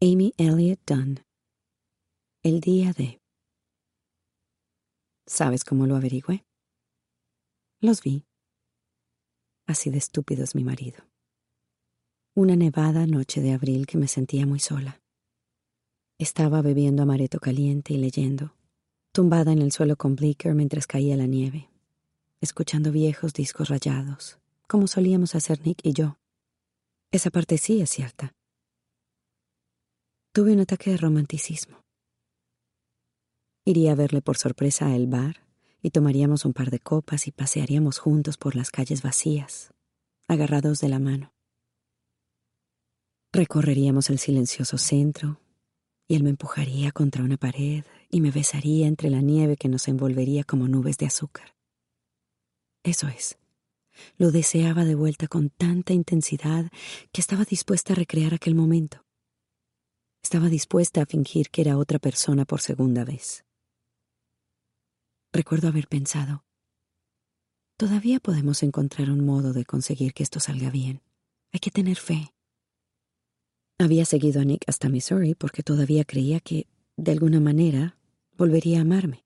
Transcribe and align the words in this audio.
Amy 0.00 0.32
Elliott 0.36 0.78
Dunn. 0.86 1.24
El 2.44 2.60
día 2.60 2.92
de. 2.92 3.20
¿Sabes 5.26 5.64
cómo 5.64 5.88
lo 5.88 5.96
averigüé? 5.96 6.46
Los 7.80 8.00
vi. 8.02 8.24
Así 9.66 9.90
de 9.90 9.98
estúpido 9.98 10.44
es 10.44 10.54
mi 10.54 10.62
marido. 10.62 11.02
Una 12.36 12.54
nevada 12.54 13.08
noche 13.08 13.40
de 13.40 13.52
abril 13.52 13.88
que 13.88 13.98
me 13.98 14.06
sentía 14.06 14.46
muy 14.46 14.60
sola. 14.60 15.02
Estaba 16.16 16.62
bebiendo 16.62 17.02
amaretto 17.02 17.40
caliente 17.40 17.92
y 17.92 17.96
leyendo, 17.96 18.54
tumbada 19.10 19.50
en 19.50 19.62
el 19.62 19.72
suelo 19.72 19.96
con 19.96 20.14
Blicker 20.14 20.54
mientras 20.54 20.86
caía 20.86 21.16
la 21.16 21.26
nieve, 21.26 21.70
escuchando 22.40 22.92
viejos 22.92 23.32
discos 23.32 23.68
rayados, 23.68 24.38
como 24.68 24.86
solíamos 24.86 25.34
hacer 25.34 25.66
Nick 25.66 25.80
y 25.82 25.92
yo. 25.92 26.20
Esa 27.10 27.30
parte 27.30 27.58
sí 27.58 27.80
es 27.80 27.90
cierta. 27.90 28.37
Tuve 30.38 30.52
un 30.52 30.60
ataque 30.60 30.92
de 30.92 30.96
romanticismo. 30.98 31.82
Iría 33.64 33.90
a 33.90 33.94
verle 33.96 34.22
por 34.22 34.38
sorpresa 34.38 34.86
a 34.86 34.94
el 34.94 35.08
bar 35.08 35.44
y 35.82 35.90
tomaríamos 35.90 36.44
un 36.44 36.52
par 36.52 36.70
de 36.70 36.78
copas 36.78 37.26
y 37.26 37.32
pasearíamos 37.32 37.98
juntos 37.98 38.36
por 38.36 38.54
las 38.54 38.70
calles 38.70 39.02
vacías, 39.02 39.74
agarrados 40.28 40.78
de 40.78 40.90
la 40.90 41.00
mano. 41.00 41.32
Recorreríamos 43.32 44.10
el 44.10 44.20
silencioso 44.20 44.78
centro 44.78 45.40
y 46.06 46.14
él 46.14 46.22
me 46.22 46.30
empujaría 46.30 46.92
contra 46.92 47.24
una 47.24 47.36
pared 47.36 47.82
y 48.08 48.20
me 48.20 48.30
besaría 48.30 48.86
entre 48.86 49.10
la 49.10 49.22
nieve 49.22 49.56
que 49.56 49.68
nos 49.68 49.88
envolvería 49.88 50.44
como 50.44 50.68
nubes 50.68 50.98
de 50.98 51.06
azúcar. 51.06 51.56
Eso 52.84 53.08
es. 53.08 53.38
Lo 54.18 54.30
deseaba 54.30 54.84
de 54.84 54.94
vuelta 54.94 55.26
con 55.26 55.50
tanta 55.50 55.94
intensidad 55.94 56.70
que 57.10 57.20
estaba 57.20 57.42
dispuesta 57.42 57.92
a 57.92 57.96
recrear 57.96 58.34
aquel 58.34 58.54
momento. 58.54 59.07
Estaba 60.28 60.50
dispuesta 60.50 61.00
a 61.00 61.06
fingir 61.06 61.48
que 61.48 61.62
era 61.62 61.78
otra 61.78 61.98
persona 61.98 62.44
por 62.44 62.60
segunda 62.60 63.02
vez. 63.02 63.46
Recuerdo 65.32 65.68
haber 65.68 65.88
pensado, 65.88 66.44
todavía 67.78 68.20
podemos 68.20 68.62
encontrar 68.62 69.08
un 69.08 69.24
modo 69.24 69.54
de 69.54 69.64
conseguir 69.64 70.12
que 70.12 70.22
esto 70.22 70.38
salga 70.38 70.68
bien. 70.68 71.00
Hay 71.50 71.60
que 71.60 71.70
tener 71.70 71.96
fe. 71.96 72.34
Había 73.78 74.04
seguido 74.04 74.42
a 74.42 74.44
Nick 74.44 74.64
hasta 74.66 74.90
Missouri 74.90 75.34
porque 75.34 75.62
todavía 75.62 76.04
creía 76.04 76.40
que, 76.40 76.66
de 76.98 77.12
alguna 77.12 77.40
manera, 77.40 77.96
volvería 78.36 78.80
a 78.80 78.82
amarme. 78.82 79.24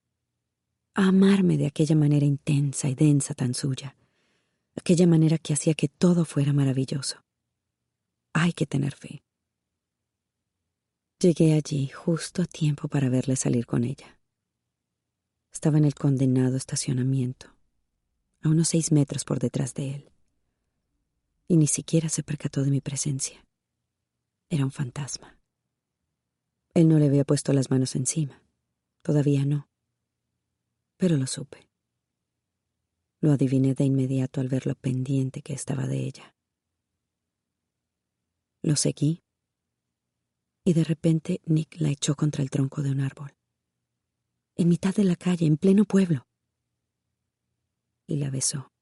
A 0.94 1.08
amarme 1.08 1.56
de 1.58 1.66
aquella 1.66 1.96
manera 1.96 2.26
intensa 2.26 2.88
y 2.88 2.94
densa 2.94 3.34
tan 3.34 3.54
suya. 3.54 3.96
Aquella 4.76 5.08
manera 5.08 5.38
que 5.38 5.52
hacía 5.52 5.74
que 5.74 5.88
todo 5.88 6.24
fuera 6.24 6.52
maravilloso. 6.52 7.24
Hay 8.32 8.52
que 8.52 8.66
tener 8.66 8.94
fe. 8.94 9.24
Llegué 11.22 11.54
allí 11.54 11.86
justo 11.86 12.42
a 12.42 12.46
tiempo 12.46 12.88
para 12.88 13.08
verle 13.08 13.36
salir 13.36 13.64
con 13.64 13.84
ella. 13.84 14.18
Estaba 15.52 15.78
en 15.78 15.84
el 15.84 15.94
condenado 15.94 16.56
estacionamiento, 16.56 17.46
a 18.40 18.48
unos 18.48 18.70
seis 18.70 18.90
metros 18.90 19.24
por 19.24 19.38
detrás 19.38 19.72
de 19.74 19.94
él, 19.94 20.12
y 21.46 21.58
ni 21.58 21.68
siquiera 21.68 22.08
se 22.08 22.24
percató 22.24 22.64
de 22.64 22.72
mi 22.72 22.80
presencia. 22.80 23.46
Era 24.50 24.64
un 24.64 24.72
fantasma. 24.72 25.38
Él 26.74 26.88
no 26.88 26.98
le 26.98 27.06
había 27.06 27.22
puesto 27.22 27.52
las 27.52 27.70
manos 27.70 27.94
encima, 27.94 28.42
todavía 29.02 29.46
no, 29.46 29.70
pero 30.96 31.16
lo 31.16 31.28
supe. 31.28 31.68
Lo 33.20 33.30
adiviné 33.30 33.74
de 33.74 33.84
inmediato 33.84 34.40
al 34.40 34.48
ver 34.48 34.66
lo 34.66 34.74
pendiente 34.74 35.40
que 35.40 35.52
estaba 35.52 35.86
de 35.86 35.98
ella. 35.98 36.34
Lo 38.60 38.74
seguí 38.74 39.22
y 40.64 40.74
de 40.74 40.84
repente 40.84 41.40
Nick 41.44 41.76
la 41.80 41.90
echó 41.90 42.14
contra 42.14 42.42
el 42.42 42.50
tronco 42.50 42.82
de 42.82 42.90
un 42.90 43.00
árbol. 43.00 43.34
En 44.56 44.68
mitad 44.68 44.94
de 44.94 45.04
la 45.04 45.16
calle, 45.16 45.46
en 45.46 45.56
pleno 45.56 45.84
pueblo. 45.84 46.26
Y 48.06 48.16
la 48.16 48.30
besó. 48.30 48.72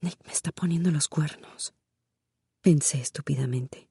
Nick 0.00 0.24
me 0.24 0.32
está 0.32 0.52
poniendo 0.52 0.90
los 0.90 1.08
cuernos. 1.08 1.74
Pensé 2.62 3.00
estúpidamente. 3.00 3.90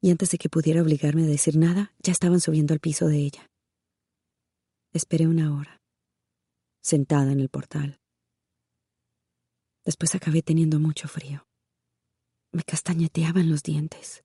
Y 0.00 0.10
antes 0.10 0.30
de 0.30 0.38
que 0.38 0.48
pudiera 0.48 0.82
obligarme 0.82 1.24
a 1.24 1.26
decir 1.26 1.56
nada, 1.56 1.94
ya 1.98 2.12
estaban 2.12 2.40
subiendo 2.40 2.74
al 2.74 2.80
piso 2.80 3.06
de 3.06 3.18
ella. 3.18 3.50
Esperé 4.92 5.26
una 5.26 5.56
hora, 5.56 5.82
sentada 6.82 7.32
en 7.32 7.40
el 7.40 7.48
portal. 7.48 8.00
Después 9.84 10.14
acabé 10.14 10.42
teniendo 10.42 10.78
mucho 10.78 11.08
frío. 11.08 11.46
Me 12.52 12.62
castañeteaban 12.62 13.50
los 13.50 13.62
dientes. 13.62 14.23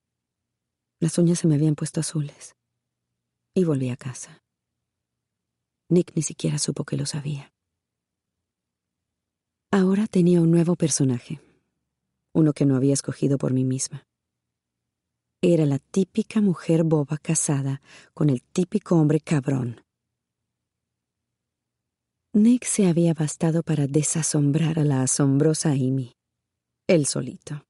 Las 1.00 1.16
uñas 1.16 1.38
se 1.38 1.48
me 1.48 1.54
habían 1.54 1.74
puesto 1.74 2.00
azules. 2.00 2.54
Y 3.54 3.64
volví 3.64 3.88
a 3.88 3.96
casa. 3.96 4.42
Nick 5.88 6.12
ni 6.14 6.22
siquiera 6.22 6.58
supo 6.58 6.84
que 6.84 6.98
lo 6.98 7.06
sabía. 7.06 7.52
Ahora 9.72 10.06
tenía 10.06 10.40
un 10.40 10.50
nuevo 10.50 10.76
personaje, 10.76 11.40
uno 12.34 12.52
que 12.52 12.66
no 12.66 12.76
había 12.76 12.92
escogido 12.92 13.38
por 13.38 13.52
mí 13.52 13.64
misma. 13.64 14.06
Era 15.42 15.64
la 15.64 15.78
típica 15.78 16.42
mujer 16.42 16.84
boba 16.84 17.16
casada 17.16 17.80
con 18.12 18.28
el 18.28 18.42
típico 18.42 18.96
hombre 18.96 19.20
cabrón. 19.20 19.82
Nick 22.34 22.64
se 22.64 22.86
había 22.86 23.14
bastado 23.14 23.62
para 23.62 23.86
desasombrar 23.86 24.78
a 24.78 24.84
la 24.84 25.02
asombrosa 25.02 25.70
Amy, 25.70 26.12
él 26.86 27.06
solito. 27.06 27.69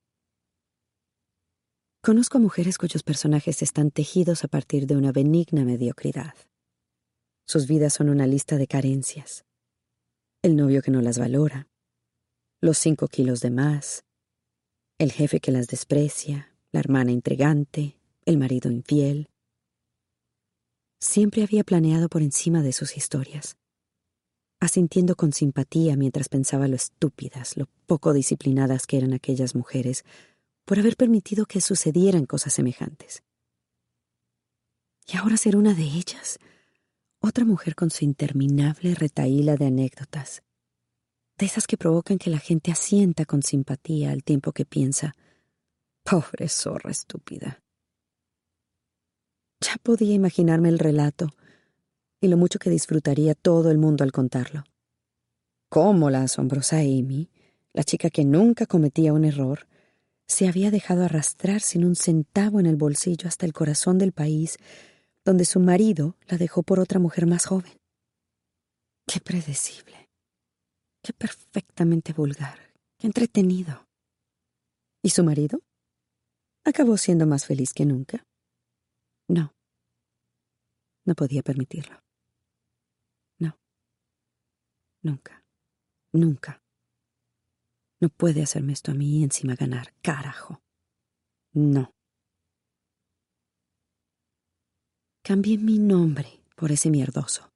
Conozco 2.02 2.38
mujeres 2.38 2.78
cuyos 2.78 3.02
personajes 3.02 3.60
están 3.60 3.90
tejidos 3.90 4.42
a 4.42 4.48
partir 4.48 4.86
de 4.86 4.96
una 4.96 5.12
benigna 5.12 5.66
mediocridad. 5.66 6.32
Sus 7.46 7.66
vidas 7.66 7.92
son 7.92 8.08
una 8.08 8.26
lista 8.26 8.56
de 8.56 8.66
carencias. 8.66 9.44
El 10.40 10.56
novio 10.56 10.80
que 10.80 10.90
no 10.90 11.02
las 11.02 11.18
valora, 11.18 11.68
los 12.62 12.78
cinco 12.78 13.06
kilos 13.06 13.42
de 13.42 13.50
más, 13.50 14.04
el 14.96 15.12
jefe 15.12 15.40
que 15.40 15.52
las 15.52 15.66
desprecia, 15.66 16.56
la 16.72 16.80
hermana 16.80 17.12
intrigante, 17.12 17.98
el 18.24 18.38
marido 18.38 18.70
infiel. 18.70 19.28
Siempre 21.00 21.42
había 21.42 21.64
planeado 21.64 22.08
por 22.08 22.22
encima 22.22 22.62
de 22.62 22.72
sus 22.72 22.96
historias, 22.96 23.58
asintiendo 24.58 25.16
con 25.16 25.34
simpatía 25.34 25.96
mientras 25.96 26.30
pensaba 26.30 26.66
lo 26.66 26.76
estúpidas, 26.76 27.58
lo 27.58 27.66
poco 27.84 28.14
disciplinadas 28.14 28.86
que 28.86 28.96
eran 28.96 29.12
aquellas 29.12 29.54
mujeres 29.54 30.06
por 30.70 30.78
haber 30.78 30.96
permitido 30.96 31.46
que 31.46 31.60
sucedieran 31.60 32.26
cosas 32.26 32.52
semejantes. 32.52 33.24
Y 35.04 35.16
ahora 35.16 35.36
ser 35.36 35.56
una 35.56 35.74
de 35.74 35.82
ellas, 35.82 36.38
otra 37.18 37.44
mujer 37.44 37.74
con 37.74 37.90
su 37.90 38.04
interminable 38.04 38.94
retaíla 38.94 39.56
de 39.56 39.66
anécdotas, 39.66 40.44
de 41.36 41.46
esas 41.46 41.66
que 41.66 41.76
provocan 41.76 42.18
que 42.18 42.30
la 42.30 42.38
gente 42.38 42.70
asienta 42.70 43.24
con 43.24 43.42
simpatía 43.42 44.12
al 44.12 44.22
tiempo 44.22 44.52
que 44.52 44.64
piensa, 44.64 45.16
pobre 46.04 46.48
zorra 46.48 46.92
estúpida. 46.92 47.60
Ya 49.60 49.74
podía 49.82 50.14
imaginarme 50.14 50.68
el 50.68 50.78
relato 50.78 51.30
y 52.20 52.28
lo 52.28 52.36
mucho 52.36 52.60
que 52.60 52.70
disfrutaría 52.70 53.34
todo 53.34 53.72
el 53.72 53.78
mundo 53.78 54.04
al 54.04 54.12
contarlo. 54.12 54.62
Cómo 55.68 56.10
la 56.10 56.22
asombrosa 56.22 56.76
Amy, 56.76 57.28
la 57.72 57.82
chica 57.82 58.08
que 58.08 58.24
nunca 58.24 58.66
cometía 58.66 59.12
un 59.12 59.24
error, 59.24 59.66
se 60.30 60.46
había 60.46 60.70
dejado 60.70 61.04
arrastrar 61.04 61.60
sin 61.60 61.84
un 61.84 61.96
centavo 61.96 62.60
en 62.60 62.66
el 62.66 62.76
bolsillo 62.76 63.26
hasta 63.26 63.46
el 63.46 63.52
corazón 63.52 63.98
del 63.98 64.12
país, 64.12 64.58
donde 65.24 65.44
su 65.44 65.58
marido 65.58 66.16
la 66.28 66.38
dejó 66.38 66.62
por 66.62 66.78
otra 66.78 67.00
mujer 67.00 67.26
más 67.26 67.46
joven. 67.46 67.76
Qué 69.08 69.18
predecible, 69.18 70.08
qué 71.02 71.12
perfectamente 71.12 72.12
vulgar, 72.12 72.72
qué 72.96 73.08
entretenido. 73.08 73.88
¿Y 75.02 75.10
su 75.10 75.24
marido? 75.24 75.62
¿Acabó 76.64 76.96
siendo 76.96 77.26
más 77.26 77.44
feliz 77.44 77.74
que 77.74 77.84
nunca? 77.84 78.24
No. 79.26 79.52
No 81.06 81.14
podía 81.16 81.42
permitirlo. 81.42 82.00
No. 83.40 83.58
Nunca. 85.02 85.44
Nunca. 86.12 86.62
No 88.00 88.08
puede 88.08 88.42
hacerme 88.42 88.72
esto 88.72 88.92
a 88.92 88.94
mí 88.94 89.20
y 89.20 89.24
encima 89.24 89.54
ganar. 89.54 89.92
Carajo. 90.00 90.62
No. 91.52 91.92
Cambié 95.22 95.58
mi 95.58 95.78
nombre 95.78 96.40
por 96.56 96.72
ese 96.72 96.88
mierdoso. 96.88 97.52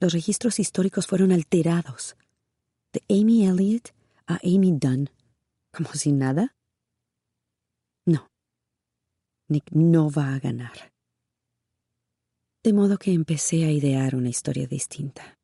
Los 0.00 0.12
registros 0.12 0.58
históricos 0.58 1.06
fueron 1.06 1.30
alterados. 1.30 2.16
De 2.92 3.02
Amy 3.08 3.46
Elliott 3.46 3.90
a 4.26 4.40
Amy 4.42 4.72
Dunn. 4.72 5.08
Como 5.72 5.92
si 5.94 6.10
nada. 6.10 6.56
No. 8.04 8.28
Nick 9.48 9.70
no 9.70 10.10
va 10.10 10.34
a 10.34 10.40
ganar. 10.40 10.92
De 12.64 12.72
modo 12.72 12.98
que 12.98 13.12
empecé 13.12 13.64
a 13.64 13.70
idear 13.70 14.16
una 14.16 14.28
historia 14.28 14.66
distinta. 14.66 15.38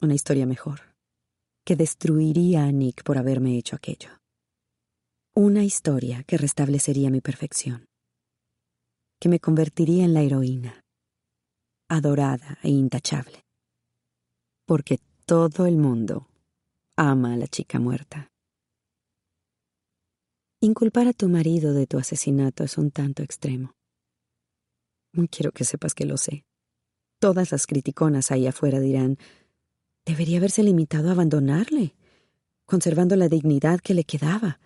Una 0.00 0.14
historia 0.14 0.46
mejor 0.46 0.89
que 1.64 1.76
destruiría 1.76 2.64
a 2.64 2.72
Nick 2.72 3.02
por 3.04 3.18
haberme 3.18 3.56
hecho 3.56 3.76
aquello. 3.76 4.10
Una 5.34 5.64
historia 5.64 6.24
que 6.24 6.36
restablecería 6.36 7.10
mi 7.10 7.20
perfección, 7.20 7.86
que 9.20 9.28
me 9.28 9.38
convertiría 9.38 10.04
en 10.04 10.14
la 10.14 10.22
heroína, 10.22 10.80
adorada 11.88 12.58
e 12.62 12.70
intachable, 12.70 13.44
porque 14.66 14.98
todo 15.26 15.66
el 15.66 15.76
mundo 15.76 16.28
ama 16.96 17.34
a 17.34 17.36
la 17.36 17.46
chica 17.46 17.78
muerta. 17.78 18.30
Inculpar 20.62 21.08
a 21.08 21.12
tu 21.12 21.28
marido 21.28 21.72
de 21.72 21.86
tu 21.86 21.98
asesinato 21.98 22.64
es 22.64 22.76
un 22.76 22.90
tanto 22.90 23.22
extremo. 23.22 23.72
Quiero 25.30 25.52
que 25.52 25.64
sepas 25.64 25.94
que 25.94 26.04
lo 26.04 26.16
sé. 26.16 26.44
Todas 27.18 27.52
las 27.52 27.66
criticonas 27.66 28.30
ahí 28.30 28.46
afuera 28.46 28.78
dirán, 28.80 29.18
Debería 30.10 30.38
haberse 30.38 30.64
limitado 30.64 31.08
a 31.08 31.12
abandonarle, 31.12 31.94
conservando 32.66 33.14
la 33.14 33.28
dignidad 33.28 33.78
que 33.78 33.94
le 33.94 34.02
quedaba, 34.02 34.58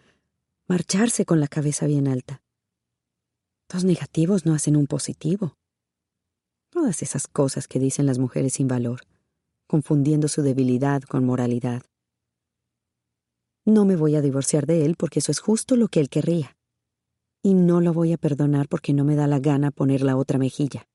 marcharse 0.66 1.26
con 1.26 1.38
la 1.38 1.48
cabeza 1.48 1.84
bien 1.86 2.08
alta. 2.08 2.42
Dos 3.68 3.84
negativos 3.84 4.46
no 4.46 4.54
hacen 4.54 4.74
un 4.74 4.86
positivo. 4.86 5.58
Todas 6.70 7.02
esas 7.02 7.26
cosas 7.26 7.68
que 7.68 7.78
dicen 7.78 8.06
las 8.06 8.18
mujeres 8.18 8.54
sin 8.54 8.68
valor, 8.68 9.02
confundiendo 9.66 10.28
su 10.28 10.40
debilidad 10.40 11.02
con 11.02 11.26
moralidad. 11.26 11.82
No 13.66 13.84
me 13.84 13.96
voy 13.96 14.16
a 14.16 14.22
divorciar 14.22 14.64
de 14.64 14.86
él 14.86 14.96
porque 14.96 15.18
eso 15.18 15.30
es 15.30 15.40
justo 15.40 15.76
lo 15.76 15.88
que 15.88 16.00
él 16.00 16.08
querría. 16.08 16.56
Y 17.42 17.52
no 17.52 17.82
lo 17.82 17.92
voy 17.92 18.14
a 18.14 18.16
perdonar 18.16 18.66
porque 18.66 18.94
no 18.94 19.04
me 19.04 19.14
da 19.14 19.26
la 19.26 19.40
gana 19.40 19.70
poner 19.70 20.00
la 20.00 20.16
otra 20.16 20.38
mejilla. 20.38 20.88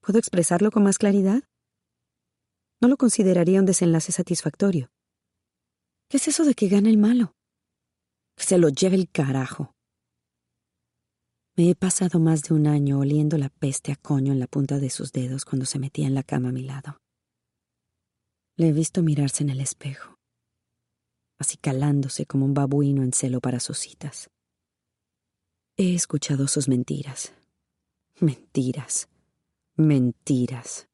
¿Puedo 0.00 0.20
expresarlo 0.20 0.70
con 0.70 0.84
más 0.84 0.98
claridad? 0.98 1.42
No 2.82 2.88
lo 2.88 2.96
consideraría 2.96 3.60
un 3.60 3.66
desenlace 3.66 4.10
satisfactorio. 4.10 4.90
¿Qué 6.08 6.16
es 6.16 6.26
eso 6.26 6.44
de 6.44 6.54
que 6.54 6.66
gana 6.66 6.90
el 6.90 6.98
malo? 6.98 7.36
Se 8.36 8.58
lo 8.58 8.68
lleve 8.70 8.96
el 8.96 9.08
carajo. 9.08 9.72
Me 11.56 11.70
he 11.70 11.76
pasado 11.76 12.18
más 12.18 12.42
de 12.42 12.54
un 12.54 12.66
año 12.66 12.98
oliendo 12.98 13.38
la 13.38 13.50
peste 13.50 13.92
a 13.92 13.96
coño 13.96 14.32
en 14.32 14.40
la 14.40 14.48
punta 14.48 14.80
de 14.80 14.90
sus 14.90 15.12
dedos 15.12 15.44
cuando 15.44 15.64
se 15.64 15.78
metía 15.78 16.08
en 16.08 16.14
la 16.14 16.24
cama 16.24 16.48
a 16.48 16.52
mi 16.52 16.62
lado. 16.62 16.98
Le 18.56 18.68
he 18.68 18.72
visto 18.72 19.02
mirarse 19.02 19.44
en 19.44 19.50
el 19.50 19.60
espejo, 19.60 20.16
así 21.38 21.58
calándose 21.58 22.26
como 22.26 22.46
un 22.46 22.54
babuino 22.54 23.04
en 23.04 23.12
celo 23.12 23.40
para 23.40 23.60
sus 23.60 23.78
citas. 23.78 24.28
He 25.76 25.94
escuchado 25.94 26.48
sus 26.48 26.68
mentiras. 26.68 27.32
Mentiras. 28.18 29.08
Mentiras 29.76 30.88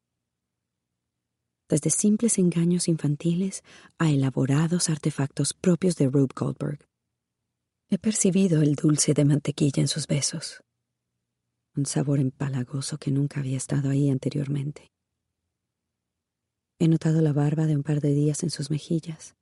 desde 1.69 1.91
simples 1.91 2.39
engaños 2.39 2.89
infantiles 2.89 3.63
a 3.99 4.11
elaborados 4.11 4.89
artefactos 4.89 5.53
propios 5.53 5.97
de 5.97 6.09
Rube 6.09 6.33
Goldberg. 6.35 6.87
He 7.91 7.99
percibido 7.99 8.63
el 8.63 8.75
dulce 8.75 9.15
de 9.15 9.25
mantequilla 9.25 9.81
en 9.81 9.89
sus 9.89 10.07
besos, 10.07 10.63
un 11.77 11.87
sabor 11.87 12.21
empalagoso 12.21 12.99
que 12.99 13.11
nunca 13.11 13.41
había 13.41 13.57
estado 13.57 13.91
ahí 13.91 14.11
anteriormente. 14.11 14.91
He 16.79 16.89
notado 16.89 17.21
la 17.21 17.33
barba 17.33 17.67
de 17.67 17.77
un 17.77 17.83
par 17.83 18.01
de 18.01 18.15
días 18.15 18.43
en 18.43 18.51
sus 18.51 18.71
mejillas, 18.71 19.35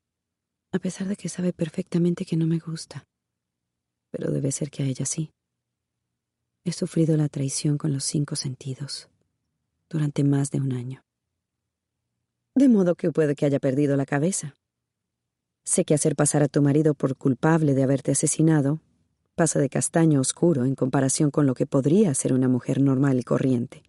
a 0.73 0.79
pesar 0.79 1.07
de 1.07 1.17
que 1.17 1.29
sabe 1.29 1.53
perfectamente 1.53 2.25
que 2.25 2.37
no 2.37 2.47
me 2.47 2.59
gusta, 2.59 3.05
pero 4.11 4.31
debe 4.31 4.53
ser 4.53 4.71
que 4.71 4.83
a 4.83 4.87
ella 4.87 5.07
sí. 5.07 5.31
He 6.65 6.73
sufrido 6.73 7.17
la 7.17 7.29
traición 7.29 7.79
con 7.79 7.93
los 7.93 8.05
cinco 8.05 8.35
sentidos 8.35 9.09
durante 9.89 10.25
más 10.25 10.51
de 10.51 10.61
un 10.61 10.73
año 10.73 11.06
de 12.57 12.69
modo 12.71 12.95
que 12.95 13.13
puede 13.13 13.37
que 13.37 13.45
haya 13.45 13.61
perdido 13.61 13.97
la 13.97 14.07
cabeza. 14.07 14.57
Sé 15.65 15.85
que 15.85 15.95
hacer 15.95 16.17
pasar 16.17 16.43
a 16.43 16.49
tu 16.49 16.63
marido 16.63 16.95
por 16.95 17.17
culpable 17.17 17.75
de 17.75 17.83
haberte 17.83 18.13
asesinado 18.13 18.81
pasa 19.35 19.59
de 19.59 19.69
castaño 19.69 20.21
oscuro 20.21 20.65
en 20.65 20.75
comparación 20.75 21.31
con 21.31 21.45
lo 21.45 21.55
que 21.55 21.67
podría 21.67 22.15
ser 22.15 22.33
una 22.33 22.49
mujer 22.49 22.81
normal 22.81 23.21
y 23.21 23.23
corriente. 23.23 23.83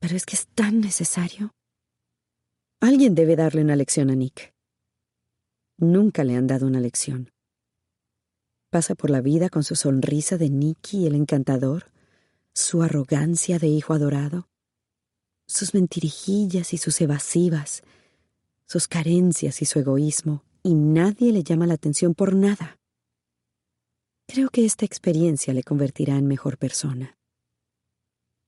Pero 0.00 0.16
es 0.16 0.24
que 0.24 0.34
es 0.34 0.46
tan 0.46 0.80
necesario. 0.80 1.52
Alguien 2.80 3.14
debe 3.14 3.36
darle 3.36 3.60
una 3.60 3.76
lección 3.76 4.08
a 4.08 4.14
Nick. 4.14 4.54
Nunca 5.76 6.24
le 6.24 6.36
han 6.36 6.46
dado 6.46 6.66
una 6.66 6.80
lección. 6.80 7.30
Pasa 8.70 8.94
por 8.94 9.10
la 9.10 9.20
vida 9.20 9.50
con 9.50 9.64
su 9.64 9.76
sonrisa 9.76 10.38
de 10.38 10.48
Nicky 10.48 11.06
el 11.06 11.14
encantador, 11.14 11.92
su 12.54 12.82
arrogancia 12.82 13.58
de 13.58 13.68
hijo 13.68 13.92
adorado, 13.92 14.48
sus 15.46 15.74
mentirijillas 15.74 16.72
y 16.72 16.78
sus 16.78 17.00
evasivas, 17.00 17.82
sus 18.66 18.88
carencias 18.88 19.62
y 19.62 19.64
su 19.64 19.78
egoísmo, 19.78 20.44
y 20.62 20.74
nadie 20.74 21.32
le 21.32 21.42
llama 21.42 21.66
la 21.66 21.74
atención 21.74 22.14
por 22.14 22.34
nada. 22.34 22.78
Creo 24.26 24.48
que 24.50 24.64
esta 24.64 24.84
experiencia 24.84 25.52
le 25.52 25.62
convertirá 25.62 26.16
en 26.16 26.26
mejor 26.26 26.56
persona, 26.56 27.18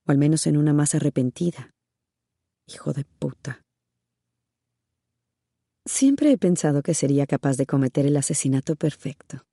o 0.07 0.11
al 0.11 0.17
menos 0.17 0.47
en 0.47 0.57
una 0.57 0.73
más 0.73 0.95
arrepentida. 0.95 1.71
Hijo 2.67 2.93
de 2.93 3.03
puta. 3.03 3.61
Siempre 5.85 6.31
he 6.31 6.37
pensado 6.37 6.81
que 6.81 6.95
sería 6.95 7.27
capaz 7.27 7.57
de 7.57 7.67
cometer 7.67 8.07
el 8.07 8.17
asesinato 8.17 8.75
perfecto. 8.75 9.45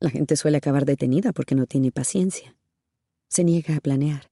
La 0.00 0.10
gente 0.10 0.34
suele 0.34 0.56
acabar 0.56 0.86
detenida 0.86 1.32
porque 1.32 1.54
no 1.54 1.66
tiene 1.66 1.92
paciencia. 1.92 2.56
Se 3.28 3.44
niega 3.44 3.76
a 3.76 3.80
planear. 3.80 4.29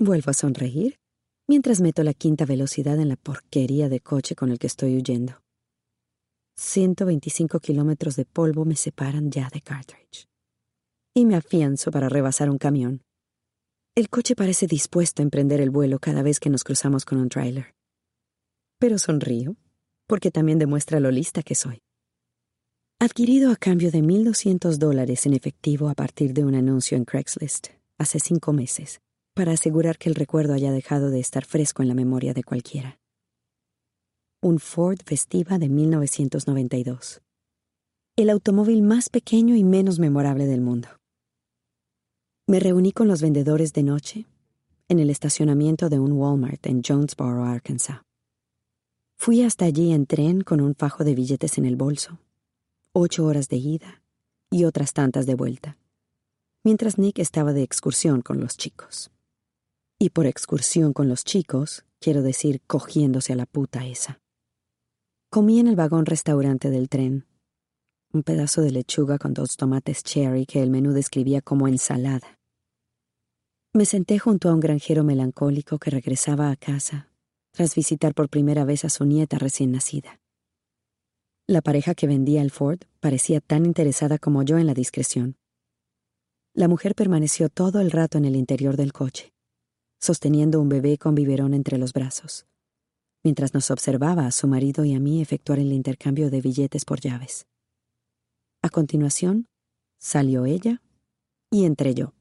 Vuelvo 0.00 0.30
a 0.30 0.34
sonreír 0.34 1.00
mientras 1.48 1.80
meto 1.80 2.04
la 2.04 2.14
quinta 2.14 2.44
velocidad 2.44 3.00
en 3.00 3.08
la 3.08 3.16
porquería 3.16 3.88
de 3.88 3.98
coche 3.98 4.36
con 4.36 4.52
el 4.52 4.58
que 4.60 4.68
estoy 4.68 4.96
huyendo. 4.96 5.40
125 6.56 7.58
kilómetros 7.58 8.14
de 8.14 8.24
polvo 8.24 8.64
me 8.64 8.76
separan 8.76 9.32
ya 9.32 9.48
de 9.52 9.60
Cartridge. 9.60 10.28
Y 11.16 11.24
me 11.24 11.34
afianzo 11.34 11.90
para 11.90 12.08
rebasar 12.08 12.48
un 12.48 12.58
camión. 12.58 13.02
El 13.96 14.08
coche 14.08 14.36
parece 14.36 14.68
dispuesto 14.68 15.20
a 15.20 15.24
emprender 15.24 15.60
el 15.60 15.70
vuelo 15.70 15.98
cada 15.98 16.22
vez 16.22 16.38
que 16.38 16.50
nos 16.50 16.62
cruzamos 16.62 17.04
con 17.04 17.18
un 17.18 17.28
trailer. 17.28 17.74
Pero 18.78 18.98
sonrío, 18.98 19.56
porque 20.06 20.30
también 20.30 20.60
demuestra 20.60 21.00
lo 21.00 21.10
lista 21.10 21.42
que 21.42 21.56
soy. 21.56 21.80
Adquirido 23.00 23.50
a 23.50 23.56
cambio 23.56 23.90
de 23.90 24.02
1.200 24.02 24.76
dólares 24.76 25.26
en 25.26 25.34
efectivo 25.34 25.88
a 25.88 25.94
partir 25.94 26.34
de 26.34 26.44
un 26.44 26.54
anuncio 26.54 26.96
en 26.96 27.04
Craigslist, 27.04 27.68
hace 27.98 28.20
cinco 28.20 28.52
meses 28.52 29.00
para 29.38 29.52
asegurar 29.52 29.98
que 29.98 30.08
el 30.08 30.16
recuerdo 30.16 30.52
haya 30.52 30.72
dejado 30.72 31.10
de 31.10 31.20
estar 31.20 31.44
fresco 31.44 31.82
en 31.82 31.88
la 31.88 31.94
memoria 31.94 32.34
de 32.34 32.42
cualquiera. 32.42 32.98
Un 34.42 34.58
Ford 34.58 34.98
Festiva 35.04 35.58
de 35.58 35.68
1992. 35.68 37.22
El 38.16 38.30
automóvil 38.30 38.82
más 38.82 39.08
pequeño 39.08 39.54
y 39.54 39.62
menos 39.62 40.00
memorable 40.00 40.46
del 40.46 40.60
mundo. 40.60 40.88
Me 42.48 42.58
reuní 42.58 42.90
con 42.90 43.06
los 43.06 43.22
vendedores 43.22 43.72
de 43.72 43.84
noche 43.84 44.26
en 44.88 44.98
el 44.98 45.08
estacionamiento 45.08 45.88
de 45.88 46.00
un 46.00 46.14
Walmart 46.14 46.66
en 46.66 46.82
Jonesboro, 46.82 47.44
Arkansas. 47.44 48.00
Fui 49.16 49.44
hasta 49.44 49.66
allí 49.66 49.92
en 49.92 50.06
tren 50.06 50.40
con 50.40 50.60
un 50.60 50.74
fajo 50.74 51.04
de 51.04 51.14
billetes 51.14 51.58
en 51.58 51.64
el 51.64 51.76
bolso, 51.76 52.18
ocho 52.92 53.24
horas 53.24 53.48
de 53.48 53.58
ida 53.58 54.02
y 54.50 54.64
otras 54.64 54.94
tantas 54.94 55.26
de 55.26 55.36
vuelta, 55.36 55.78
mientras 56.64 56.98
Nick 56.98 57.20
estaba 57.20 57.52
de 57.52 57.62
excursión 57.62 58.20
con 58.20 58.40
los 58.40 58.56
chicos. 58.56 59.12
Y 60.00 60.10
por 60.10 60.26
excursión 60.26 60.92
con 60.92 61.08
los 61.08 61.24
chicos, 61.24 61.84
quiero 61.98 62.22
decir 62.22 62.62
cogiéndose 62.68 63.32
a 63.32 63.36
la 63.36 63.46
puta 63.46 63.84
esa. 63.84 64.20
Comí 65.28 65.58
en 65.58 65.66
el 65.66 65.74
vagón 65.74 66.06
restaurante 66.06 66.70
del 66.70 66.88
tren. 66.88 67.26
Un 68.12 68.22
pedazo 68.22 68.62
de 68.62 68.70
lechuga 68.70 69.18
con 69.18 69.34
dos 69.34 69.56
tomates 69.56 70.04
cherry 70.04 70.46
que 70.46 70.62
el 70.62 70.70
menú 70.70 70.92
describía 70.92 71.42
como 71.42 71.66
ensalada. 71.66 72.38
Me 73.72 73.84
senté 73.84 74.20
junto 74.20 74.48
a 74.48 74.54
un 74.54 74.60
granjero 74.60 75.02
melancólico 75.02 75.78
que 75.78 75.90
regresaba 75.90 76.50
a 76.50 76.56
casa 76.56 77.08
tras 77.50 77.74
visitar 77.74 78.14
por 78.14 78.28
primera 78.28 78.64
vez 78.64 78.84
a 78.84 78.90
su 78.90 79.04
nieta 79.04 79.36
recién 79.36 79.72
nacida. 79.72 80.20
La 81.48 81.60
pareja 81.60 81.96
que 81.96 82.06
vendía 82.06 82.40
el 82.40 82.52
Ford 82.52 82.78
parecía 83.00 83.40
tan 83.40 83.66
interesada 83.66 84.18
como 84.18 84.44
yo 84.44 84.58
en 84.58 84.66
la 84.68 84.74
discreción. 84.74 85.36
La 86.54 86.68
mujer 86.68 86.94
permaneció 86.94 87.48
todo 87.48 87.80
el 87.80 87.90
rato 87.90 88.16
en 88.16 88.26
el 88.26 88.36
interior 88.36 88.76
del 88.76 88.92
coche, 88.92 89.32
sosteniendo 89.98 90.60
un 90.60 90.68
bebé 90.68 90.98
con 90.98 91.14
biberón 91.14 91.54
entre 91.54 91.78
los 91.78 91.92
brazos, 91.92 92.46
mientras 93.22 93.54
nos 93.54 93.70
observaba 93.70 94.26
a 94.26 94.30
su 94.30 94.48
marido 94.48 94.84
y 94.84 94.94
a 94.94 95.00
mí 95.00 95.20
efectuar 95.20 95.58
el 95.58 95.72
intercambio 95.72 96.30
de 96.30 96.40
billetes 96.40 96.84
por 96.84 97.00
llaves. 97.00 97.46
A 98.62 98.70
continuación, 98.70 99.48
salió 99.98 100.46
ella 100.46 100.82
y 101.50 101.64
entré 101.64 101.94
yo, 101.94 102.14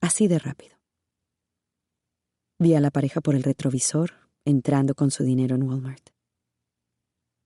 así 0.00 0.28
de 0.28 0.38
rápido. 0.38 0.76
Vi 2.58 2.74
a 2.74 2.80
la 2.80 2.90
pareja 2.90 3.20
por 3.20 3.34
el 3.34 3.42
retrovisor, 3.42 4.12
entrando 4.44 4.94
con 4.94 5.10
su 5.10 5.24
dinero 5.24 5.56
en 5.56 5.64
Walmart. 5.64 6.10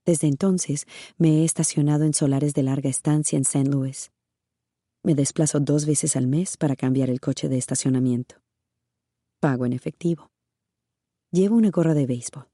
Desde 0.05 0.27
entonces 0.27 0.85
me 1.17 1.41
he 1.41 1.43
estacionado 1.43 2.05
en 2.05 2.13
solares 2.13 2.53
de 2.53 2.63
larga 2.63 2.89
estancia 2.89 3.35
en 3.35 3.41
St. 3.41 3.69
Louis. 3.69 4.11
Me 5.03 5.15
desplazo 5.15 5.59
dos 5.59 5.85
veces 5.85 6.15
al 6.15 6.27
mes 6.27 6.55
para 6.57 6.75
cambiar 6.75 7.09
el 7.09 7.19
coche 7.19 7.49
de 7.49 7.57
estacionamiento. 7.57 8.41
Pago 9.39 9.67
en 9.67 9.73
efectivo. 9.73 10.31
Llevo 11.31 11.55
una 11.57 11.69
gorra 11.69 11.93
de 11.93 12.07
béisbol. 12.07 12.47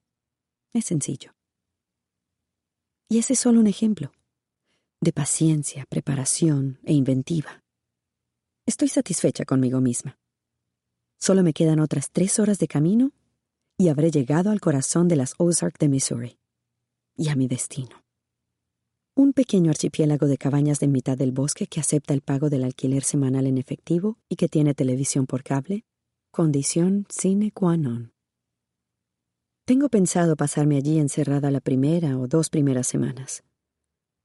Es 0.74 0.86
sencillo. 0.86 1.34
Y 3.08 3.20
ese 3.20 3.34
es 3.34 3.40
solo 3.40 3.60
un 3.60 3.68
ejemplo 3.68 4.12
de 5.00 5.14
paciencia, 5.14 5.86
preparación 5.88 6.80
e 6.84 6.94
inventiva. 6.94 7.64
Estoy 8.66 8.88
satisfecha 8.88 9.46
conmigo 9.46 9.82
misma. 9.82 10.18
Solo 11.20 11.44
me 11.44 11.54
quedan 11.54 11.80
otras 11.80 12.10
tres 12.12 12.40
horas 12.40 12.60
de 12.60 12.68
camino 12.68 13.12
y 13.78 13.90
habré 13.90 14.12
llegado 14.12 14.50
al 14.50 14.62
corazón 14.62 15.08
de 15.08 15.16
las 15.16 15.36
Ozark 15.38 15.78
de 15.78 15.90
Missouri 15.90 16.40
y 17.16 17.30
a 17.30 17.36
mi 17.36 17.48
destino. 17.48 18.04
Un 19.16 19.32
pequeño 19.34 19.70
archipiélago 19.70 20.28
de 20.28 20.38
cabañas 20.38 20.80
de 20.80 20.88
mitad 20.88 21.18
del 21.18 21.32
bosque 21.32 21.68
que 21.68 21.80
acepta 21.80 22.14
el 22.14 22.22
pago 22.22 22.50
del 22.50 22.64
alquiler 22.64 23.04
semanal 23.04 23.46
en 23.48 23.58
efectivo 23.58 24.18
y 24.28 24.36
que 24.36 24.50
tiene 24.50 24.74
televisión 24.74 25.28
por 25.28 25.44
cable, 25.44 25.86
condición 26.34 27.06
sine 27.10 27.52
qua 27.52 27.78
non. 27.78 28.12
Tengo 29.66 29.88
pensado 29.88 30.36
pasarme 30.36 30.78
allí 30.78 30.98
encerrada 30.98 31.52
la 31.52 31.62
primera 31.62 32.18
o 32.18 32.28
dos 32.28 32.50
primeras 32.50 32.88
semanas. 32.88 33.44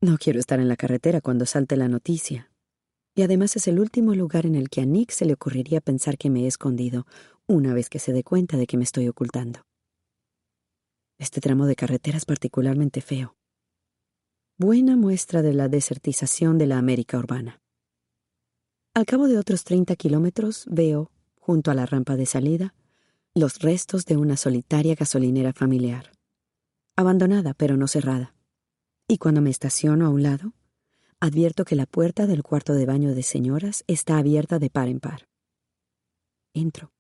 No 0.01 0.17
quiero 0.17 0.41
estar 0.41 0.59
en 0.59 0.69
la 0.69 0.77
carretera 0.77 1.21
cuando 1.21 1.45
salte 1.45 1.77
la 1.77 1.87
noticia. 1.87 2.51
Y 3.15 3.21
además 3.21 3.57
es 3.57 3.69
el 3.69 3.79
último 3.79 4.15
lugar 4.15 4.47
en 4.47 4.55
el 4.55 4.71
que 4.71 4.81
a 4.81 4.87
Nick 4.87 5.11
se 5.11 5.27
le 5.27 5.35
ocurriría 5.35 5.83
pensar 5.83 6.17
que 6.17 6.31
me 6.31 6.45
he 6.45 6.47
escondido, 6.47 7.07
una 7.47 7.75
vez 7.75 7.91
que 7.91 7.99
se 7.99 8.15
dé 8.15 8.25
cuenta 8.25 8.57
de 8.57 8.67
que 8.67 8.79
me 8.79 8.85
estoy 8.85 9.07
ocultando. 9.07 9.67
Este 11.19 11.43
tramo 11.43 11.67
de 11.67 11.77
carretera 11.77 12.17
es 12.17 12.25
particularmente 12.25 13.03
feo. 13.03 13.37
Buena 14.57 14.97
muestra 14.97 15.43
de 15.43 15.53
la 15.53 15.69
desertización 15.69 16.57
de 16.57 16.69
la 16.69 16.79
América 16.79 17.19
urbana. 17.19 17.61
Al 18.95 19.05
cabo 19.05 19.29
de 19.29 19.37
otros 19.37 19.65
30 19.65 19.95
kilómetros 19.97 20.65
veo, 20.71 21.11
junto 21.49 21.71
a 21.71 21.75
la 21.75 21.87
rampa 21.87 22.15
de 22.17 22.27
salida, 22.27 22.75
los 23.35 23.61
restos 23.61 24.05
de 24.05 24.19
una 24.19 24.37
solitaria 24.37 24.95
gasolinera 24.95 25.55
familiar. 25.55 26.13
Abandonada 26.95 27.55
pero 27.55 27.79
no 27.79 27.89
cerrada. 27.89 28.35
Y 29.09 29.17
cuando 29.17 29.41
me 29.41 29.49
estaciono 29.49 30.05
a 30.05 30.11
un 30.11 30.23
lado, 30.23 30.53
advierto 31.21 31.65
que 31.65 31.75
la 31.75 31.87
puerta 31.87 32.27
del 32.27 32.43
cuarto 32.43 32.75
de 32.75 32.85
baño 32.85 33.15
de 33.15 33.23
señoras 33.23 33.83
está 33.87 34.19
abierta 34.19 34.59
de 34.59 34.69
par 34.69 34.89
en 34.89 35.01
par. 35.01 35.27
Entro. 36.53 36.93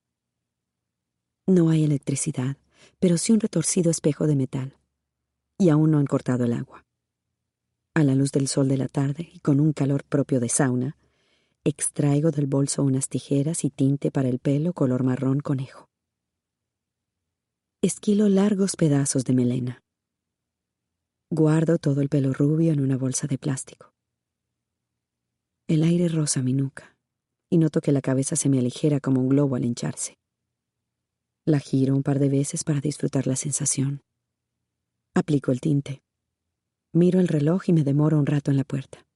No 1.46 1.68
hay 1.68 1.84
electricidad, 1.84 2.56
pero 3.00 3.18
sí 3.18 3.32
un 3.32 3.40
retorcido 3.40 3.90
espejo 3.90 4.26
de 4.26 4.36
metal. 4.36 4.78
Y 5.58 5.68
aún 5.68 5.90
no 5.90 5.98
han 5.98 6.06
cortado 6.06 6.46
el 6.46 6.54
agua. 6.54 6.86
A 7.92 8.02
la 8.02 8.14
luz 8.14 8.32
del 8.32 8.48
sol 8.48 8.66
de 8.68 8.78
la 8.78 8.88
tarde 8.88 9.28
y 9.30 9.40
con 9.40 9.60
un 9.60 9.74
calor 9.74 10.04
propio 10.04 10.40
de 10.40 10.48
sauna, 10.48 10.96
extraigo 11.68 12.30
del 12.30 12.46
bolso 12.46 12.82
unas 12.82 13.08
tijeras 13.08 13.64
y 13.64 13.70
tinte 13.70 14.10
para 14.10 14.28
el 14.28 14.38
pelo 14.38 14.72
color 14.72 15.04
marrón 15.04 15.40
conejo. 15.40 15.86
Esquilo 17.82 18.28
largos 18.28 18.74
pedazos 18.74 19.24
de 19.24 19.34
melena. 19.34 19.82
Guardo 21.30 21.78
todo 21.78 22.00
el 22.00 22.08
pelo 22.08 22.32
rubio 22.32 22.72
en 22.72 22.80
una 22.80 22.96
bolsa 22.96 23.26
de 23.26 23.38
plástico. 23.38 23.92
El 25.68 25.82
aire 25.82 26.08
roza 26.08 26.42
mi 26.42 26.54
nuca 26.54 26.96
y 27.50 27.58
noto 27.58 27.80
que 27.80 27.92
la 27.92 28.00
cabeza 28.00 28.36
se 28.36 28.48
me 28.48 28.58
aligera 28.58 29.00
como 29.00 29.20
un 29.20 29.28
globo 29.28 29.56
al 29.56 29.64
hincharse. 29.64 30.16
La 31.46 31.60
giro 31.60 31.94
un 31.94 32.02
par 32.02 32.18
de 32.18 32.28
veces 32.28 32.64
para 32.64 32.80
disfrutar 32.80 33.26
la 33.26 33.36
sensación. 33.36 34.00
Aplico 35.14 35.52
el 35.52 35.60
tinte. 35.60 36.02
Miro 36.94 37.20
el 37.20 37.28
reloj 37.28 37.68
y 37.68 37.72
me 37.72 37.84
demoro 37.84 38.18
un 38.18 38.26
rato 38.26 38.50
en 38.50 38.56
la 38.56 38.64
puerta, 38.64 39.06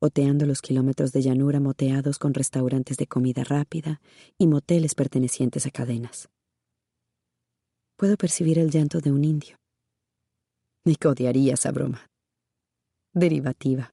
oteando 0.00 0.46
los 0.46 0.62
kilómetros 0.62 1.12
de 1.12 1.22
llanura 1.22 1.60
moteados 1.60 2.18
con 2.18 2.34
restaurantes 2.34 2.96
de 2.96 3.06
comida 3.06 3.44
rápida 3.44 4.00
y 4.38 4.46
moteles 4.46 4.94
pertenecientes 4.94 5.66
a 5.66 5.70
cadenas. 5.70 6.28
Puedo 7.96 8.16
percibir 8.16 8.58
el 8.58 8.70
llanto 8.70 9.00
de 9.00 9.10
un 9.10 9.24
indio. 9.24 9.56
Ni 10.84 10.96
odiaría 11.04 11.54
esa 11.54 11.72
broma. 11.72 12.08
Derivativa. 13.12 13.92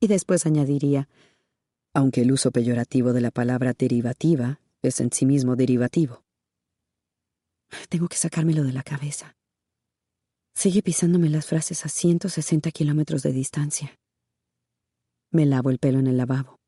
Y 0.00 0.06
después 0.06 0.46
añadiría, 0.46 1.08
aunque 1.94 2.20
el 2.20 2.30
uso 2.30 2.50
peyorativo 2.52 3.12
de 3.12 3.22
la 3.22 3.30
palabra 3.30 3.72
derivativa 3.76 4.60
es 4.82 5.00
en 5.00 5.10
sí 5.10 5.26
mismo 5.26 5.56
derivativo. 5.56 6.22
Tengo 7.88 8.08
que 8.08 8.16
sacármelo 8.16 8.62
de 8.62 8.72
la 8.72 8.82
cabeza. 8.82 9.36
Sigue 10.54 10.82
pisándome 10.82 11.28
las 11.28 11.46
frases 11.46 11.84
a 11.84 11.88
160 11.88 12.70
kilómetros 12.70 13.22
de 13.22 13.32
distancia. 13.32 13.98
Me 15.30 15.44
lavo 15.44 15.70
el 15.70 15.78
pelo 15.78 15.98
en 15.98 16.06
el 16.06 16.16
lavabo. 16.16 16.60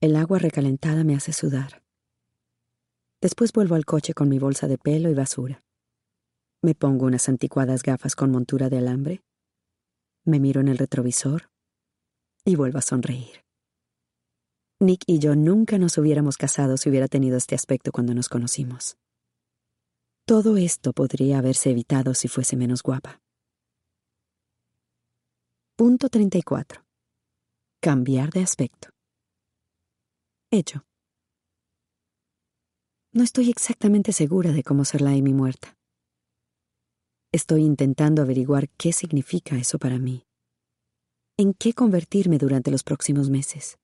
El 0.00 0.16
agua 0.16 0.38
recalentada 0.38 1.04
me 1.04 1.14
hace 1.14 1.32
sudar. 1.32 1.82
Después 3.20 3.52
vuelvo 3.52 3.74
al 3.74 3.84
coche 3.84 4.12
con 4.12 4.28
mi 4.28 4.38
bolsa 4.38 4.68
de 4.68 4.76
pelo 4.76 5.08
y 5.10 5.14
basura. 5.14 5.64
Me 6.60 6.74
pongo 6.74 7.06
unas 7.06 7.28
anticuadas 7.28 7.82
gafas 7.82 8.16
con 8.16 8.30
montura 8.30 8.68
de 8.68 8.78
alambre. 8.78 9.22
Me 10.24 10.40
miro 10.40 10.60
en 10.60 10.68
el 10.68 10.78
retrovisor 10.78 11.50
y 12.44 12.56
vuelvo 12.56 12.78
a 12.78 12.82
sonreír. 12.82 13.44
Nick 14.80 15.04
y 15.06 15.18
yo 15.18 15.36
nunca 15.36 15.78
nos 15.78 15.96
hubiéramos 15.96 16.36
casado 16.36 16.76
si 16.76 16.90
hubiera 16.90 17.08
tenido 17.08 17.36
este 17.36 17.54
aspecto 17.54 17.92
cuando 17.92 18.12
nos 18.12 18.28
conocimos. 18.28 18.98
Todo 20.26 20.56
esto 20.56 20.92
podría 20.92 21.38
haberse 21.38 21.70
evitado 21.70 22.14
si 22.14 22.28
fuese 22.28 22.56
menos 22.56 22.82
guapa. 22.82 23.20
Punto 25.76 26.08
34. 26.08 26.83
Cambiar 27.84 28.30
de 28.30 28.40
aspecto. 28.40 28.88
Hecho. 30.50 30.86
No 33.12 33.22
estoy 33.22 33.50
exactamente 33.50 34.12
segura 34.12 34.52
de 34.52 34.62
cómo 34.62 34.86
ser 34.86 35.02
la 35.02 35.10
Amy 35.10 35.34
muerta. 35.34 35.76
Estoy 37.30 37.62
intentando 37.62 38.22
averiguar 38.22 38.70
qué 38.70 38.94
significa 38.94 39.56
eso 39.56 39.78
para 39.78 39.98
mí. 39.98 40.24
¿En 41.36 41.52
qué 41.52 41.74
convertirme 41.74 42.38
durante 42.38 42.70
los 42.70 42.84
próximos 42.84 43.28
meses? 43.28 43.76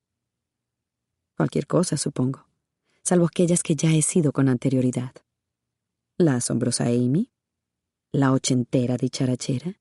Cualquier 1.37 1.67
cosa, 1.67 1.99
supongo, 1.99 2.47
salvo 3.05 3.27
aquellas 3.27 3.63
que 3.63 3.77
ya 3.77 3.93
he 3.93 4.01
sido 4.01 4.33
con 4.33 4.49
anterioridad 4.49 5.13
la 6.17 6.37
asombrosa 6.37 6.87
Amy, 6.87 7.31
la 8.13 8.33
ochentera 8.33 8.97
dicharachera, 8.97 9.79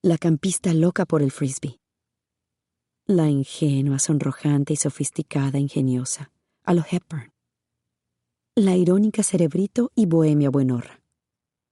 la 0.00 0.16
campista 0.16 0.72
loca 0.72 1.06
por 1.06 1.22
el 1.22 1.32
frisbee, 1.32 1.80
la 3.08 3.28
ingenua, 3.28 4.00
sonrojante 4.00 4.72
y 4.72 4.76
sofisticada 4.76 5.58
ingeniosa, 5.58 6.32
a 6.64 6.74
lo 6.74 6.84
Hepburn, 6.90 7.32
la 8.56 8.74
irónica 8.74 9.22
cerebrito 9.22 9.92
y 9.94 10.06
bohemia 10.06 10.50
buenorra, 10.50 11.00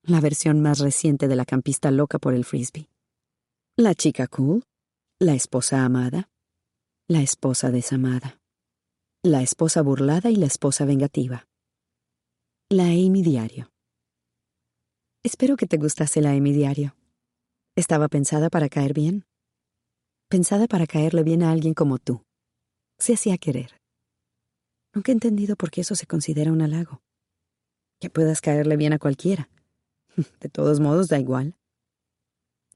la 0.03 0.21
versión 0.21 0.61
más 0.61 0.79
reciente 0.79 1.27
de 1.27 1.35
la 1.35 1.45
campista 1.45 1.91
loca 1.91 2.21
por 2.21 2.35
el 2.35 2.45
frisbee, 2.45 2.89
la 3.77 3.95
chica 3.95 4.29
cool, 4.29 4.63
la 5.19 5.35
esposa 5.35 5.85
amada, 5.85 6.31
la 7.09 7.21
esposa 7.21 7.73
desamada, 7.73 8.41
la 9.25 9.43
esposa 9.43 9.83
burlada 9.83 10.31
y 10.31 10.37
la 10.37 10.47
esposa 10.47 10.85
vengativa. 10.85 11.49
La 12.71 12.85
Amy 12.85 13.23
Diario. 13.23 13.73
Espero 15.23 15.57
que 15.57 15.67
te 15.67 15.79
gustase 15.79 16.21
la 16.21 16.31
Amy 16.31 16.53
Diario. 16.53 16.95
Estaba 17.75 18.09
pensada 18.09 18.51
para 18.51 18.69
caer 18.69 18.95
bien. 18.95 19.27
Pensada 20.35 20.67
para 20.67 20.89
caerle 20.89 21.23
bien 21.23 21.45
a 21.45 21.53
alguien 21.53 21.75
como 21.75 21.99
tú. 21.99 22.25
Se 22.99 23.15
hacía 23.15 23.39
querer. 23.39 23.81
Nunca 24.93 25.13
he 25.13 25.15
entendido 25.15 25.55
por 25.55 25.71
qué 25.71 25.83
eso 25.83 25.95
se 25.95 26.07
considera 26.07 26.51
un 26.51 26.61
halago. 26.61 27.03
Que 28.01 28.11
puedas 28.11 28.41
caerle 28.41 28.77
bien 28.77 28.93
a 28.93 28.99
cualquiera. 28.99 29.49
De 30.41 30.49
todos 30.49 30.81
modos, 30.81 31.07
da 31.07 31.21
igual. 31.21 31.55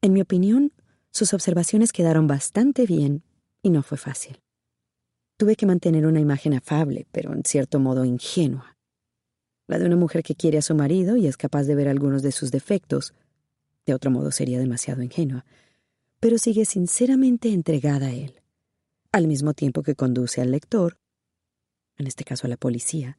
En 0.03 0.13
mi 0.13 0.21
opinión, 0.21 0.73
sus 1.11 1.35
observaciones 1.35 1.91
quedaron 1.91 2.29
bastante 2.29 2.87
bien 2.87 3.25
y 3.61 3.71
no 3.71 3.83
fue 3.83 3.99
fácil. 3.99 4.41
Tuve 5.37 5.57
que 5.57 5.67
mantener 5.67 6.07
una 6.07 6.21
imagen 6.21 6.55
afable, 6.55 7.09
pero 7.11 7.33
en 7.33 7.43
cierto 7.43 7.81
modo 7.81 8.05
ingenua. 8.05 8.77
La 9.67 9.81
de 9.81 9.87
una 9.87 9.97
mujer 9.97 10.23
que 10.23 10.37
quiere 10.37 10.59
a 10.59 10.63
su 10.63 10.77
marido 10.77 11.17
y 11.17 11.27
es 11.27 11.37
capaz 11.37 11.65
de 11.65 11.75
ver 11.75 11.89
algunos 11.89 12.23
de 12.23 12.31
sus 12.31 12.53
defectos. 12.53 13.15
De 13.85 13.95
otro 13.95 14.13
modo 14.13 14.31
sería 14.31 14.61
demasiado 14.61 15.03
ingenua, 15.03 15.45
pero 16.21 16.39
sigue 16.39 16.65
sinceramente 16.65 17.51
entregada 17.51 18.07
a 18.09 18.13
él, 18.13 18.43
al 19.13 19.27
mismo 19.27 19.55
tiempo 19.55 19.83
que 19.83 19.95
conduce 19.95 20.41
al 20.41 20.51
lector, 20.51 20.99
en 21.97 22.07
este 22.07 22.25
caso 22.25 22.47
a 22.47 22.51
la 22.51 22.57
policía, 22.57 23.19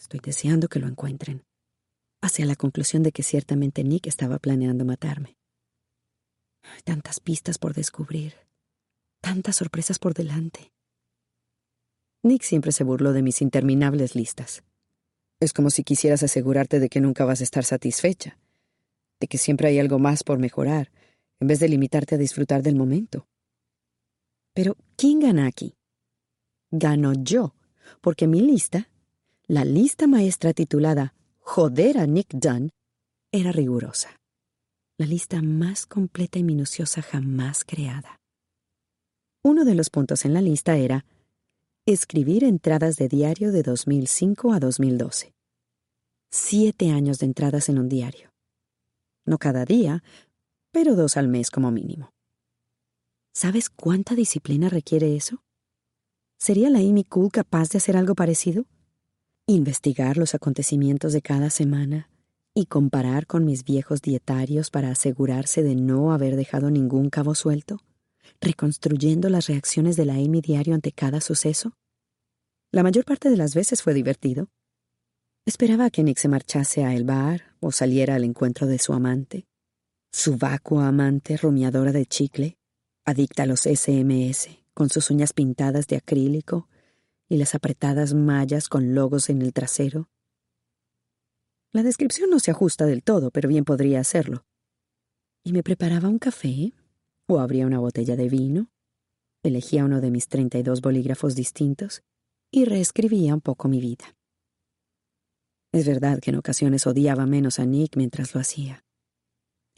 estoy 0.00 0.20
deseando 0.20 0.68
que 0.68 0.78
lo 0.78 0.86
encuentren, 0.86 1.44
hacia 2.22 2.46
la 2.46 2.56
conclusión 2.56 3.02
de 3.02 3.12
que 3.12 3.22
ciertamente 3.22 3.84
Nick 3.84 4.06
estaba 4.06 4.38
planeando 4.38 4.84
matarme. 4.84 5.36
tantas 6.84 7.20
pistas 7.20 7.58
por 7.58 7.74
descubrir, 7.74 8.34
tantas 9.20 9.56
sorpresas 9.56 9.98
por 9.98 10.14
delante. 10.14 10.72
Nick 12.24 12.42
siempre 12.42 12.72
se 12.72 12.82
burló 12.82 13.12
de 13.12 13.22
mis 13.22 13.40
interminables 13.40 14.16
listas. 14.16 14.64
Es 15.38 15.52
como 15.52 15.70
si 15.70 15.84
quisieras 15.84 16.24
asegurarte 16.24 16.80
de 16.80 16.88
que 16.88 17.00
nunca 17.00 17.24
vas 17.24 17.40
a 17.40 17.44
estar 17.44 17.64
satisfecha, 17.64 18.38
de 19.20 19.28
que 19.28 19.38
siempre 19.38 19.68
hay 19.68 19.78
algo 19.78 20.00
más 20.00 20.24
por 20.24 20.38
mejorar, 20.38 20.90
en 21.40 21.48
vez 21.48 21.60
de 21.60 21.68
limitarte 21.68 22.14
a 22.14 22.18
disfrutar 22.18 22.62
del 22.62 22.76
momento. 22.76 23.26
Pero, 24.54 24.76
¿quién 24.96 25.20
gana 25.20 25.46
aquí? 25.46 25.74
Gano 26.70 27.12
yo, 27.12 27.54
porque 28.00 28.26
mi 28.26 28.40
lista, 28.40 28.88
la 29.46 29.64
lista 29.64 30.06
maestra 30.06 30.52
titulada 30.52 31.14
Joder 31.40 31.98
a 31.98 32.06
Nick 32.06 32.34
Dunn, 32.34 32.70
era 33.30 33.52
rigurosa. 33.52 34.16
La 34.98 35.06
lista 35.06 35.42
más 35.42 35.86
completa 35.86 36.38
y 36.38 36.42
minuciosa 36.42 37.02
jamás 37.02 37.64
creada. 37.64 38.18
Uno 39.44 39.64
de 39.64 39.74
los 39.74 39.90
puntos 39.90 40.24
en 40.24 40.32
la 40.32 40.40
lista 40.40 40.76
era 40.76 41.04
escribir 41.84 42.42
entradas 42.42 42.96
de 42.96 43.08
diario 43.08 43.52
de 43.52 43.62
2005 43.62 44.52
a 44.52 44.58
2012. 44.58 45.34
Siete 46.32 46.90
años 46.90 47.18
de 47.18 47.26
entradas 47.26 47.68
en 47.68 47.78
un 47.78 47.88
diario. 47.88 48.30
No 49.24 49.38
cada 49.38 49.64
día, 49.64 50.02
pero 50.72 50.94
dos 50.94 51.16
al 51.16 51.28
mes 51.28 51.50
como 51.50 51.70
mínimo. 51.70 52.12
¿Sabes 53.32 53.68
cuánta 53.68 54.14
disciplina 54.14 54.68
requiere 54.68 55.14
eso? 55.14 55.42
¿Sería 56.38 56.70
la 56.70 56.78
Amy 56.78 57.04
Cool 57.04 57.30
capaz 57.30 57.70
de 57.70 57.78
hacer 57.78 57.96
algo 57.96 58.14
parecido? 58.14 58.66
Investigar 59.46 60.16
los 60.16 60.34
acontecimientos 60.34 61.12
de 61.12 61.22
cada 61.22 61.50
semana 61.50 62.08
y 62.54 62.66
comparar 62.66 63.26
con 63.26 63.44
mis 63.44 63.64
viejos 63.64 64.00
dietarios 64.00 64.70
para 64.70 64.90
asegurarse 64.90 65.62
de 65.62 65.74
no 65.74 66.12
haber 66.12 66.36
dejado 66.36 66.70
ningún 66.70 67.10
cabo 67.10 67.34
suelto, 67.34 67.80
reconstruyendo 68.40 69.28
las 69.28 69.46
reacciones 69.46 69.96
de 69.96 70.06
la 70.06 70.14
Amy 70.14 70.40
diario 70.40 70.74
ante 70.74 70.92
cada 70.92 71.20
suceso. 71.20 71.74
La 72.72 72.82
mayor 72.82 73.04
parte 73.04 73.28
de 73.28 73.36
las 73.36 73.54
veces 73.54 73.82
fue 73.82 73.92
divertido. 73.92 74.48
Esperaba 75.44 75.90
que 75.90 76.02
Nick 76.02 76.18
se 76.18 76.28
marchase 76.28 76.84
a 76.84 76.94
el 76.94 77.04
bar 77.04 77.54
o 77.60 77.72
saliera 77.72 78.14
al 78.14 78.24
encuentro 78.24 78.66
de 78.66 78.78
su 78.78 78.92
amante, 78.92 79.46
su 80.16 80.38
vacua 80.38 80.88
amante 80.88 81.36
rumiadora 81.36 81.92
de 81.92 82.06
chicle, 82.06 82.56
adicta 83.04 83.42
a 83.42 83.46
los 83.46 83.64
SMS, 83.64 84.48
con 84.72 84.88
sus 84.88 85.10
uñas 85.10 85.34
pintadas 85.34 85.88
de 85.88 85.96
acrílico 85.96 86.70
y 87.28 87.36
las 87.36 87.54
apretadas 87.54 88.14
mallas 88.14 88.70
con 88.70 88.94
logos 88.94 89.28
en 89.28 89.42
el 89.42 89.52
trasero. 89.52 90.08
La 91.70 91.82
descripción 91.82 92.30
no 92.30 92.40
se 92.40 92.50
ajusta 92.50 92.86
del 92.86 93.02
todo, 93.02 93.30
pero 93.30 93.50
bien 93.50 93.66
podría 93.66 94.00
hacerlo. 94.00 94.46
Y 95.44 95.52
me 95.52 95.62
preparaba 95.62 96.08
un 96.08 96.18
café, 96.18 96.72
o 97.26 97.38
abría 97.38 97.66
una 97.66 97.78
botella 97.78 98.16
de 98.16 98.30
vino, 98.30 98.70
elegía 99.42 99.84
uno 99.84 100.00
de 100.00 100.10
mis 100.10 100.28
treinta 100.28 100.56
y 100.56 100.62
dos 100.62 100.80
bolígrafos 100.80 101.34
distintos 101.34 102.02
y 102.50 102.64
reescribía 102.64 103.34
un 103.34 103.42
poco 103.42 103.68
mi 103.68 103.80
vida. 103.80 104.16
Es 105.72 105.86
verdad 105.86 106.20
que 106.20 106.30
en 106.30 106.36
ocasiones 106.36 106.86
odiaba 106.86 107.26
menos 107.26 107.58
a 107.58 107.66
Nick 107.66 107.98
mientras 107.98 108.34
lo 108.34 108.40
hacía. 108.40 108.85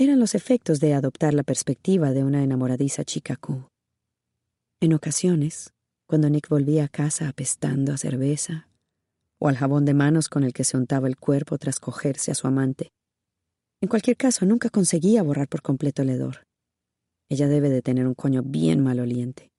Eran 0.01 0.21
los 0.21 0.37
efectos 0.37 0.79
de 0.79 0.95
adoptar 0.95 1.35
la 1.35 1.43
perspectiva 1.43 2.13
de 2.13 2.23
una 2.23 2.45
enamoradiza 2.45 3.03
chica 3.03 3.35
Q. 3.35 3.69
En 4.81 4.95
ocasiones, 4.95 5.73
cuando 6.07 6.31
Nick 6.31 6.49
volvía 6.49 6.85
a 6.85 6.89
casa 6.89 7.29
apestando 7.29 7.93
a 7.93 7.97
cerveza, 7.97 8.69
o 9.41 9.49
al 9.49 9.57
jabón 9.57 9.85
de 9.85 9.95
manos 9.95 10.29
con 10.29 10.45
el 10.45 10.53
que 10.53 10.63
se 10.63 10.77
untaba 10.77 11.09
el 11.09 11.17
cuerpo 11.17 11.59
tras 11.59 11.81
cogerse 11.81 12.31
a 12.31 12.37
su 12.37 12.47
amante, 12.47 12.93
en 13.83 13.89
cualquier 13.89 14.17
caso 14.17 14.47
nunca 14.47 14.71
conseguía 14.71 15.25
borrar 15.25 15.49
por 15.49 15.63
completo 15.63 16.03
el 16.03 16.11
hedor. 16.11 16.45
Ella 17.29 17.49
debe 17.49 17.69
de 17.69 17.83
tener 17.83 18.07
un 18.07 18.15
coño 18.15 18.45
bien 18.45 18.81
maloliente. 18.81 19.51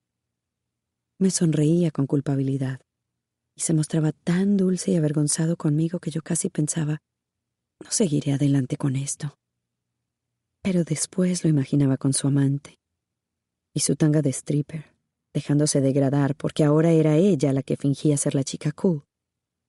Me 1.20 1.32
sonreía 1.32 1.92
con 1.92 2.08
culpabilidad, 2.08 2.80
y 3.58 3.62
se 3.62 3.74
mostraba 3.74 4.14
tan 4.14 4.56
dulce 4.56 4.92
y 4.92 4.96
avergonzado 4.96 5.58
conmigo 5.58 6.00
que 6.00 6.12
yo 6.12 6.22
casi 6.22 6.50
pensaba, 6.50 7.00
no 7.84 7.92
seguiré 7.92 8.32
adelante 8.32 8.78
con 8.78 8.96
esto. 8.96 9.39
Pero 10.62 10.84
después 10.84 11.44
lo 11.44 11.50
imaginaba 11.50 11.98
con 11.98 12.14
su 12.14 12.28
amante, 12.28 12.80
y 13.74 13.80
su 13.82 13.96
tanga 13.96 14.22
de 14.22 14.30
stripper, 14.32 14.94
dejándose 15.34 15.82
degradar 15.82 16.36
porque 16.36 16.64
ahora 16.64 16.92
era 16.92 17.16
ella 17.16 17.54
la 17.54 17.64
que 17.64 17.78
fingía 17.78 18.18
ser 18.18 18.36
la 18.36 18.44
chica 18.44 18.72
cool, 18.72 19.06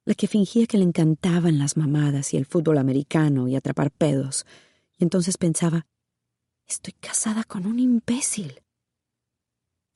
la 0.05 0.15
que 0.15 0.27
fingía 0.27 0.67
que 0.67 0.79
le 0.79 0.85
encantaban 0.85 1.59
las 1.59 1.77
mamadas 1.77 2.35
y 2.35 2.37
el 2.37 2.47
fútbol 2.47 2.79
americano 2.79 3.49
y 3.49 3.57
atrapar 3.57 3.91
pedos, 3.91 4.47
y 4.99 5.05
entonces 5.05 5.39
pensaba, 5.39 5.87
estoy 6.67 6.95
casada 6.95 7.45
con 7.45 7.67
un 7.67 7.79
imbécil. 7.79 8.63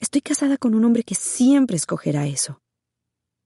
Estoy 0.01 0.21
casada 0.21 0.59
con 0.59 0.75
un 0.75 0.85
hombre 0.85 1.03
que 1.03 1.15
siempre 1.15 1.77
escogerá 1.77 2.27
eso. 2.27 2.61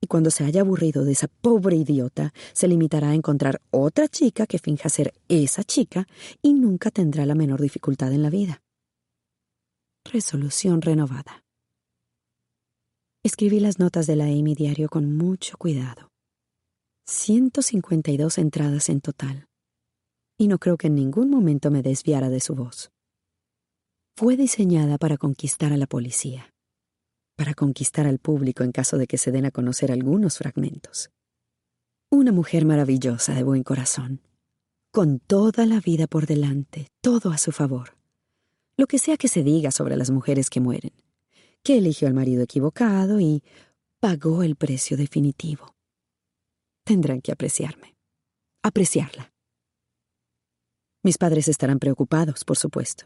Y 0.00 0.06
cuando 0.06 0.30
se 0.30 0.44
haya 0.44 0.60
aburrido 0.60 1.04
de 1.04 1.12
esa 1.12 1.28
pobre 1.28 1.76
idiota, 1.76 2.32
se 2.52 2.68
limitará 2.68 3.10
a 3.10 3.14
encontrar 3.14 3.60
otra 3.70 4.08
chica 4.08 4.46
que 4.46 4.58
finja 4.58 4.88
ser 4.88 5.12
esa 5.28 5.64
chica 5.64 6.06
y 6.40 6.54
nunca 6.54 6.90
tendrá 6.90 7.26
la 7.26 7.34
menor 7.34 7.60
dificultad 7.60 8.12
en 8.12 8.22
la 8.22 8.30
vida. 8.30 8.62
Resolución 10.04 10.82
renovada. 10.82 11.44
Escribí 13.24 13.60
las 13.60 13.78
notas 13.78 14.06
de 14.06 14.16
la 14.16 14.24
Amy 14.24 14.54
diario 14.54 14.88
con 14.88 15.16
mucho 15.16 15.58
cuidado. 15.58 16.12
152 17.06 18.38
entradas 18.38 18.88
en 18.88 19.00
total. 19.00 19.48
Y 20.38 20.46
no 20.46 20.58
creo 20.58 20.76
que 20.76 20.86
en 20.86 20.94
ningún 20.94 21.30
momento 21.30 21.70
me 21.70 21.82
desviara 21.82 22.30
de 22.30 22.40
su 22.40 22.54
voz. 22.54 22.90
Fue 24.16 24.36
diseñada 24.36 24.98
para 24.98 25.16
conquistar 25.16 25.72
a 25.72 25.76
la 25.76 25.86
policía, 25.86 26.54
para 27.38 27.54
conquistar 27.54 28.08
al 28.08 28.18
público 28.18 28.64
en 28.64 28.72
caso 28.72 28.98
de 28.98 29.06
que 29.06 29.16
se 29.16 29.30
den 29.30 29.46
a 29.46 29.52
conocer 29.52 29.92
algunos 29.92 30.38
fragmentos. 30.38 31.10
Una 32.10 32.32
mujer 32.32 32.64
maravillosa 32.64 33.32
de 33.32 33.44
buen 33.44 33.62
corazón, 33.62 34.20
con 34.90 35.20
toda 35.20 35.64
la 35.64 35.78
vida 35.78 36.08
por 36.08 36.26
delante, 36.26 36.88
todo 37.00 37.30
a 37.30 37.38
su 37.38 37.52
favor. 37.52 37.96
Lo 38.76 38.88
que 38.88 38.98
sea 38.98 39.16
que 39.16 39.28
se 39.28 39.44
diga 39.44 39.70
sobre 39.70 39.96
las 39.96 40.10
mujeres 40.10 40.50
que 40.50 40.58
mueren, 40.58 40.92
que 41.62 41.78
eligió 41.78 42.08
al 42.08 42.14
marido 42.14 42.42
equivocado 42.42 43.20
y 43.20 43.44
pagó 44.00 44.42
el 44.42 44.56
precio 44.56 44.96
definitivo. 44.96 45.76
Tendrán 46.84 47.20
que 47.20 47.30
apreciarme. 47.30 47.94
Apreciarla. 48.64 49.32
Mis 51.04 51.18
padres 51.18 51.46
estarán 51.46 51.78
preocupados, 51.78 52.44
por 52.44 52.56
supuesto. 52.56 53.04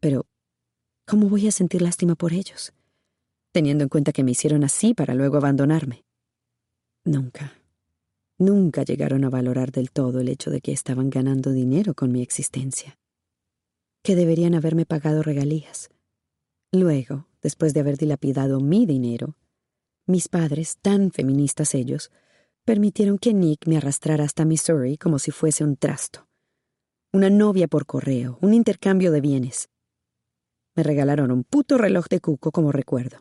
Pero, 0.00 0.24
¿cómo 1.06 1.28
voy 1.28 1.46
a 1.46 1.52
sentir 1.52 1.82
lástima 1.82 2.14
por 2.14 2.32
ellos? 2.32 2.72
Teniendo 3.54 3.84
en 3.84 3.88
cuenta 3.88 4.10
que 4.10 4.24
me 4.24 4.32
hicieron 4.32 4.64
así 4.64 4.94
para 4.94 5.14
luego 5.14 5.36
abandonarme. 5.36 6.04
Nunca, 7.04 7.52
nunca 8.36 8.82
llegaron 8.82 9.22
a 9.24 9.30
valorar 9.30 9.70
del 9.70 9.92
todo 9.92 10.18
el 10.18 10.28
hecho 10.28 10.50
de 10.50 10.60
que 10.60 10.72
estaban 10.72 11.08
ganando 11.08 11.52
dinero 11.52 11.94
con 11.94 12.10
mi 12.10 12.20
existencia. 12.20 12.98
Que 14.02 14.16
deberían 14.16 14.56
haberme 14.56 14.86
pagado 14.86 15.22
regalías. 15.22 15.88
Luego, 16.72 17.28
después 17.42 17.74
de 17.74 17.80
haber 17.80 17.96
dilapidado 17.96 18.58
mi 18.58 18.86
dinero, 18.86 19.36
mis 20.04 20.26
padres, 20.26 20.78
tan 20.82 21.12
feministas 21.12 21.76
ellos, 21.76 22.10
permitieron 22.64 23.18
que 23.18 23.34
Nick 23.34 23.68
me 23.68 23.76
arrastrara 23.76 24.24
hasta 24.24 24.44
Missouri 24.44 24.98
como 24.98 25.20
si 25.20 25.30
fuese 25.30 25.62
un 25.62 25.76
trasto. 25.76 26.26
Una 27.12 27.30
novia 27.30 27.68
por 27.68 27.86
correo, 27.86 28.36
un 28.42 28.52
intercambio 28.52 29.12
de 29.12 29.20
bienes. 29.20 29.68
Me 30.74 30.82
regalaron 30.82 31.30
un 31.30 31.44
puto 31.44 31.78
reloj 31.78 32.08
de 32.08 32.18
cuco 32.18 32.50
como 32.50 32.72
recuerdo. 32.72 33.18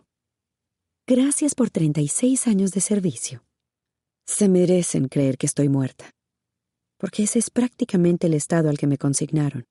Gracias 1.05 1.53
por 1.53 1.69
36 1.69 2.47
años 2.47 2.71
de 2.71 2.79
servicio. 2.79 3.43
Se 4.25 4.47
merecen 4.47 5.09
creer 5.09 5.37
que 5.37 5.45
estoy 5.45 5.67
muerta. 5.67 6.11
Porque 6.97 7.23
ese 7.23 7.39
es 7.39 7.49
prácticamente 7.49 8.27
el 8.27 8.33
estado 8.33 8.69
al 8.69 8.77
que 8.77 8.87
me 8.87 8.97
consignaron. 8.97 9.65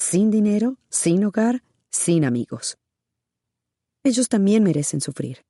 Sin 0.00 0.32
dinero, 0.32 0.76
sin 0.90 1.24
hogar, 1.24 1.62
sin 1.92 2.24
amigos. 2.24 2.76
Ellos 4.02 4.28
también 4.28 4.64
merecen 4.64 5.00
sufrir. 5.00 5.44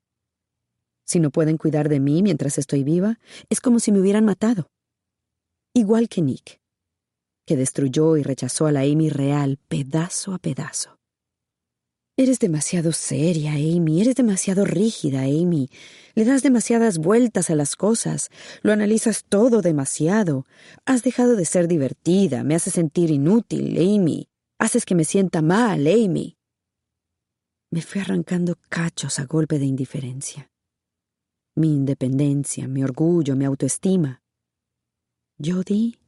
Si 1.07 1.21
no 1.21 1.31
pueden 1.31 1.57
cuidar 1.57 1.89
de 1.89 2.01
mí 2.01 2.23
mientras 2.23 2.59
estoy 2.59 2.85
viva, 2.85 3.19
es 3.49 3.63
como 3.63 3.81
si 3.81 3.93
me 3.93 4.01
hubieran 4.01 4.27
matado. 4.27 4.69
Igual 5.73 6.11
que 6.11 6.21
Nick. 6.21 6.61
que 7.47 7.57
destruyó 7.57 8.19
y 8.19 8.23
rechazó 8.23 8.67
a 8.67 8.73
la 8.73 8.81
Amy 8.81 9.09
real 9.09 9.59
pedazo 9.69 10.35
a 10.35 10.39
pedazo. 10.39 10.98
Eres 12.21 12.41
demasiado 12.41 12.91
seria, 12.91 13.53
Amy. 13.53 14.01
Eres 14.01 14.17
demasiado 14.17 14.65
rígida, 14.65 15.21
Amy. 15.21 15.71
Le 16.17 16.25
das 16.25 16.43
demasiadas 16.43 16.99
vueltas 16.99 17.49
a 17.49 17.55
las 17.55 17.77
cosas. 17.77 18.31
Lo 18.63 18.73
analizas 18.73 19.25
todo 19.29 19.63
demasiado. 19.63 20.45
Has 20.85 21.05
dejado 21.05 21.37
de 21.37 21.45
ser 21.45 21.69
divertida. 21.69 22.43
Me 22.43 22.57
haces 22.57 22.75
sentir 22.75 23.13
inútil, 23.13 23.79
Amy. 23.79 24.29
Haces 24.59 24.85
que 24.85 24.97
me 24.97 25.05
sienta 25.05 25.43
mal, 25.43 25.87
Amy. 25.87 26.37
Me 27.71 27.83
fui 27.83 28.01
arrancando 28.01 28.57
cachos 28.69 29.21
a 29.21 29.25
golpe 29.25 29.61
de 29.61 29.67
indiferencia. 29.67 30.51
Mi 31.55 31.69
independencia, 31.69 32.67
mi 32.67 32.83
orgullo, 32.83 33.37
mi 33.37 33.45
autoestima. 33.45 34.23
Yo 35.39 35.63
di 35.63 36.01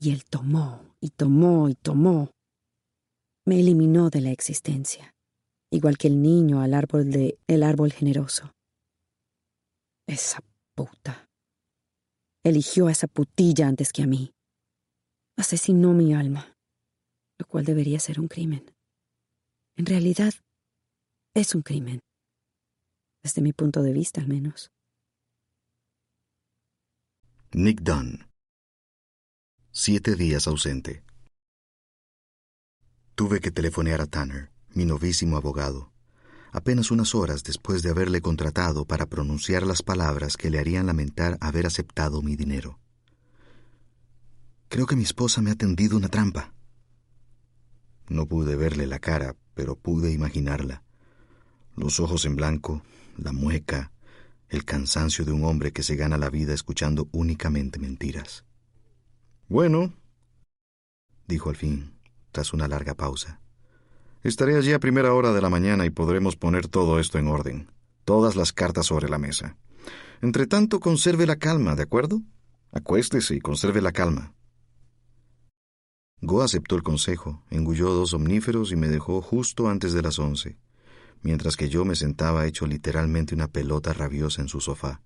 y 0.00 0.10
él 0.10 0.24
tomó 0.24 0.96
y 1.00 1.10
tomó 1.10 1.68
y 1.68 1.76
tomó. 1.76 2.32
Me 3.46 3.60
eliminó 3.60 4.10
de 4.10 4.22
la 4.22 4.32
existencia 4.32 5.12
igual 5.72 5.96
que 5.96 6.06
el 6.06 6.22
niño 6.22 6.60
al 6.60 6.74
árbol 6.74 7.10
de 7.10 7.38
el 7.48 7.62
árbol 7.62 7.92
generoso. 7.92 8.54
Esa 10.06 10.40
puta. 10.76 11.28
Eligió 12.44 12.88
a 12.88 12.92
esa 12.92 13.06
putilla 13.06 13.68
antes 13.68 13.92
que 13.92 14.02
a 14.02 14.06
mí. 14.06 14.34
Asesinó 15.36 15.94
mi 15.94 16.14
alma, 16.14 16.56
lo 17.38 17.46
cual 17.46 17.64
debería 17.64 17.98
ser 17.98 18.20
un 18.20 18.28
crimen. 18.28 18.70
En 19.76 19.86
realidad, 19.86 20.34
es 21.34 21.54
un 21.54 21.62
crimen. 21.62 22.00
Desde 23.22 23.40
mi 23.40 23.52
punto 23.52 23.82
de 23.82 23.92
vista, 23.92 24.20
al 24.20 24.28
menos. 24.28 24.70
Nick 27.52 27.80
Dunn. 27.80 28.28
Siete 29.70 30.16
días 30.16 30.46
ausente. 30.46 31.02
Tuve 33.14 33.40
que 33.40 33.50
telefonear 33.50 34.02
a 34.02 34.06
Tanner 34.06 34.51
mi 34.74 34.84
novísimo 34.84 35.36
abogado, 35.36 35.92
apenas 36.52 36.90
unas 36.90 37.14
horas 37.14 37.44
después 37.44 37.82
de 37.82 37.90
haberle 37.90 38.20
contratado 38.20 38.84
para 38.84 39.06
pronunciar 39.06 39.66
las 39.66 39.82
palabras 39.82 40.36
que 40.36 40.50
le 40.50 40.58
harían 40.58 40.86
lamentar 40.86 41.38
haber 41.40 41.66
aceptado 41.66 42.22
mi 42.22 42.36
dinero. 42.36 42.78
Creo 44.68 44.86
que 44.86 44.96
mi 44.96 45.02
esposa 45.02 45.42
me 45.42 45.50
ha 45.50 45.54
tendido 45.54 45.96
una 45.96 46.08
trampa. 46.08 46.54
No 48.08 48.26
pude 48.26 48.56
verle 48.56 48.86
la 48.86 48.98
cara, 48.98 49.36
pero 49.54 49.76
pude 49.76 50.12
imaginarla. 50.12 50.82
Los 51.76 52.00
ojos 52.00 52.24
en 52.24 52.36
blanco, 52.36 52.82
la 53.18 53.32
mueca, 53.32 53.92
el 54.48 54.64
cansancio 54.64 55.24
de 55.26 55.32
un 55.32 55.44
hombre 55.44 55.72
que 55.72 55.82
se 55.82 55.96
gana 55.96 56.16
la 56.16 56.30
vida 56.30 56.54
escuchando 56.54 57.08
únicamente 57.12 57.78
mentiras. 57.78 58.44
Bueno, 59.48 59.92
dijo 61.28 61.50
al 61.50 61.56
fin, 61.56 61.98
tras 62.30 62.54
una 62.54 62.66
larga 62.66 62.94
pausa. 62.94 63.41
Estaré 64.22 64.56
allí 64.56 64.72
a 64.72 64.78
primera 64.78 65.14
hora 65.14 65.32
de 65.32 65.42
la 65.42 65.50
mañana 65.50 65.84
y 65.84 65.90
podremos 65.90 66.36
poner 66.36 66.68
todo 66.68 67.00
esto 67.00 67.18
en 67.18 67.26
orden. 67.26 67.70
Todas 68.04 68.36
las 68.36 68.52
cartas 68.52 68.86
sobre 68.86 69.08
la 69.08 69.18
mesa. 69.18 69.56
Entre 70.20 70.46
tanto, 70.46 70.78
conserve 70.78 71.26
la 71.26 71.36
calma, 71.36 71.74
¿de 71.74 71.82
acuerdo? 71.82 72.22
Acuéstese 72.70 73.34
y 73.34 73.40
conserve 73.40 73.82
la 73.82 73.90
calma. 73.90 74.34
Go 76.20 76.42
aceptó 76.42 76.76
el 76.76 76.84
consejo, 76.84 77.42
engulló 77.50 77.90
dos 77.90 78.14
omníferos 78.14 78.70
y 78.70 78.76
me 78.76 78.88
dejó 78.88 79.20
justo 79.22 79.68
antes 79.68 79.92
de 79.92 80.02
las 80.02 80.20
once, 80.20 80.56
mientras 81.22 81.56
que 81.56 81.68
yo 81.68 81.84
me 81.84 81.96
sentaba 81.96 82.46
hecho 82.46 82.64
literalmente 82.66 83.34
una 83.34 83.48
pelota 83.48 83.92
rabiosa 83.92 84.40
en 84.40 84.46
su 84.46 84.60
sofá. 84.60 85.02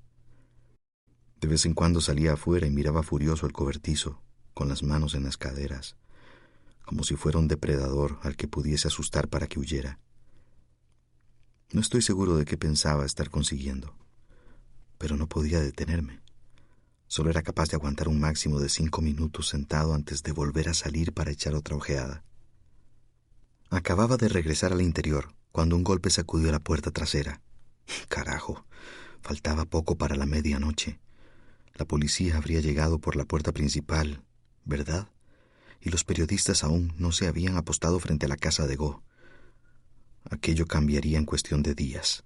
De 1.40 1.48
vez 1.48 1.64
en 1.64 1.72
cuando 1.72 2.02
salía 2.02 2.34
afuera 2.34 2.66
y 2.66 2.70
miraba 2.70 3.02
furioso 3.02 3.46
el 3.46 3.54
cobertizo, 3.54 4.20
con 4.52 4.68
las 4.68 4.82
manos 4.82 5.14
en 5.14 5.24
las 5.24 5.38
caderas, 5.38 5.96
como 6.86 7.04
si 7.04 7.16
fuera 7.16 7.38
un 7.38 7.48
depredador 7.48 8.18
al 8.22 8.36
que 8.36 8.48
pudiese 8.48 8.88
asustar 8.88 9.28
para 9.28 9.48
que 9.48 9.58
huyera. 9.58 9.98
No 11.72 11.80
estoy 11.80 12.00
seguro 12.00 12.36
de 12.36 12.44
qué 12.44 12.56
pensaba 12.56 13.04
estar 13.04 13.28
consiguiendo, 13.28 13.94
pero 14.96 15.16
no 15.16 15.28
podía 15.28 15.60
detenerme. 15.60 16.22
Solo 17.08 17.30
era 17.30 17.42
capaz 17.42 17.68
de 17.68 17.76
aguantar 17.76 18.08
un 18.08 18.20
máximo 18.20 18.60
de 18.60 18.68
cinco 18.68 19.02
minutos 19.02 19.48
sentado 19.48 19.94
antes 19.94 20.22
de 20.22 20.32
volver 20.32 20.68
a 20.68 20.74
salir 20.74 21.12
para 21.12 21.32
echar 21.32 21.54
otra 21.54 21.76
ojeada. 21.76 22.24
Acababa 23.68 24.16
de 24.16 24.28
regresar 24.28 24.72
al 24.72 24.80
interior 24.80 25.34
cuando 25.50 25.74
un 25.74 25.82
golpe 25.82 26.10
sacudió 26.10 26.52
la 26.52 26.60
puerta 26.60 26.92
trasera. 26.92 27.42
Carajo, 28.08 28.64
faltaba 29.22 29.64
poco 29.64 29.98
para 29.98 30.14
la 30.14 30.26
medianoche. 30.26 31.00
La 31.74 31.84
policía 31.84 32.36
habría 32.36 32.60
llegado 32.60 33.00
por 33.00 33.16
la 33.16 33.24
puerta 33.24 33.52
principal, 33.52 34.22
¿verdad? 34.64 35.08
Y 35.80 35.90
los 35.90 36.04
periodistas 36.04 36.64
aún 36.64 36.92
no 36.98 37.12
se 37.12 37.26
habían 37.26 37.56
apostado 37.56 37.98
frente 38.00 38.26
a 38.26 38.28
la 38.28 38.36
casa 38.36 38.66
de 38.66 38.76
Go. 38.76 39.02
Aquello 40.30 40.66
cambiaría 40.66 41.18
en 41.18 41.24
cuestión 41.24 41.62
de 41.62 41.74
días, 41.74 42.24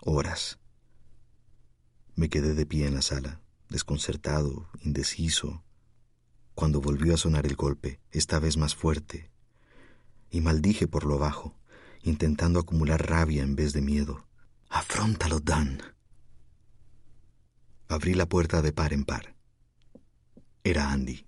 horas. 0.00 0.58
Me 2.14 2.28
quedé 2.28 2.54
de 2.54 2.66
pie 2.66 2.86
en 2.86 2.94
la 2.94 3.02
sala, 3.02 3.40
desconcertado, 3.68 4.68
indeciso, 4.80 5.62
cuando 6.54 6.80
volvió 6.80 7.14
a 7.14 7.18
sonar 7.18 7.46
el 7.46 7.56
golpe, 7.56 8.00
esta 8.10 8.38
vez 8.38 8.56
más 8.56 8.74
fuerte, 8.74 9.30
y 10.30 10.40
maldije 10.40 10.86
por 10.86 11.04
lo 11.04 11.18
bajo, 11.18 11.54
intentando 12.02 12.60
acumular 12.60 13.08
rabia 13.08 13.42
en 13.42 13.56
vez 13.56 13.72
de 13.72 13.82
miedo. 13.82 14.26
Afróntalo, 14.68 15.40
Dan. 15.40 15.82
Abrí 17.88 18.14
la 18.14 18.26
puerta 18.26 18.62
de 18.62 18.72
par 18.72 18.92
en 18.92 19.04
par. 19.04 19.34
Era 20.64 20.92
Andy 20.92 21.26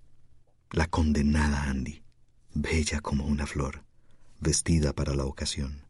la 0.75 0.89
condenada 0.89 1.71
Andy, 1.71 2.03
bella 2.53 3.01
como 3.01 3.27
una 3.27 3.47
flor, 3.47 3.85
vestida 4.41 4.93
para 4.93 5.15
la 5.15 5.25
ocasión. 5.25 5.87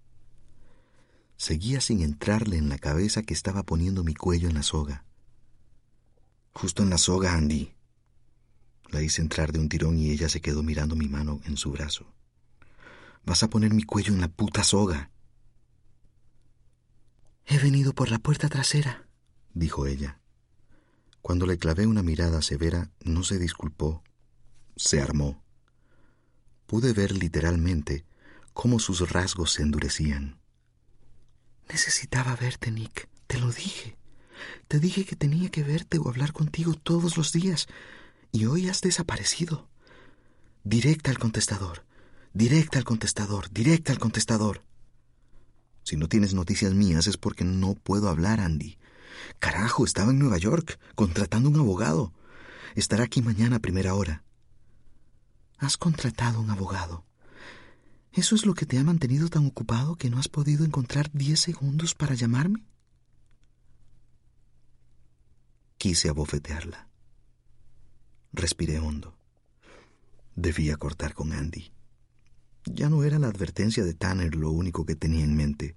Seguía 1.39 1.81
sin 1.81 2.03
entrarle 2.03 2.59
en 2.59 2.69
la 2.69 2.77
cabeza 2.77 3.23
que 3.23 3.33
estaba 3.33 3.63
poniendo 3.63 4.05
mi 4.05 4.15
cuello 4.15 4.47
en 4.47 4.55
la 4.55 4.63
soga. 4.63 5.07
Justo 6.53 6.83
en 6.83 6.91
la 6.91 6.99
soga, 6.99 7.33
Andy. 7.35 7.73
La 8.91 9.01
hice 9.01 9.23
entrar 9.23 9.53
de 9.53 9.59
un 9.59 9.71
tirón 9.71 9.99
y 9.99 10.11
ella 10.11 10.29
se 10.29 10.43
quedó 10.43 10.63
mirando 10.63 10.97
mi 10.97 11.09
mano 11.09 11.41
en 11.47 11.57
su 11.57 11.73
brazo. 11.73 12.13
Vas 13.25 13.43
a 13.43 13.49
poner 13.49 13.73
mi 13.73 13.85
cuello 13.85 14.13
en 14.13 14.21
la 14.21 14.29
puta 14.29 14.65
soga. 14.65 15.11
He 17.47 17.57
venido 17.57 17.95
por 17.95 18.11
la 18.11 18.19
puerta 18.19 18.51
trasera, 18.51 19.09
dijo 19.55 19.87
ella. 19.87 20.21
Cuando 21.23 21.47
le 21.47 21.57
clavé 21.57 21.87
una 21.87 22.03
mirada 22.03 22.43
severa, 22.43 22.93
no 23.03 23.23
se 23.23 23.39
disculpó 23.39 24.05
se 24.77 25.01
armó. 25.01 25.43
Pude 26.67 26.93
ver 26.93 27.13
literalmente 27.13 28.05
cómo 28.53 28.79
sus 28.79 29.11
rasgos 29.11 29.53
se 29.53 29.63
endurecían. 29.63 30.41
Necesitaba 31.69 32.37
verte, 32.37 32.71
Nick. 32.71 33.09
Te 33.27 33.39
lo 33.39 33.51
dije. 33.53 33.97
Te 34.69 34.81
dije 34.81 35.05
que 35.05 35.17
tenía 35.17 35.51
que 35.51 35.63
verte 35.63 35.99
o 35.99 36.09
hablar 36.09 36.33
contigo 36.33 36.75
todos 36.75 37.17
los 37.17 37.33
días. 37.33 37.67
Y 38.33 38.47
hoy 38.47 38.69
has 38.69 38.81
desaparecido. 38.81 39.69
Directa 40.63 41.11
al 41.11 41.19
contestador. 41.19 41.85
Directa 42.33 42.79
al 42.79 42.85
contestador. 42.85 43.51
Directa 43.51 43.93
al 43.93 43.99
contestador. 43.99 44.63
Si 45.83 45.97
no 45.97 46.09
tienes 46.09 46.35
noticias 46.35 46.73
mías 46.73 47.07
es 47.07 47.17
porque 47.17 47.45
no 47.45 47.75
puedo 47.75 48.09
hablar, 48.09 48.41
Andy. 48.41 48.79
Carajo, 49.39 49.85
estaba 49.85 50.11
en 50.11 50.19
Nueva 50.19 50.39
York, 50.39 50.79
contratando 50.95 51.49
un 51.49 51.57
abogado. 51.57 52.13
Estará 52.75 53.05
aquí 53.05 53.23
mañana 53.23 53.57
a 53.57 53.61
primera 53.61 53.95
hora. 53.95 54.24
Has 55.59 55.77
contratado 55.77 56.41
un 56.41 56.51
abogado. 56.51 57.05
¿Eso 58.13 58.35
es 58.35 58.47
lo 58.47 58.55
que 58.55 58.67
te 58.67 58.79
ha 58.79 58.85
mantenido 58.85 59.29
tan 59.29 59.47
ocupado 59.47 59.97
que 59.97 60.11
no 60.11 60.19
has 60.19 60.29
podido 60.29 60.65
encontrar 60.65 61.11
diez 61.13 61.41
segundos 61.41 61.95
para 61.95 62.15
llamarme? 62.15 62.65
Quise 65.79 66.09
abofetearla. 66.09 66.89
Respiré 68.33 68.79
hondo. 68.79 69.17
Debía 70.37 70.77
cortar 70.77 71.15
con 71.15 71.33
Andy. 71.33 71.73
Ya 72.65 72.89
no 72.89 73.05
era 73.05 73.19
la 73.19 73.29
advertencia 73.29 73.85
de 73.85 73.95
Tanner 73.95 74.35
lo 74.35 74.51
único 74.51 74.87
que 74.87 74.97
tenía 74.97 75.25
en 75.25 75.37
mente. 75.37 75.77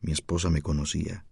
Mi 0.00 0.12
esposa 0.12 0.50
me 0.50 0.62
conocía. 0.62 1.26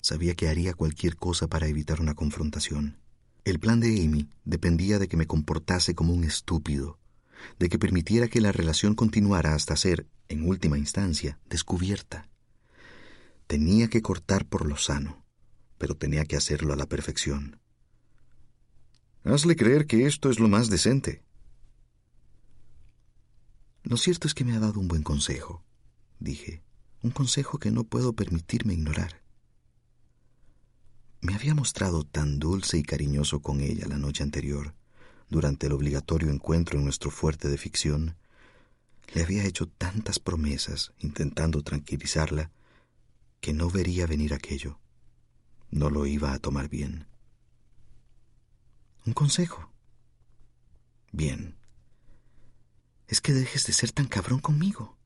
Sabía 0.00 0.34
que 0.34 0.48
haría 0.48 0.74
cualquier 0.74 1.16
cosa 1.16 1.48
para 1.48 1.66
evitar 1.66 2.00
una 2.00 2.14
confrontación. 2.14 2.98
El 3.44 3.60
plan 3.60 3.78
de 3.78 3.88
Amy 4.02 4.30
dependía 4.44 4.98
de 4.98 5.06
que 5.06 5.18
me 5.18 5.26
comportase 5.26 5.94
como 5.94 6.14
un 6.14 6.24
estúpido, 6.24 6.98
de 7.58 7.68
que 7.68 7.78
permitiera 7.78 8.28
que 8.28 8.40
la 8.40 8.52
relación 8.52 8.94
continuara 8.94 9.54
hasta 9.54 9.76
ser, 9.76 10.08
en 10.28 10.48
última 10.48 10.78
instancia, 10.78 11.38
descubierta. 11.50 12.30
Tenía 13.46 13.88
que 13.88 14.00
cortar 14.00 14.46
por 14.46 14.66
lo 14.66 14.78
sano, 14.78 15.26
pero 15.76 15.94
tenía 15.94 16.24
que 16.24 16.36
hacerlo 16.36 16.72
a 16.72 16.76
la 16.76 16.86
perfección. 16.86 17.60
Hazle 19.24 19.56
creer 19.56 19.86
que 19.86 20.06
esto 20.06 20.30
es 20.30 20.38
lo 20.40 20.48
más 20.48 20.70
decente. 20.70 21.22
Lo 23.82 23.98
cierto 23.98 24.26
es 24.26 24.32
que 24.32 24.44
me 24.44 24.56
ha 24.56 24.60
dado 24.60 24.80
un 24.80 24.88
buen 24.88 25.02
consejo, 25.02 25.62
dije, 26.18 26.62
un 27.02 27.10
consejo 27.10 27.58
que 27.58 27.70
no 27.70 27.84
puedo 27.84 28.14
permitirme 28.14 28.72
ignorar. 28.72 29.23
Me 31.24 31.34
había 31.34 31.54
mostrado 31.54 32.04
tan 32.04 32.38
dulce 32.38 32.76
y 32.76 32.82
cariñoso 32.82 33.40
con 33.40 33.62
ella 33.62 33.86
la 33.88 33.96
noche 33.96 34.22
anterior, 34.22 34.74
durante 35.30 35.68
el 35.68 35.72
obligatorio 35.72 36.28
encuentro 36.28 36.78
en 36.78 36.84
nuestro 36.84 37.10
fuerte 37.10 37.48
de 37.48 37.56
ficción, 37.56 38.14
le 39.14 39.22
había 39.22 39.46
hecho 39.46 39.66
tantas 39.66 40.18
promesas 40.18 40.92
intentando 40.98 41.62
tranquilizarla 41.62 42.50
que 43.40 43.54
no 43.54 43.70
vería 43.70 44.06
venir 44.06 44.34
aquello. 44.34 44.78
No 45.70 45.88
lo 45.88 46.04
iba 46.04 46.34
a 46.34 46.38
tomar 46.38 46.68
bien. 46.68 47.06
Un 49.06 49.14
consejo. 49.14 49.72
Bien. 51.10 51.56
Es 53.08 53.22
que 53.22 53.32
dejes 53.32 53.64
de 53.64 53.72
ser 53.72 53.92
tan 53.92 54.08
cabrón 54.08 54.40
conmigo. 54.40 54.98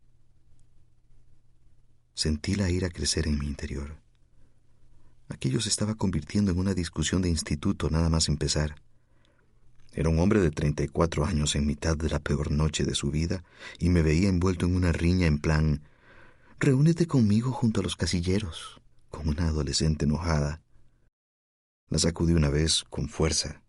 Sentí 2.15 2.57
la 2.57 2.71
ira 2.71 2.91
crecer 2.91 3.29
en 3.29 3.39
mi 3.39 3.47
interior. 3.47 4.08
Aquello 5.29 5.61
se 5.61 5.69
estaba 5.69 5.95
convirtiendo 5.95 6.51
en 6.51 6.59
una 6.59 6.75
discusión 6.75 7.23
de 7.23 7.29
instituto 7.29 7.91
nada 7.91 8.09
más 8.09 8.29
empezar. 8.29 8.77
Era 9.93 10.09
un 10.09 10.19
hombre 10.19 10.41
de 10.41 10.51
34 10.51 11.25
años 11.25 11.55
en 11.55 11.67
mitad 11.67 11.97
de 11.97 12.09
la 12.09 12.19
peor 12.19 12.51
noche 12.51 12.85
de 12.85 12.95
su 12.95 13.11
vida 13.11 13.45
y 13.79 13.89
me 13.89 14.03
veía 14.03 14.29
envuelto 14.29 14.67
en 14.67 14.77
una 14.77 14.93
riña 14.93 15.27
en 15.27 15.39
plan, 15.39 15.83
reúnete 16.59 17.07
conmigo 17.07 17.53
junto 17.53 17.81
a 17.81 17.83
los 17.83 17.97
casilleros, 17.97 18.81
con 19.11 19.29
una 19.29 19.49
adolescente 19.49 20.05
enojada. 20.05 20.63
La 21.91 21.99
sacudí 21.99 22.33
una 22.33 22.51
vez 22.51 22.85
con 22.91 23.09
fuerza. 23.09 23.63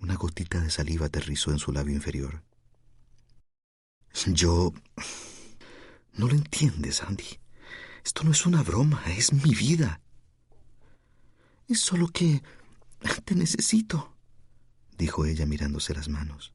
Una 0.00 0.14
gotita 0.14 0.60
de 0.60 0.70
saliva 0.70 1.06
aterrizó 1.06 1.50
en 1.50 1.58
su 1.58 1.72
labio 1.72 1.94
inferior. 1.94 2.42
Yo... 4.26 4.72
No 6.14 6.26
lo 6.26 6.34
entiendes, 6.34 7.02
Andy. 7.02 7.38
Esto 8.04 8.24
no 8.24 8.32
es 8.32 8.44
una 8.44 8.62
broma, 8.62 9.02
es 9.16 9.32
mi 9.32 9.54
vida. 9.54 10.00
Es 11.68 11.80
solo 11.80 12.08
que 12.08 12.42
te 13.24 13.34
necesito, 13.34 14.16
dijo 14.96 15.26
ella 15.26 15.44
mirándose 15.44 15.94
las 15.94 16.08
manos. 16.08 16.54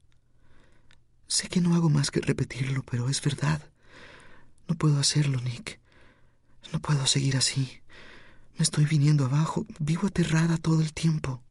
Sé 1.28 1.49
que 1.49 1.62
no 1.62 1.76
hago 1.76 1.89
más 1.89 2.10
que 2.10 2.19
repetirlo, 2.19 2.84
pero 2.84 3.10
es 3.10 3.21
verdad. 3.21 3.62
No 4.67 4.76
puedo 4.76 4.99
hacerlo, 4.99 5.39
Nick. 5.41 5.80
No 6.71 6.80
puedo 6.80 7.06
seguir 7.06 7.38
así. 7.38 7.82
Me 8.58 8.63
estoy 8.63 8.86
viniendo 8.86 9.26
abajo. 9.26 9.65
Vivo 9.80 10.08
aterrada 10.08 10.58
todo 10.58 10.82
el 10.82 10.93
tiempo. 10.93 11.43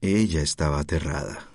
Ella 0.00 0.42
estaba 0.42 0.80
aterrada. 0.80 1.48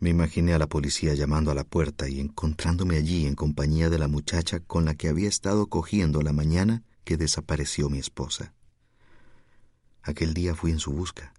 Me 0.00 0.10
imaginé 0.10 0.54
a 0.54 0.58
la 0.58 0.66
policía 0.66 1.14
llamando 1.14 1.50
a 1.50 1.54
la 1.54 1.64
puerta 1.64 2.08
y 2.08 2.20
encontrándome 2.20 2.96
allí 2.96 3.26
en 3.26 3.34
compañía 3.34 3.90
de 3.90 3.98
la 3.98 4.08
muchacha 4.08 4.60
con 4.60 4.84
la 4.84 4.94
que 4.94 5.08
había 5.08 5.28
estado 5.28 5.66
cogiendo 5.66 6.22
la 6.22 6.32
mañana 6.32 6.82
que 7.04 7.16
desapareció 7.16 7.88
mi 7.88 7.98
esposa. 7.98 8.53
Aquel 10.04 10.34
día 10.34 10.54
fui 10.54 10.70
en 10.70 10.78
su 10.78 10.92
busca. 10.92 11.32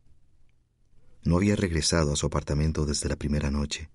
No 1.24 1.38
había 1.38 1.56
regresado 1.56 2.14
a 2.14 2.16
su 2.16 2.26
apartamento 2.26 2.86
desde 2.86 3.08
la 3.10 3.16
primera 3.16 3.52
noche, 3.52 3.90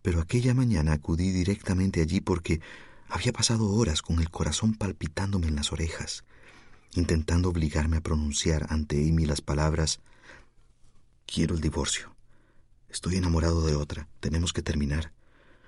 pero 0.00 0.20
aquella 0.20 0.54
mañana 0.54 0.94
acudí 0.94 1.30
directamente 1.30 2.00
allí 2.00 2.20
porque 2.22 2.60
había 3.08 3.32
pasado 3.32 3.70
horas 3.70 4.00
con 4.00 4.18
el 4.18 4.30
corazón 4.30 4.74
palpitándome 4.74 5.48
en 5.48 5.56
las 5.56 5.72
orejas, 5.72 6.24
intentando 6.94 7.50
obligarme 7.50 7.98
a 7.98 8.02
pronunciar 8.02 8.66
ante 8.70 8.96
Amy 8.96 9.26
las 9.26 9.42
palabras 9.42 10.00
Quiero 11.26 11.54
el 11.54 11.60
divorcio. 11.60 12.16
Estoy 12.88 13.16
enamorado 13.16 13.66
de 13.66 13.74
otra. 13.74 14.08
Tenemos 14.18 14.54
que 14.54 14.62
terminar. 14.62 15.12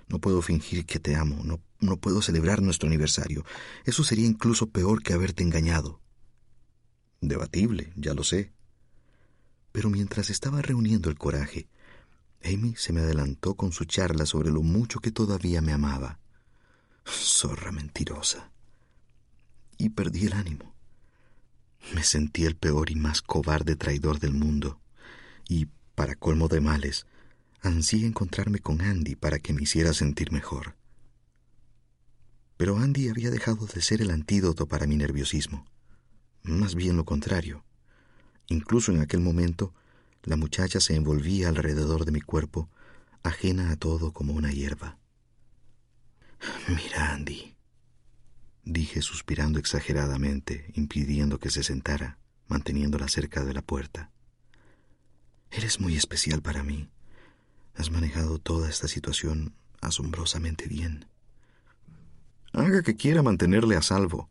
No 0.08 0.18
puedo 0.18 0.40
fingir 0.40 0.86
que 0.86 0.98
te 0.98 1.16
amo. 1.16 1.44
No, 1.44 1.60
no 1.80 1.98
puedo 1.98 2.22
celebrar 2.22 2.62
nuestro 2.62 2.86
aniversario. 2.88 3.44
Eso 3.84 4.02
sería 4.02 4.26
incluso 4.26 4.70
peor 4.70 5.02
que 5.02 5.12
haberte 5.12 5.42
engañado. 5.42 6.00
Debatible, 7.20 7.92
ya 7.96 8.14
lo 8.14 8.24
sé. 8.24 8.52
Pero 9.72 9.90
mientras 9.90 10.30
estaba 10.30 10.62
reuniendo 10.62 11.10
el 11.10 11.18
coraje, 11.18 11.68
Amy 12.42 12.74
se 12.76 12.94
me 12.94 13.00
adelantó 13.00 13.54
con 13.54 13.72
su 13.72 13.84
charla 13.84 14.24
sobre 14.24 14.50
lo 14.50 14.62
mucho 14.62 15.00
que 15.00 15.10
todavía 15.10 15.60
me 15.60 15.72
amaba. 15.72 16.18
Zorra 17.04 17.72
mentirosa. 17.72 18.50
Y 19.76 19.90
perdí 19.90 20.26
el 20.26 20.32
ánimo. 20.32 20.74
Me 21.94 22.02
sentí 22.02 22.46
el 22.46 22.56
peor 22.56 22.90
y 22.90 22.94
más 22.94 23.20
cobarde 23.20 23.76
traidor 23.76 24.18
del 24.18 24.32
mundo. 24.32 24.80
Y, 25.48 25.68
para 25.94 26.14
colmo 26.14 26.48
de 26.48 26.60
males, 26.60 27.06
ansí 27.60 28.04
encontrarme 28.06 28.60
con 28.60 28.80
Andy 28.80 29.14
para 29.14 29.38
que 29.38 29.52
me 29.52 29.62
hiciera 29.62 29.92
sentir 29.92 30.32
mejor. 30.32 30.74
Pero 32.56 32.78
Andy 32.78 33.08
había 33.08 33.30
dejado 33.30 33.66
de 33.66 33.82
ser 33.82 34.00
el 34.00 34.10
antídoto 34.10 34.66
para 34.66 34.86
mi 34.86 34.96
nerviosismo 34.96 35.66
más 36.42 36.74
bien 36.74 36.96
lo 36.96 37.04
contrario. 37.04 37.64
Incluso 38.48 38.92
en 38.92 39.00
aquel 39.00 39.20
momento, 39.20 39.72
la 40.24 40.36
muchacha 40.36 40.80
se 40.80 40.94
envolvía 40.94 41.48
alrededor 41.48 42.04
de 42.04 42.12
mi 42.12 42.20
cuerpo, 42.20 42.68
ajena 43.22 43.70
a 43.70 43.76
todo 43.76 44.12
como 44.12 44.32
una 44.32 44.50
hierba. 44.50 44.98
Mira, 46.68 47.12
Andy, 47.12 47.54
dije 48.64 49.02
suspirando 49.02 49.58
exageradamente, 49.58 50.70
impidiendo 50.74 51.38
que 51.38 51.50
se 51.50 51.62
sentara, 51.62 52.18
manteniéndola 52.48 53.08
cerca 53.08 53.44
de 53.44 53.54
la 53.54 53.62
puerta. 53.62 54.10
Eres 55.50 55.80
muy 55.80 55.96
especial 55.96 56.42
para 56.42 56.62
mí. 56.62 56.88
Has 57.74 57.90
manejado 57.90 58.38
toda 58.38 58.68
esta 58.68 58.88
situación 58.88 59.54
asombrosamente 59.80 60.66
bien. 60.66 61.06
Haga 62.52 62.82
que 62.82 62.96
quiera 62.96 63.22
mantenerle 63.22 63.76
a 63.76 63.82
salvo. 63.82 64.28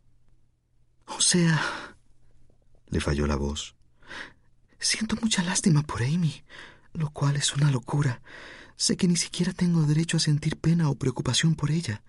O 1.06 1.20
sea, 1.20 1.89
le 2.90 3.00
falló 3.00 3.26
la 3.26 3.36
voz. 3.36 3.74
Siento 4.78 5.16
mucha 5.20 5.42
lástima 5.42 5.82
por 5.82 6.02
Amy, 6.02 6.42
lo 6.94 7.10
cual 7.10 7.36
es 7.36 7.54
una 7.54 7.70
locura. 7.70 8.22
Sé 8.76 8.96
que 8.96 9.08
ni 9.08 9.16
siquiera 9.16 9.52
tengo 9.52 9.82
derecho 9.82 10.16
a 10.16 10.20
sentir 10.20 10.56
pena 10.56 10.88
o 10.88 10.94
preocupación 10.94 11.54
por 11.54 11.70
ella, 11.70 12.02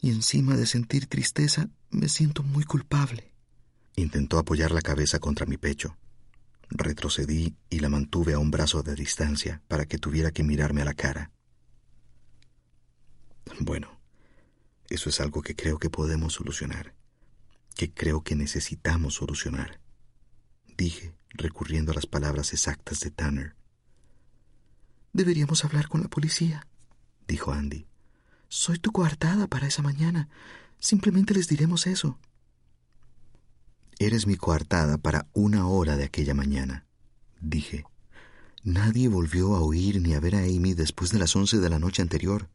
y 0.00 0.10
encima 0.10 0.56
de 0.56 0.66
sentir 0.66 1.06
tristeza, 1.06 1.68
me 1.90 2.08
siento 2.08 2.42
muy 2.42 2.64
culpable. 2.64 3.32
Intentó 3.96 4.38
apoyar 4.38 4.70
la 4.72 4.82
cabeza 4.82 5.18
contra 5.18 5.46
mi 5.46 5.56
pecho. 5.56 5.96
Retrocedí 6.68 7.56
y 7.70 7.78
la 7.80 7.88
mantuve 7.88 8.34
a 8.34 8.38
un 8.38 8.50
brazo 8.50 8.82
de 8.82 8.94
distancia 8.94 9.62
para 9.68 9.86
que 9.86 9.98
tuviera 9.98 10.30
que 10.30 10.42
mirarme 10.42 10.82
a 10.82 10.86
la 10.86 10.94
cara. 10.94 11.30
Bueno, 13.60 14.00
eso 14.88 15.08
es 15.08 15.20
algo 15.20 15.42
que 15.42 15.54
creo 15.54 15.78
que 15.78 15.90
podemos 15.90 16.34
solucionar, 16.34 16.94
que 17.74 17.92
creo 17.92 18.22
que 18.22 18.34
necesitamos 18.34 19.14
solucionar 19.14 19.83
dije, 20.76 21.14
recurriendo 21.30 21.92
a 21.92 21.94
las 21.94 22.06
palabras 22.06 22.52
exactas 22.52 23.00
de 23.00 23.10
Tanner. 23.10 23.54
Deberíamos 25.12 25.64
hablar 25.64 25.88
con 25.88 26.02
la 26.02 26.08
policía, 26.08 26.66
dijo 27.28 27.52
Andy. 27.52 27.86
Soy 28.48 28.78
tu 28.78 28.92
coartada 28.92 29.46
para 29.46 29.66
esa 29.66 29.82
mañana. 29.82 30.28
Simplemente 30.78 31.34
les 31.34 31.48
diremos 31.48 31.86
eso. 31.86 32.18
Eres 33.98 34.26
mi 34.26 34.36
coartada 34.36 34.98
para 34.98 35.28
una 35.32 35.66
hora 35.66 35.96
de 35.96 36.04
aquella 36.04 36.34
mañana, 36.34 36.84
dije. 37.40 37.84
Nadie 38.62 39.08
volvió 39.08 39.54
a 39.54 39.60
oír 39.60 40.00
ni 40.00 40.14
a 40.14 40.20
ver 40.20 40.36
a 40.36 40.40
Amy 40.40 40.74
después 40.74 41.10
de 41.10 41.18
las 41.18 41.36
once 41.36 41.58
de 41.58 41.68
la 41.68 41.78
noche 41.78 42.02
anterior. 42.02 42.48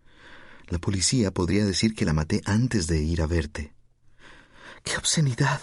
La 0.68 0.80
policía 0.80 1.32
podría 1.32 1.66
decir 1.66 1.96
que 1.96 2.06
la 2.06 2.14
maté 2.14 2.42
antes 2.46 2.88
de 2.88 3.02
ir 3.02 3.22
a 3.22 3.28
verte. 3.28 3.74
¡Qué 4.84 4.98
obscenidad! 4.98 5.62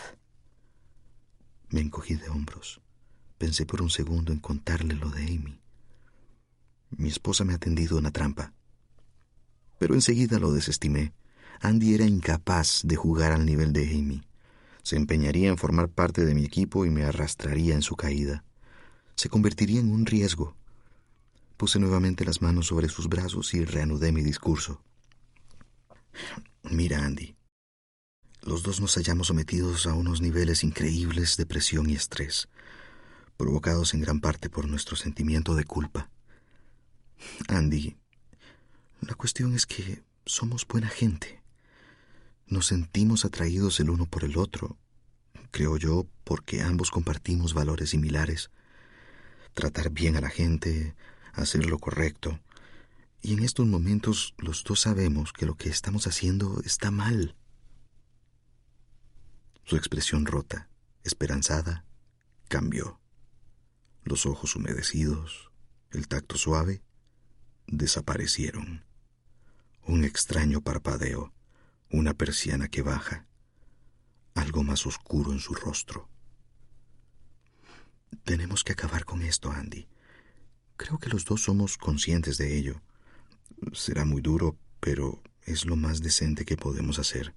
Me 1.71 1.81
encogí 1.81 2.15
de 2.15 2.29
hombros. 2.29 2.81
Pensé 3.39 3.67
por 3.67 3.83
un 3.83 3.91
segundo 3.91 4.33
en 4.33 4.39
contarle 4.39 4.95
lo 4.95 5.11
de 5.11 5.25
Amy. 5.25 5.61
Mi 6.91 7.09
esposa 7.09 7.45
me 7.45 7.55
ha 7.55 7.59
tendido 7.59 7.99
una 7.99 8.13
trampa. 8.13 8.53
Pero 9.79 9.95
enseguida 9.95 10.39
lo 10.39 10.53
desestimé. 10.53 11.13
Andy 11.61 11.95
era 11.95 12.05
incapaz 12.05 12.83
de 12.85 12.97
jugar 12.97 13.33
al 13.33 13.45
nivel 13.45 13.73
de 13.73 13.91
Amy. 13.91 14.23
Se 14.83 14.97
empeñaría 14.97 15.49
en 15.49 15.59
formar 15.59 15.89
parte 15.89 16.25
de 16.25 16.35
mi 16.35 16.45
equipo 16.45 16.87
y 16.87 16.91
me 16.91 17.05
arrastraría 17.05 17.75
en 17.75 17.83
su 17.83 17.97
caída. 17.97 18.45
Se 19.17 19.29
convertiría 19.29 19.81
en 19.81 19.91
un 19.91 20.07
riesgo. 20.07 20.57
Puse 21.57 21.79
nuevamente 21.79 22.25
las 22.25 22.43
manos 22.43 22.67
sobre 22.67 22.89
sus 22.89 23.09
brazos 23.09 23.53
y 23.55 23.65
reanudé 23.65 24.13
mi 24.13 24.23
discurso. 24.23 24.83
Mira, 26.63 27.05
Andy, 27.05 27.35
los 28.47 28.63
dos 28.63 28.81
nos 28.81 28.95
hallamos 28.95 29.27
sometidos 29.27 29.89
a 29.89 29.95
unos 29.95 30.21
niveles 30.21 30.63
increíbles 30.63 31.37
de 31.37 31.47
presión 31.47 31.91
y 31.91 31.95
estrés, 31.95 32.49
provocados 33.37 33.93
en 33.93 34.01
gran 34.01 34.21
parte 34.21 34.49
por 34.49 34.69
nuestro 34.69 34.95
sentimiento 34.95 35.57
de 35.57 35.65
culpa. 35.65 36.11
Andy, 37.49 37.97
la 39.01 39.15
cuestión 39.15 39.53
es 39.53 39.67
que 39.67 40.05
somos 40.25 40.65
buena 40.65 40.89
gente. 40.89 41.43
Nos 42.47 42.67
sentimos 42.67 43.25
atraídos 43.25 43.81
el 43.81 43.91
uno 43.91 44.07
por 44.07 44.23
el 44.23 44.39
otro, 44.39 44.79
creo 45.51 45.77
yo, 45.77 46.07
porque 46.23 46.63
ambos 46.63 46.93
compartimos 46.93 47.53
valores 47.53 47.91
similares. 47.91 48.51
Tratar 49.55 49.91
bien 49.91 50.17
a 50.17 50.21
la 50.21 50.31
gente, 50.31 50.95
hacer 51.33 51.67
lo 51.67 51.81
correcto. 51.81 52.39
Y 53.21 53.33
en 53.33 53.43
estos 53.43 53.67
momentos 53.67 54.35
los 54.39 54.63
dos 54.63 54.81
sabemos 54.81 55.33
que 55.33 55.47
lo 55.47 55.57
que 55.57 55.69
estamos 55.69 56.07
haciendo 56.07 56.61
está 56.65 56.93
mal. 56.93 57.35
Su 59.69 59.75
expresión 59.75 60.27
rota, 60.27 60.69
esperanzada, 61.03 61.85
cambió. 62.47 63.01
Los 64.05 64.25
ojos 64.25 64.55
humedecidos, 64.55 65.51
el 65.91 66.07
tacto 66.07 66.39
suave, 66.39 66.85
desaparecieron. 67.67 68.85
Un 69.83 70.05
extraño 70.05 70.61
parpadeo, 70.61 71.35
una 71.91 72.15
persiana 72.15 72.69
que 72.69 72.83
baja, 72.83 73.27
algo 74.35 74.63
más 74.63 74.87
oscuro 74.87 75.33
en 75.33 75.41
su 75.41 75.53
rostro. 75.53 76.09
Tenemos 78.23 78.63
que 78.63 78.75
acabar 78.75 79.05
con 79.05 79.23
esto, 79.23 79.51
Andy. 79.51 79.89
Creo 80.77 81.01
que 81.01 81.11
los 81.11 81.25
dos 81.25 81.43
somos 81.43 81.77
conscientes 81.77 82.39
de 82.39 82.57
ello. 82.57 82.83
Será 83.73 84.05
muy 84.05 84.21
duro, 84.21 84.57
pero 84.79 85.25
es 85.43 85.67
lo 85.67 85.75
más 85.75 86.03
decente 86.03 86.45
que 86.45 86.57
podemos 86.57 87.01
hacer. 87.01 87.35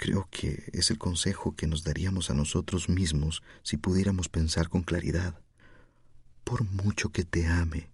Creo 0.00 0.26
que 0.30 0.70
es 0.72 0.90
el 0.90 0.96
consejo 0.96 1.54
que 1.54 1.66
nos 1.66 1.84
daríamos 1.84 2.30
a 2.30 2.34
nosotros 2.34 2.88
mismos 2.88 3.42
si 3.62 3.76
pudiéramos 3.76 4.30
pensar 4.30 4.70
con 4.70 4.82
claridad. 4.82 5.38
Por 6.42 6.64
mucho 6.64 7.10
que 7.12 7.22
te 7.22 7.46
ame, 7.46 7.90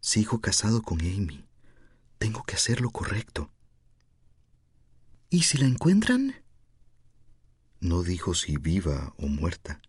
sigo 0.00 0.40
casado 0.40 0.82
con 0.82 1.00
Amy. 1.00 1.46
Tengo 2.18 2.42
que 2.42 2.56
hacer 2.56 2.80
lo 2.80 2.90
correcto. 2.90 3.48
¿Y 5.28 5.44
si 5.44 5.56
la 5.58 5.66
encuentran? 5.66 6.34
No 7.78 8.02
dijo 8.02 8.34
si 8.34 8.56
viva 8.56 9.14
o 9.16 9.28
muerta. 9.28 9.80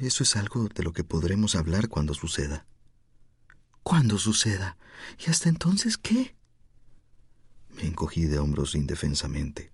Eso 0.00 0.24
es 0.24 0.34
algo 0.34 0.66
de 0.74 0.82
lo 0.82 0.92
que 0.92 1.04
podremos 1.04 1.54
hablar 1.54 1.88
cuando 1.88 2.14
suceda. 2.14 2.66
Cuando 3.84 4.18
suceda. 4.18 4.76
¿Y 5.24 5.30
hasta 5.30 5.48
entonces 5.48 5.98
qué? 5.98 6.34
Me 7.76 7.86
encogí 7.86 8.26
de 8.26 8.38
hombros 8.38 8.74
indefensamente. 8.74 9.72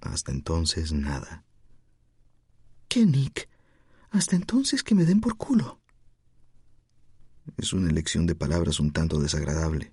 Hasta 0.00 0.32
entonces 0.32 0.92
nada. 0.92 1.44
¿Qué, 2.88 3.06
Nick? 3.06 3.48
Hasta 4.10 4.36
entonces 4.36 4.82
que 4.82 4.94
me 4.94 5.04
den 5.04 5.20
por 5.20 5.36
culo. 5.36 5.80
Es 7.56 7.72
una 7.72 7.90
elección 7.90 8.26
de 8.26 8.34
palabras 8.34 8.80
un 8.80 8.92
tanto 8.92 9.20
desagradable. 9.20 9.92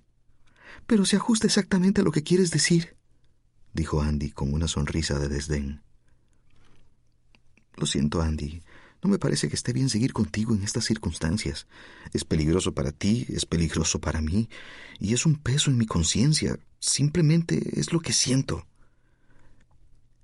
Pero 0.86 1.04
se 1.04 1.16
ajusta 1.16 1.46
exactamente 1.46 2.00
a 2.00 2.04
lo 2.04 2.12
que 2.12 2.22
quieres 2.22 2.50
decir, 2.50 2.96
dijo 3.72 4.00
Andy 4.00 4.30
con 4.30 4.52
una 4.52 4.68
sonrisa 4.68 5.18
de 5.18 5.28
desdén. 5.28 5.82
Lo 7.76 7.86
siento, 7.86 8.20
Andy. 8.22 8.62
No 9.02 9.10
me 9.10 9.18
parece 9.18 9.48
que 9.48 9.56
esté 9.56 9.72
bien 9.72 9.88
seguir 9.88 10.12
contigo 10.12 10.54
en 10.54 10.62
estas 10.62 10.84
circunstancias. 10.84 11.66
Es 12.12 12.24
peligroso 12.24 12.72
para 12.72 12.92
ti, 12.92 13.26
es 13.28 13.46
peligroso 13.46 14.00
para 14.00 14.20
mí, 14.20 14.48
y 15.00 15.12
es 15.12 15.26
un 15.26 15.34
peso 15.34 15.70
en 15.70 15.78
mi 15.78 15.86
conciencia. 15.86 16.58
Simplemente 16.78 17.80
es 17.80 17.92
lo 17.92 18.00
que 18.00 18.12
siento. 18.12 18.64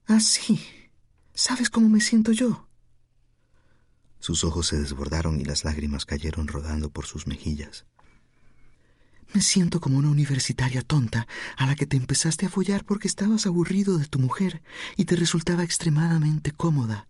Ah, 0.06 0.20
sí. 0.20 0.60
¿Sabes 1.34 1.70
cómo 1.70 1.88
me 1.88 2.00
siento 2.00 2.32
yo? 2.32 2.68
Sus 4.20 4.44
ojos 4.44 4.68
se 4.68 4.78
desbordaron 4.78 5.40
y 5.40 5.44
las 5.44 5.64
lágrimas 5.64 6.06
cayeron 6.06 6.48
rodando 6.48 6.90
por 6.90 7.06
sus 7.06 7.26
mejillas. 7.26 7.84
Me 9.34 9.42
siento 9.42 9.80
como 9.80 9.98
una 9.98 10.08
universitaria 10.08 10.82
tonta 10.82 11.28
a 11.56 11.66
la 11.66 11.74
que 11.74 11.86
te 11.86 11.96
empezaste 11.96 12.46
a 12.46 12.48
follar 12.48 12.84
porque 12.84 13.08
estabas 13.08 13.46
aburrido 13.46 13.98
de 13.98 14.06
tu 14.06 14.18
mujer 14.18 14.62
y 14.96 15.04
te 15.04 15.16
resultaba 15.16 15.62
extremadamente 15.64 16.52
cómoda. 16.52 17.08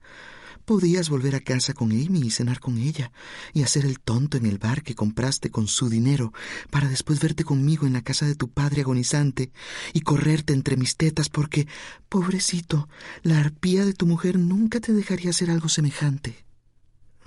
Podías 0.69 1.09
volver 1.09 1.35
a 1.35 1.41
casa 1.41 1.73
con 1.73 1.93
Amy 1.93 2.21
y 2.27 2.31
cenar 2.31 2.61
con 2.61 2.77
ella, 2.77 3.11
y 3.55 3.63
hacer 3.63 3.87
el 3.87 4.01
tonto 4.01 4.37
en 4.37 4.45
el 4.45 4.59
bar 4.59 4.83
que 4.83 4.95
compraste 4.95 5.49
con 5.51 5.67
su 5.67 5.89
dinero, 5.89 6.35
para 6.69 6.91
después 6.91 7.21
verte 7.21 7.43
conmigo 7.43 7.87
en 7.87 7.95
la 7.95 8.03
casa 8.03 8.27
de 8.27 8.35
tu 8.35 8.51
padre 8.51 8.83
agonizante 8.83 9.51
y 9.95 10.03
correrte 10.03 10.53
entre 10.53 10.77
mis 10.77 10.99
tetas 10.99 11.31
porque, 11.31 11.67
pobrecito, 12.11 12.87
la 13.23 13.41
arpía 13.41 13.87
de 13.87 13.95
tu 13.95 14.05
mujer 14.05 14.39
nunca 14.39 14.79
te 14.79 14.93
dejaría 14.93 15.31
hacer 15.31 15.51
algo 15.51 15.71
semejante. 15.71 16.45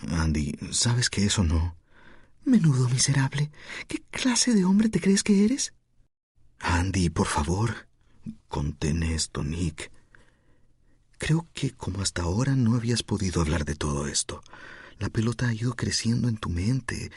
Andy, 0.07 0.53
sabes 0.69 1.09
que 1.09 1.25
eso 1.25 1.43
no. 1.43 1.75
Menudo 2.45 2.89
miserable. 2.89 3.49
¿Qué 3.87 4.03
clase 4.11 4.53
de 4.53 4.65
hombre 4.65 4.89
te 4.89 5.01
crees 5.01 5.23
que 5.23 5.45
eres? 5.45 5.73
Andy, 6.59 7.09
por 7.09 7.25
favor. 7.25 7.87
Contén 8.47 9.01
esto, 9.01 9.43
Nick. 9.43 9.91
Creo 11.21 11.47
que 11.53 11.69
como 11.69 12.01
hasta 12.01 12.23
ahora 12.23 12.55
no 12.55 12.73
habías 12.73 13.03
podido 13.03 13.41
hablar 13.41 13.63
de 13.63 13.75
todo 13.75 14.07
esto. 14.07 14.41
La 14.97 15.07
pelota 15.09 15.49
ha 15.49 15.53
ido 15.53 15.75
creciendo 15.75 16.27
en 16.27 16.37
tu 16.37 16.49
mente. 16.49 17.11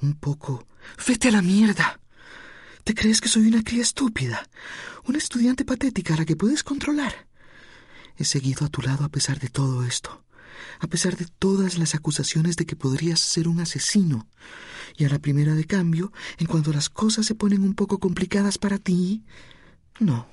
Un 0.00 0.14
poco... 0.14 0.66
Vete 1.06 1.28
a 1.28 1.32
la 1.32 1.42
mierda. 1.42 2.00
¿Te 2.84 2.94
crees 2.94 3.20
que 3.20 3.28
soy 3.28 3.48
una 3.48 3.62
cría 3.62 3.82
estúpida? 3.82 4.48
Una 5.04 5.18
estudiante 5.18 5.66
patética 5.66 6.14
a 6.14 6.16
la 6.16 6.24
que 6.24 6.36
puedes 6.36 6.64
controlar. 6.64 7.26
He 8.16 8.24
seguido 8.24 8.64
a 8.64 8.70
tu 8.70 8.80
lado 8.80 9.04
a 9.04 9.10
pesar 9.10 9.38
de 9.40 9.50
todo 9.50 9.84
esto. 9.84 10.24
A 10.78 10.86
pesar 10.86 11.18
de 11.18 11.26
todas 11.26 11.76
las 11.76 11.94
acusaciones 11.94 12.56
de 12.56 12.64
que 12.64 12.76
podrías 12.76 13.20
ser 13.20 13.46
un 13.46 13.60
asesino. 13.60 14.26
Y 14.96 15.04
a 15.04 15.10
la 15.10 15.18
primera 15.18 15.54
de 15.54 15.66
cambio, 15.66 16.14
en 16.38 16.46
cuanto 16.46 16.72
las 16.72 16.88
cosas 16.88 17.26
se 17.26 17.34
ponen 17.34 17.62
un 17.62 17.74
poco 17.74 17.98
complicadas 17.98 18.56
para 18.56 18.78
ti... 18.78 19.22
No. 19.98 20.26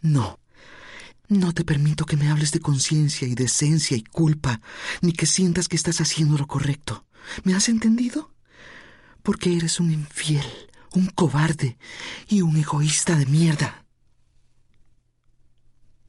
No. 0.00 0.38
No 1.28 1.52
te 1.52 1.62
permito 1.64 2.06
que 2.06 2.16
me 2.16 2.30
hables 2.30 2.52
de 2.52 2.60
conciencia 2.60 3.28
y 3.28 3.34
decencia 3.34 3.96
y 3.96 4.02
culpa, 4.02 4.62
ni 5.02 5.12
que 5.12 5.26
sientas 5.26 5.68
que 5.68 5.76
estás 5.76 6.00
haciendo 6.00 6.38
lo 6.38 6.46
correcto. 6.46 7.04
¿Me 7.44 7.54
has 7.54 7.68
entendido? 7.68 8.32
Porque 9.22 9.54
eres 9.54 9.78
un 9.78 9.92
infiel, 9.92 10.46
un 10.94 11.06
cobarde 11.08 11.76
y 12.28 12.40
un 12.40 12.56
egoísta 12.56 13.14
de 13.16 13.26
mierda. 13.26 13.84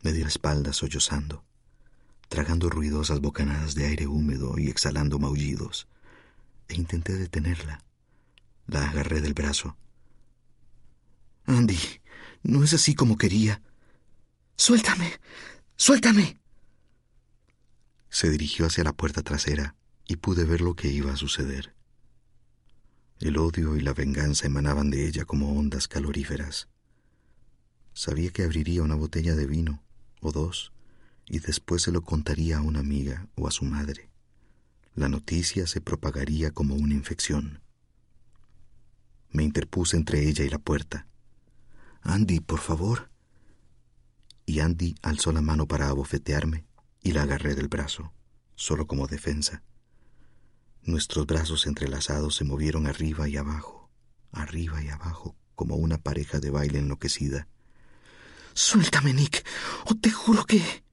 Me 0.03 0.13
di 0.13 0.21
la 0.21 0.29
espalda 0.29 0.71
sollozando, 0.71 1.43
tragando 2.29 2.69
ruidosas 2.69 3.19
bocanadas 3.19 3.75
de 3.75 3.87
aire 3.87 4.07
húmedo 4.07 4.57
y 4.57 4.69
exhalando 4.69 5.19
maullidos, 5.19 5.89
e 6.69 6.75
intenté 6.75 7.15
detenerla. 7.15 7.83
La 8.67 8.89
agarré 8.89 9.19
del 9.19 9.33
brazo. 9.33 9.75
Andy, 11.45 11.79
no 12.43 12.63
es 12.63 12.73
así 12.73 12.95
como 12.95 13.17
quería. 13.17 13.61
Suéltame. 14.59 15.13
Suéltame. 15.77 16.37
Se 18.09 18.29
dirigió 18.29 18.65
hacia 18.65 18.83
la 18.83 18.91
puerta 18.91 19.23
trasera 19.23 19.77
y 20.05 20.17
pude 20.17 20.43
ver 20.43 20.59
lo 20.59 20.75
que 20.75 20.89
iba 20.89 21.13
a 21.13 21.15
suceder. 21.15 21.73
El 23.21 23.37
odio 23.37 23.77
y 23.77 23.79
la 23.79 23.93
venganza 23.93 24.47
emanaban 24.47 24.89
de 24.89 25.07
ella 25.07 25.23
como 25.23 25.57
ondas 25.57 25.87
caloríferas. 25.87 26.67
Sabía 27.93 28.31
que 28.31 28.43
abriría 28.43 28.83
una 28.83 28.95
botella 28.95 29.33
de 29.33 29.47
vino 29.47 29.81
o 30.19 30.33
dos 30.33 30.73
y 31.25 31.39
después 31.39 31.83
se 31.83 31.93
lo 31.93 32.01
contaría 32.01 32.57
a 32.57 32.61
una 32.61 32.81
amiga 32.81 33.29
o 33.35 33.47
a 33.47 33.51
su 33.51 33.63
madre. 33.63 34.09
La 34.93 35.07
noticia 35.07 35.67
se 35.67 35.79
propagaría 35.79 36.51
como 36.51 36.75
una 36.75 36.95
infección. 36.95 37.61
Me 39.31 39.43
interpuse 39.43 39.95
entre 39.95 40.27
ella 40.27 40.43
y 40.43 40.49
la 40.49 40.59
puerta. 40.59 41.07
Andy, 42.01 42.41
por 42.41 42.59
favor, 42.59 43.08
y 44.49 44.61
Andy 44.61 44.95
alzó 45.03 45.31
la 45.31 45.41
mano 45.41 45.67
para 45.67 45.89
abofetearme 45.89 46.65
y 47.03 47.11
la 47.11 47.21
agarré 47.21 47.53
del 47.53 47.67
brazo, 47.67 48.11
solo 48.55 48.87
como 48.87 49.05
defensa. 49.05 49.61
Nuestros 50.81 51.27
brazos 51.27 51.67
entrelazados 51.67 52.33
se 52.35 52.45
movieron 52.45 52.87
arriba 52.87 53.29
y 53.29 53.37
abajo, 53.37 53.91
arriba 54.31 54.81
y 54.81 54.89
abajo, 54.89 55.35
como 55.53 55.75
una 55.75 55.99
pareja 55.99 56.39
de 56.39 56.49
baile 56.49 56.79
enloquecida. 56.79 57.47
Suéltame, 58.55 59.13
Nick, 59.13 59.45
o 59.85 59.93
te 59.93 60.09
juro 60.09 60.43
que... 60.45 60.83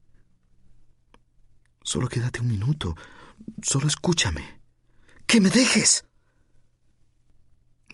Solo 1.82 2.08
quédate 2.08 2.42
un 2.42 2.48
minuto, 2.48 2.94
solo 3.62 3.86
escúchame. 3.86 4.60
¡Que 5.26 5.40
me 5.40 5.48
dejes! 5.48 6.04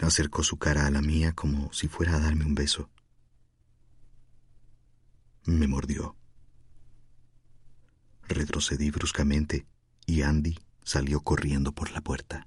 Acercó 0.01 0.42
su 0.42 0.57
cara 0.57 0.87
a 0.87 0.90
la 0.90 1.03
mía 1.03 1.35
como 1.35 1.72
si 1.72 1.87
fuera 1.87 2.16
a 2.16 2.18
darme 2.18 2.46
un 2.46 2.57
beso 2.57 2.90
me 5.44 5.66
mordió. 5.66 6.16
Retrocedí 8.28 8.90
bruscamente 8.90 9.66
y 10.07 10.22
Andy 10.22 10.59
salió 10.85 11.20
corriendo 11.20 11.72
por 11.72 11.90
la 11.90 12.00
puerta. 12.00 12.46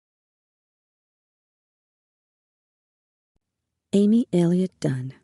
Amy 3.93 4.25
Elliott 4.31 4.71
Dunn. 4.79 5.15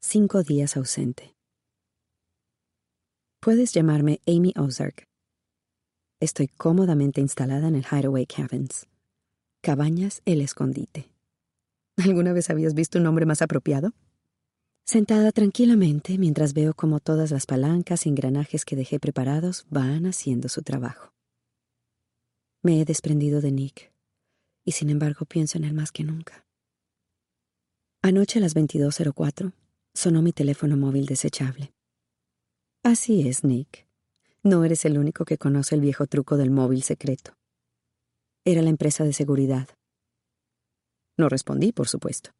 Cinco 0.00 0.42
días 0.42 0.78
ausente. 0.78 1.36
Puedes 3.38 3.74
llamarme 3.74 4.22
Amy 4.26 4.54
Ozark. 4.56 5.06
Estoy 6.18 6.48
cómodamente 6.48 7.20
instalada 7.20 7.68
en 7.68 7.74
el 7.74 7.84
Hideaway 7.84 8.24
Cabins. 8.24 8.86
Cabañas 9.60 10.22
El 10.24 10.40
Escondite. 10.40 11.10
¿Alguna 11.98 12.32
vez 12.32 12.48
habías 12.48 12.72
visto 12.72 12.96
un 12.96 13.04
nombre 13.04 13.26
más 13.26 13.42
apropiado? 13.42 13.92
Sentada 14.86 15.30
tranquilamente 15.30 16.16
mientras 16.16 16.54
veo 16.54 16.72
cómo 16.72 16.98
todas 16.98 17.30
las 17.30 17.44
palancas 17.44 18.06
y 18.06 18.08
engranajes 18.08 18.64
que 18.64 18.74
dejé 18.74 19.00
preparados 19.00 19.66
van 19.68 20.06
haciendo 20.06 20.48
su 20.48 20.62
trabajo. 20.62 21.12
Me 22.62 22.80
he 22.80 22.86
desprendido 22.86 23.42
de 23.42 23.52
Nick, 23.52 23.92
y 24.64 24.72
sin 24.72 24.88
embargo 24.88 25.26
pienso 25.26 25.58
en 25.58 25.64
él 25.64 25.74
más 25.74 25.92
que 25.92 26.04
nunca. 26.04 26.46
Anoche 28.04 28.40
a 28.40 28.42
las 28.42 28.56
22.04 28.56 29.52
sonó 29.94 30.22
mi 30.22 30.32
teléfono 30.32 30.76
móvil 30.76 31.06
desechable. 31.06 31.72
Así 32.82 33.28
es, 33.28 33.44
Nick. 33.44 33.86
No 34.42 34.64
eres 34.64 34.84
el 34.86 34.98
único 34.98 35.24
que 35.24 35.38
conoce 35.38 35.76
el 35.76 35.82
viejo 35.82 36.08
truco 36.08 36.36
del 36.36 36.50
móvil 36.50 36.82
secreto. 36.82 37.34
Era 38.44 38.60
la 38.60 38.70
empresa 38.70 39.04
de 39.04 39.12
seguridad. 39.12 39.68
No 41.16 41.28
respondí, 41.28 41.70
por 41.70 41.86
supuesto. 41.86 42.30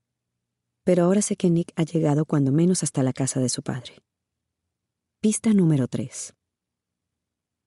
Pero 0.82 1.04
ahora 1.04 1.22
sé 1.22 1.36
que 1.36 1.48
Nick 1.48 1.72
ha 1.76 1.84
llegado 1.84 2.24
cuando 2.24 2.50
menos 2.50 2.82
hasta 2.82 3.04
la 3.04 3.12
casa 3.12 3.38
de 3.38 3.48
su 3.48 3.62
padre. 3.62 4.02
Pista 5.20 5.54
número 5.54 5.86
3. 5.86 6.34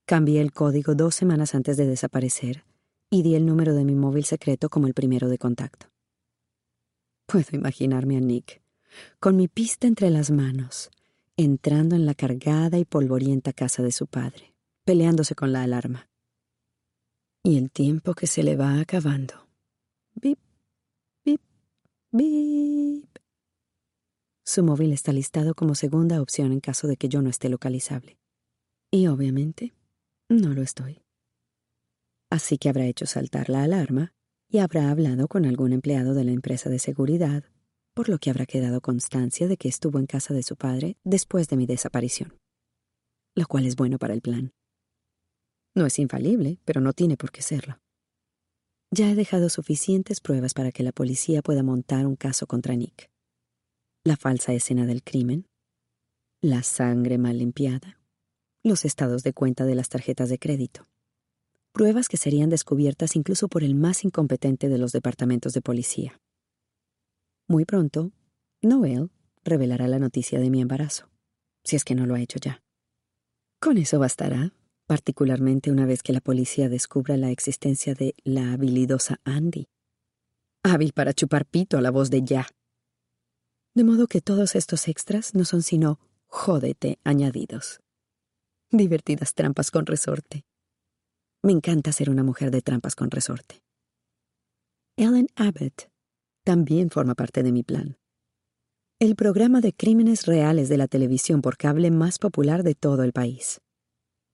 Cambié 0.05 0.41
el 0.41 0.51
código 0.51 0.95
dos 0.95 1.15
semanas 1.15 1.55
antes 1.55 1.77
de 1.77 1.87
desaparecer 1.87 2.65
y 3.09 3.23
di 3.23 3.35
el 3.35 3.45
número 3.45 3.73
de 3.73 3.85
mi 3.85 3.95
móvil 3.95 4.25
secreto 4.25 4.67
como 4.67 4.87
el 4.87 4.93
primero 4.93 5.29
de 5.29 5.37
contacto. 5.37 5.94
Puedo 7.25 7.47
imaginarme 7.53 8.17
a 8.17 8.19
Nick, 8.19 8.61
con 9.19 9.35
mi 9.35 9.47
pista 9.47 9.87
entre 9.87 10.09
las 10.09 10.29
manos, 10.29 10.91
entrando 11.37 11.95
en 11.95 12.05
la 12.05 12.13
cargada 12.13 12.77
y 12.77 12.85
polvorienta 12.85 13.51
casa 13.51 13.81
de 13.81 13.91
su 13.91 14.07
padre, 14.07 14.55
peleándose 14.83 15.35
con 15.35 15.51
la 15.51 15.63
alarma. 15.63 16.09
Y 17.43 17.57
el 17.57 17.71
tiempo 17.71 18.13
que 18.13 18.27
se 18.27 18.43
le 18.43 18.55
va 18.55 18.79
acabando. 18.79 19.47
Bip, 20.13 20.39
bip, 21.23 21.41
bip. 22.11 23.09
Su 24.43 24.63
móvil 24.63 24.93
está 24.93 25.11
listado 25.11 25.55
como 25.55 25.73
segunda 25.73 26.21
opción 26.21 26.51
en 26.51 26.59
caso 26.59 26.87
de 26.87 26.97
que 26.97 27.09
yo 27.09 27.21
no 27.21 27.29
esté 27.29 27.49
localizable. 27.49 28.19
Y 28.91 29.07
obviamente, 29.07 29.73
no 30.29 30.53
lo 30.53 30.61
estoy. 30.61 31.01
Así 32.29 32.57
que 32.57 32.69
habrá 32.69 32.85
hecho 32.85 33.05
saltar 33.05 33.49
la 33.49 33.63
alarma 33.63 34.13
y 34.55 34.59
habrá 34.59 34.89
hablado 34.89 35.27
con 35.27 35.45
algún 35.45 35.73
empleado 35.73 36.13
de 36.13 36.23
la 36.23 36.31
empresa 36.31 36.69
de 36.69 36.79
seguridad, 36.79 37.43
por 37.93 38.07
lo 38.07 38.19
que 38.19 38.29
habrá 38.29 38.45
quedado 38.45 38.79
constancia 38.79 39.49
de 39.49 39.57
que 39.57 39.67
estuvo 39.67 39.99
en 39.99 40.05
casa 40.05 40.33
de 40.33 40.43
su 40.43 40.55
padre 40.55 40.95
después 41.03 41.49
de 41.49 41.57
mi 41.57 41.65
desaparición. 41.65 42.39
Lo 43.35 43.47
cual 43.47 43.65
es 43.65 43.75
bueno 43.75 43.99
para 43.99 44.13
el 44.13 44.21
plan. 44.21 44.53
No 45.75 45.85
es 45.85 45.99
infalible, 45.99 46.61
pero 46.63 46.79
no 46.79 46.93
tiene 46.93 47.17
por 47.17 47.33
qué 47.33 47.41
serlo. 47.41 47.81
Ya 48.91 49.11
he 49.11 49.15
dejado 49.15 49.49
suficientes 49.49 50.21
pruebas 50.21 50.53
para 50.53 50.71
que 50.71 50.83
la 50.83 50.93
policía 50.93 51.41
pueda 51.41 51.61
montar 51.61 52.07
un 52.07 52.15
caso 52.15 52.47
contra 52.47 52.75
Nick. 52.75 53.09
La 54.05 54.15
falsa 54.15 54.53
escena 54.53 54.85
del 54.85 55.03
crimen, 55.03 55.49
la 56.39 56.63
sangre 56.63 57.17
mal 57.17 57.39
limpiada, 57.39 57.99
los 58.63 58.85
estados 58.85 59.21
de 59.23 59.33
cuenta 59.33 59.65
de 59.65 59.75
las 59.75 59.89
tarjetas 59.89 60.29
de 60.29 60.39
crédito. 60.39 60.87
Pruebas 61.75 62.07
que 62.07 62.15
serían 62.15 62.49
descubiertas 62.49 63.17
incluso 63.17 63.49
por 63.49 63.61
el 63.61 63.75
más 63.75 64.05
incompetente 64.05 64.69
de 64.69 64.77
los 64.77 64.93
departamentos 64.93 65.51
de 65.51 65.59
policía. 65.59 66.21
Muy 67.49 67.65
pronto, 67.65 68.13
Noel 68.61 69.11
revelará 69.43 69.89
la 69.89 69.99
noticia 69.99 70.39
de 70.39 70.49
mi 70.49 70.61
embarazo, 70.61 71.09
si 71.65 71.75
es 71.75 71.83
que 71.83 71.93
no 71.93 72.05
lo 72.05 72.15
ha 72.15 72.21
hecho 72.21 72.39
ya. 72.39 72.63
Con 73.59 73.77
eso 73.77 73.99
bastará 73.99 74.53
particularmente 74.87 75.69
una 75.69 75.85
vez 75.85 76.01
que 76.01 76.13
la 76.13 76.21
policía 76.21 76.69
descubra 76.69 77.17
la 77.17 77.29
existencia 77.29 77.93
de 77.93 78.15
la 78.23 78.53
habilidosa 78.53 79.19
Andy, 79.25 79.67
hábil 80.63 80.93
para 80.93 81.11
chupar 81.11 81.45
pito 81.45 81.77
a 81.77 81.81
la 81.81 81.91
voz 81.91 82.09
de 82.09 82.21
ya. 82.23 82.47
De 83.73 83.83
modo 83.83 84.07
que 84.07 84.21
todos 84.21 84.55
estos 84.55 84.87
extras 84.87 85.35
no 85.35 85.43
son 85.43 85.61
sino 85.61 85.99
jódete 86.27 86.99
añadidos. 87.03 87.81
Divertidas 88.71 89.33
trampas 89.33 89.71
con 89.71 89.85
resorte. 89.85 90.45
Me 91.45 91.51
encanta 91.51 91.91
ser 91.91 92.09
una 92.09 92.23
mujer 92.23 92.49
de 92.49 92.63
trampas 92.63 92.95
con 92.95 93.11
resorte. 93.11 93.61
Ellen 94.97 95.27
Abbott 95.35 95.91
también 96.43 96.89
forma 96.89 97.13
parte 97.13 97.43
de 97.43 97.51
mi 97.51 97.61
plan. 97.61 97.99
El 98.99 99.15
programa 99.15 99.61
de 99.61 99.71
crímenes 99.71 100.25
reales 100.25 100.69
de 100.69 100.77
la 100.77 100.87
televisión 100.87 101.43
por 101.43 101.55
cable 101.55 101.91
más 101.91 102.17
popular 102.17 102.63
de 102.63 102.73
todo 102.73 103.03
el 103.03 103.13
país. 103.13 103.61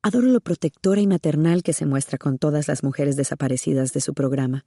Adoro 0.02 0.28
lo 0.28 0.40
protectora 0.40 1.02
y 1.02 1.08
maternal 1.08 1.64
que 1.64 1.74
se 1.74 1.86
muestra 1.86 2.18
con 2.18 2.38
todas 2.38 2.70
las 2.70 2.82
mujeres 2.82 3.18
desaparecidas 3.18 3.92
de 3.92 4.00
su 4.00 4.14
programa. 4.14 4.64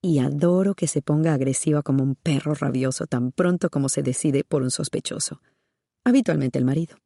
Y 0.00 0.20
adoro 0.20 0.74
que 0.74 0.86
se 0.86 1.02
ponga 1.02 1.34
agresiva 1.34 1.82
como 1.82 2.02
un 2.02 2.14
perro 2.14 2.54
rabioso 2.54 3.06
tan 3.06 3.32
pronto 3.32 3.68
como 3.68 3.90
se 3.90 4.02
decide 4.02 4.44
por 4.44 4.62
un 4.62 4.70
sospechoso. 4.70 5.42
Habitualmente 6.06 6.58
el 6.58 6.64
marido. 6.64 6.96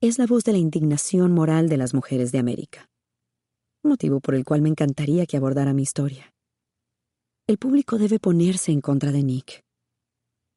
Es 0.00 0.18
la 0.18 0.24
voz 0.24 0.44
de 0.44 0.52
la 0.52 0.58
indignación 0.58 1.32
moral 1.32 1.68
de 1.68 1.76
las 1.76 1.92
mujeres 1.92 2.32
de 2.32 2.38
América. 2.38 2.88
Motivo 3.88 4.20
por 4.20 4.34
el 4.34 4.44
cual 4.44 4.62
me 4.62 4.68
encantaría 4.68 5.26
que 5.26 5.36
abordara 5.36 5.72
mi 5.72 5.82
historia. 5.82 6.32
El 7.46 7.58
público 7.58 7.98
debe 7.98 8.18
ponerse 8.18 8.70
en 8.70 8.80
contra 8.80 9.10
de 9.10 9.22
Nick. 9.22 9.64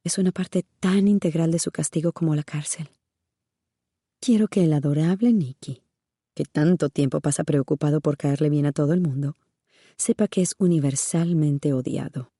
Es 0.03 0.17
una 0.17 0.31
parte 0.31 0.65
tan 0.79 1.07
integral 1.07 1.51
de 1.51 1.59
su 1.59 1.71
castigo 1.71 2.11
como 2.11 2.35
la 2.35 2.43
cárcel. 2.43 2.89
Quiero 4.19 4.47
que 4.47 4.63
el 4.63 4.73
adorable 4.73 5.31
Nicky 5.31 5.81
que 6.33 6.45
tanto 6.45 6.89
tiempo 6.89 7.19
pasa 7.21 7.43
preocupado 7.43 8.01
por 8.01 8.17
caerle 8.17 8.49
bien 8.49 8.65
a 8.65 8.71
todo 8.71 8.93
el 8.93 9.01
mundo, 9.01 9.37
sepa 9.97 10.27
que 10.27 10.41
es 10.41 10.55
universalmente 10.57 11.73
odiado. 11.73 12.31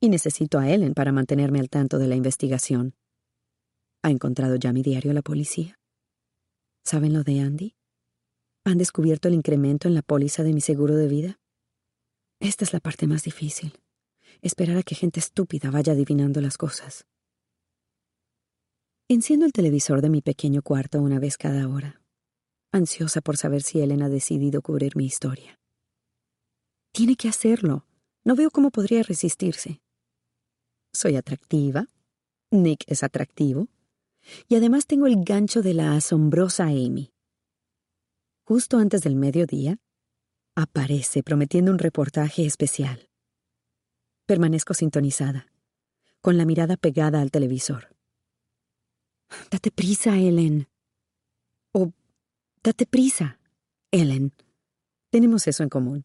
Y 0.00 0.08
necesito 0.08 0.58
a 0.58 0.68
Ellen 0.68 0.94
para 0.94 1.12
mantenerme 1.12 1.60
al 1.60 1.70
tanto 1.70 1.98
de 1.98 2.08
la 2.08 2.16
investigación. 2.16 2.94
¿Ha 4.02 4.10
encontrado 4.10 4.56
ya 4.56 4.72
mi 4.72 4.82
diario 4.82 5.12
la 5.12 5.22
policía? 5.22 5.78
¿Saben 6.84 7.12
lo 7.12 7.22
de 7.22 7.40
Andy? 7.40 7.76
¿Han 8.64 8.78
descubierto 8.78 9.28
el 9.28 9.34
incremento 9.34 9.88
en 9.88 9.94
la 9.94 10.02
póliza 10.02 10.42
de 10.42 10.52
mi 10.52 10.60
seguro 10.60 10.96
de 10.96 11.08
vida? 11.08 11.40
Esta 12.40 12.64
es 12.64 12.72
la 12.72 12.80
parte 12.80 13.06
más 13.06 13.24
difícil. 13.24 13.80
Esperar 14.40 14.76
a 14.76 14.82
que 14.82 14.94
gente 14.94 15.20
estúpida 15.20 15.70
vaya 15.70 15.92
adivinando 15.92 16.40
las 16.40 16.58
cosas. 16.58 17.06
Enciendo 19.08 19.46
el 19.46 19.52
televisor 19.52 20.00
de 20.00 20.10
mi 20.10 20.22
pequeño 20.22 20.62
cuarto 20.62 21.00
una 21.00 21.18
vez 21.18 21.36
cada 21.36 21.68
hora 21.68 22.02
ansiosa 22.72 23.20
por 23.20 23.36
saber 23.36 23.62
si 23.62 23.80
Ellen 23.80 24.02
ha 24.02 24.08
decidido 24.08 24.62
cubrir 24.62 24.96
mi 24.96 25.04
historia. 25.04 25.60
Tiene 26.92 27.16
que 27.16 27.28
hacerlo. 27.28 27.86
No 28.24 28.34
veo 28.34 28.50
cómo 28.50 28.70
podría 28.70 29.02
resistirse. 29.02 29.80
Soy 30.92 31.16
atractiva, 31.16 31.88
Nick 32.50 32.84
es 32.86 33.02
atractivo, 33.02 33.68
y 34.48 34.56
además 34.56 34.86
tengo 34.86 35.06
el 35.06 35.24
gancho 35.24 35.62
de 35.62 35.74
la 35.74 35.96
asombrosa 35.96 36.64
Amy. 36.64 37.11
Justo 38.44 38.78
antes 38.78 39.02
del 39.02 39.14
mediodía, 39.14 39.78
aparece 40.54 41.22
prometiendo 41.22 41.70
un 41.70 41.78
reportaje 41.78 42.44
especial. 42.44 43.08
Permanezco 44.26 44.74
sintonizada, 44.74 45.46
con 46.20 46.36
la 46.36 46.44
mirada 46.44 46.76
pegada 46.76 47.20
al 47.20 47.30
televisor. 47.30 47.94
Date 49.50 49.70
prisa, 49.70 50.16
Ellen. 50.18 50.68
O 51.72 51.92
Date 52.62 52.86
prisa, 52.86 53.38
Ellen. 53.90 54.32
Tenemos 55.10 55.46
eso 55.46 55.62
en 55.62 55.68
común. 55.68 56.04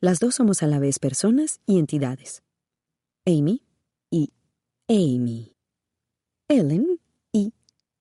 Las 0.00 0.18
dos 0.18 0.34
somos 0.34 0.62
a 0.62 0.66
la 0.66 0.78
vez 0.78 0.98
personas 0.98 1.60
y 1.66 1.78
entidades. 1.78 2.42
Amy 3.24 3.62
y 4.10 4.32
Amy. 4.88 5.56
Ellen 6.48 7.00
y 7.32 7.54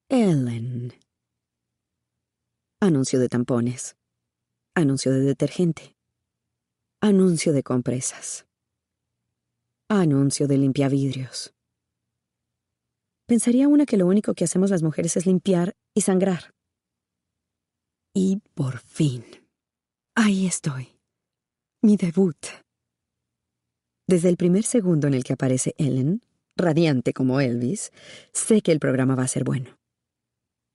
Ellen. 0.09 0.93
Anuncio 2.82 3.19
de 3.19 3.30
tampones. 3.30 3.95
Anuncio 4.76 5.13
de 5.13 5.21
detergente. 5.21 5.95
Anuncio 7.01 7.53
de 7.53 7.63
compresas. 7.63 8.45
Anuncio 9.89 10.47
de 10.47 10.57
limpiavidrios. 10.57 11.53
Pensaría 13.28 13.69
una 13.69 13.86
que 13.86 13.95
lo 13.95 14.05
único 14.05 14.34
que 14.34 14.43
hacemos 14.43 14.71
las 14.71 14.84
mujeres 14.84 15.15
es 15.15 15.26
limpiar 15.26 15.76
y 15.95 16.01
sangrar. 16.01 16.53
Y 18.13 18.41
por 18.53 18.80
fin. 18.80 19.23
Ahí 20.13 20.45
estoy. 20.45 20.99
Mi 21.82 21.95
debut. 21.95 22.38
Desde 24.05 24.28
el 24.28 24.36
primer 24.36 24.63
segundo 24.63 25.07
en 25.07 25.13
el 25.13 25.23
que 25.23 25.34
aparece 25.34 25.73
Ellen, 25.78 26.21
radiante 26.57 27.13
como 27.13 27.39
Elvis, 27.39 27.91
sé 28.34 28.61
que 28.61 28.73
el 28.73 28.80
programa 28.80 29.15
va 29.15 29.23
a 29.23 29.30
ser 29.30 29.45
bueno. 29.45 29.78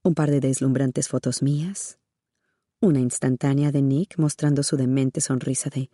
Un 0.02 0.14
par 0.14 0.30
de 0.30 0.40
deslumbrantes 0.40 1.08
fotos 1.08 1.42
mías, 1.42 1.98
una 2.80 3.00
instantánea 3.00 3.70
de 3.70 3.82
Nick 3.82 4.16
mostrando 4.16 4.62
su 4.62 4.78
demente 4.78 5.20
sonrisa 5.20 5.68
de 5.68 5.90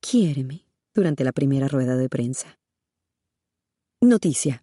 Quiéreme 0.00 0.66
durante 0.92 1.24
la 1.24 1.32
primera 1.32 1.66
rueda 1.66 1.96
de 1.96 2.10
prensa. 2.10 2.58
Noticia. 4.02 4.62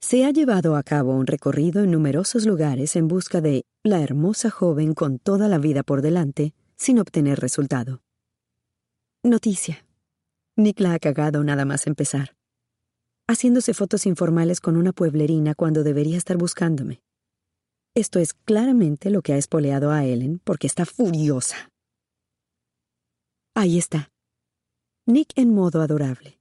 Se 0.00 0.24
ha 0.24 0.30
llevado 0.30 0.76
a 0.76 0.82
cabo 0.82 1.14
un 1.14 1.26
recorrido 1.26 1.82
en 1.82 1.90
numerosos 1.90 2.46
lugares 2.46 2.96
en 2.96 3.06
busca 3.06 3.42
de 3.42 3.66
la 3.82 4.00
hermosa 4.00 4.48
joven 4.48 4.94
con 4.94 5.18
toda 5.18 5.46
la 5.46 5.58
vida 5.58 5.82
por 5.82 6.00
delante 6.00 6.54
sin 6.74 7.00
obtener 7.00 7.38
resultado. 7.38 8.00
Noticia. 9.22 9.84
Nick 10.56 10.80
la 10.80 10.94
ha 10.94 10.98
cagado 10.98 11.44
nada 11.44 11.66
más 11.66 11.86
empezar. 11.86 12.34
Haciéndose 13.28 13.74
fotos 13.74 14.06
informales 14.06 14.60
con 14.60 14.78
una 14.78 14.92
pueblerina 14.92 15.54
cuando 15.54 15.82
debería 15.82 16.16
estar 16.16 16.38
buscándome. 16.38 17.02
Esto 17.94 18.20
es 18.20 18.32
claramente 18.32 19.10
lo 19.10 19.20
que 19.20 19.34
ha 19.34 19.36
espoleado 19.36 19.90
a 19.90 20.06
Ellen 20.06 20.40
porque 20.42 20.66
está 20.66 20.86
furiosa. 20.86 21.70
Ahí 23.54 23.76
está. 23.76 24.10
Nick 25.06 25.32
en 25.36 25.52
modo 25.52 25.82
adorable, 25.82 26.38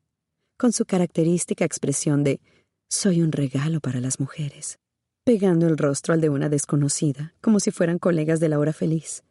con 0.57 0.71
su 0.71 0.85
característica 0.85 1.65
expresión 1.65 2.23
de 2.23 2.39
soy 2.89 3.21
un 3.21 3.33
regalo 3.33 3.81
para 3.81 3.99
las 3.99 4.21
mujeres, 4.21 4.79
pegando 5.25 5.67
el 5.67 5.77
rostro 5.77 6.13
al 6.13 6.21
de 6.21 6.29
una 6.29 6.47
desconocida, 6.47 7.33
como 7.41 7.59
si 7.59 7.71
fueran 7.71 7.99
colegas 7.99 8.39
de 8.39 8.47
la 8.47 8.57
hora 8.57 8.71
feliz. 8.71 9.23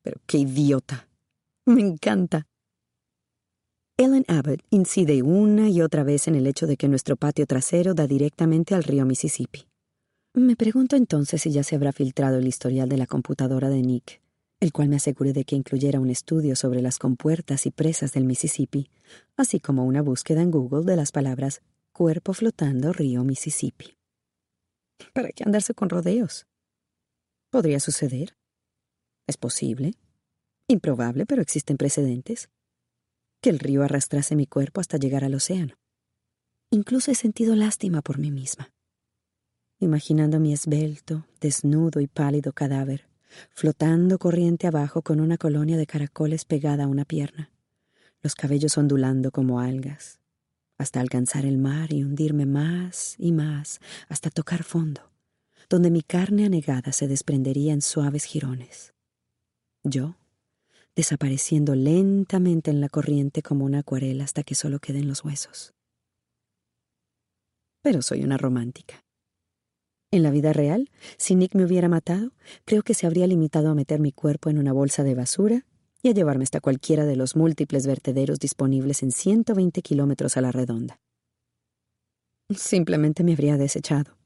Pero 0.00 0.18
qué 0.26 0.38
idiota. 0.38 1.08
Me 1.66 1.82
encanta. 1.82 2.46
Ellen 3.98 4.24
Abbott 4.28 4.62
incide 4.70 5.22
una 5.22 5.68
y 5.68 5.82
otra 5.82 6.04
vez 6.04 6.26
en 6.26 6.36
el 6.36 6.46
hecho 6.46 6.66
de 6.66 6.78
que 6.78 6.88
nuestro 6.88 7.16
patio 7.16 7.46
trasero 7.46 7.92
da 7.92 8.06
directamente 8.06 8.74
al 8.74 8.82
río 8.82 9.04
Mississippi. 9.04 9.66
Me 10.34 10.56
pregunto 10.56 10.96
entonces 10.96 11.42
si 11.42 11.50
ya 11.50 11.62
se 11.62 11.74
habrá 11.76 11.92
filtrado 11.92 12.38
el 12.38 12.46
historial 12.46 12.88
de 12.88 12.96
la 12.96 13.06
computadora 13.06 13.68
de 13.68 13.82
Nick, 13.82 14.22
el 14.60 14.72
cual 14.72 14.88
me 14.88 14.96
aseguré 14.96 15.34
de 15.34 15.44
que 15.44 15.56
incluyera 15.56 16.00
un 16.00 16.08
estudio 16.08 16.56
sobre 16.56 16.80
las 16.80 16.98
compuertas 16.98 17.66
y 17.66 17.70
presas 17.70 18.14
del 18.14 18.24
Mississippi, 18.24 18.88
así 19.36 19.60
como 19.60 19.84
una 19.84 20.00
búsqueda 20.00 20.40
en 20.40 20.50
Google 20.50 20.86
de 20.86 20.96
las 20.96 21.12
palabras 21.12 21.60
cuerpo 21.92 22.32
flotando 22.32 22.94
río 22.94 23.24
Mississippi. 23.24 23.98
¿Para 25.12 25.32
qué 25.32 25.44
andarse 25.44 25.74
con 25.74 25.90
rodeos? 25.90 26.46
Podría 27.50 27.78
suceder. 27.78 28.34
Es 29.26 29.36
posible. 29.36 29.92
Improbable, 30.66 31.26
pero 31.26 31.42
existen 31.42 31.76
precedentes. 31.76 32.48
Que 33.42 33.50
el 33.50 33.58
río 33.58 33.82
arrastrase 33.82 34.34
mi 34.34 34.46
cuerpo 34.46 34.80
hasta 34.80 34.96
llegar 34.96 35.24
al 35.24 35.34
océano. 35.34 35.74
Incluso 36.70 37.10
he 37.10 37.14
sentido 37.14 37.54
lástima 37.54 38.00
por 38.00 38.18
mí 38.18 38.30
misma, 38.30 38.71
imaginando 39.84 40.40
mi 40.40 40.52
esbelto, 40.52 41.26
desnudo 41.40 42.00
y 42.00 42.06
pálido 42.06 42.52
cadáver, 42.52 43.08
flotando 43.50 44.18
corriente 44.18 44.66
abajo 44.66 45.02
con 45.02 45.20
una 45.20 45.36
colonia 45.38 45.76
de 45.76 45.86
caracoles 45.86 46.44
pegada 46.44 46.84
a 46.84 46.88
una 46.88 47.04
pierna, 47.04 47.50
los 48.22 48.34
cabellos 48.34 48.78
ondulando 48.78 49.30
como 49.30 49.60
algas, 49.60 50.20
hasta 50.78 51.00
alcanzar 51.00 51.44
el 51.44 51.58
mar 51.58 51.92
y 51.92 52.04
hundirme 52.04 52.46
más 52.46 53.16
y 53.18 53.32
más 53.32 53.80
hasta 54.08 54.30
tocar 54.30 54.62
fondo, 54.62 55.10
donde 55.68 55.90
mi 55.90 56.02
carne 56.02 56.46
anegada 56.46 56.92
se 56.92 57.08
desprendería 57.08 57.72
en 57.72 57.82
suaves 57.82 58.24
jirones. 58.24 58.94
Yo, 59.84 60.16
desapareciendo 60.94 61.74
lentamente 61.74 62.70
en 62.70 62.80
la 62.80 62.88
corriente 62.88 63.42
como 63.42 63.64
una 63.64 63.80
acuarela 63.80 64.24
hasta 64.24 64.42
que 64.42 64.54
solo 64.54 64.78
queden 64.78 65.08
los 65.08 65.24
huesos. 65.24 65.74
Pero 67.82 68.02
soy 68.02 68.22
una 68.22 68.36
romántica. 68.36 69.01
En 70.12 70.22
la 70.22 70.30
vida 70.30 70.52
real, 70.52 70.90
si 71.16 71.34
Nick 71.34 71.54
me 71.54 71.64
hubiera 71.64 71.88
matado, 71.88 72.32
creo 72.66 72.82
que 72.82 72.92
se 72.92 73.06
habría 73.06 73.26
limitado 73.26 73.70
a 73.70 73.74
meter 73.74 73.98
mi 73.98 74.12
cuerpo 74.12 74.50
en 74.50 74.58
una 74.58 74.74
bolsa 74.74 75.02
de 75.04 75.14
basura 75.14 75.64
y 76.02 76.10
a 76.10 76.12
llevarme 76.12 76.44
hasta 76.44 76.60
cualquiera 76.60 77.06
de 77.06 77.16
los 77.16 77.34
múltiples 77.34 77.86
vertederos 77.86 78.38
disponibles 78.38 79.02
en 79.02 79.10
120 79.10 79.80
kilómetros 79.80 80.36
a 80.36 80.42
la 80.42 80.52
redonda. 80.52 81.00
Simplemente 82.54 83.24
me 83.24 83.32
habría 83.32 83.56
desechado. 83.56 84.18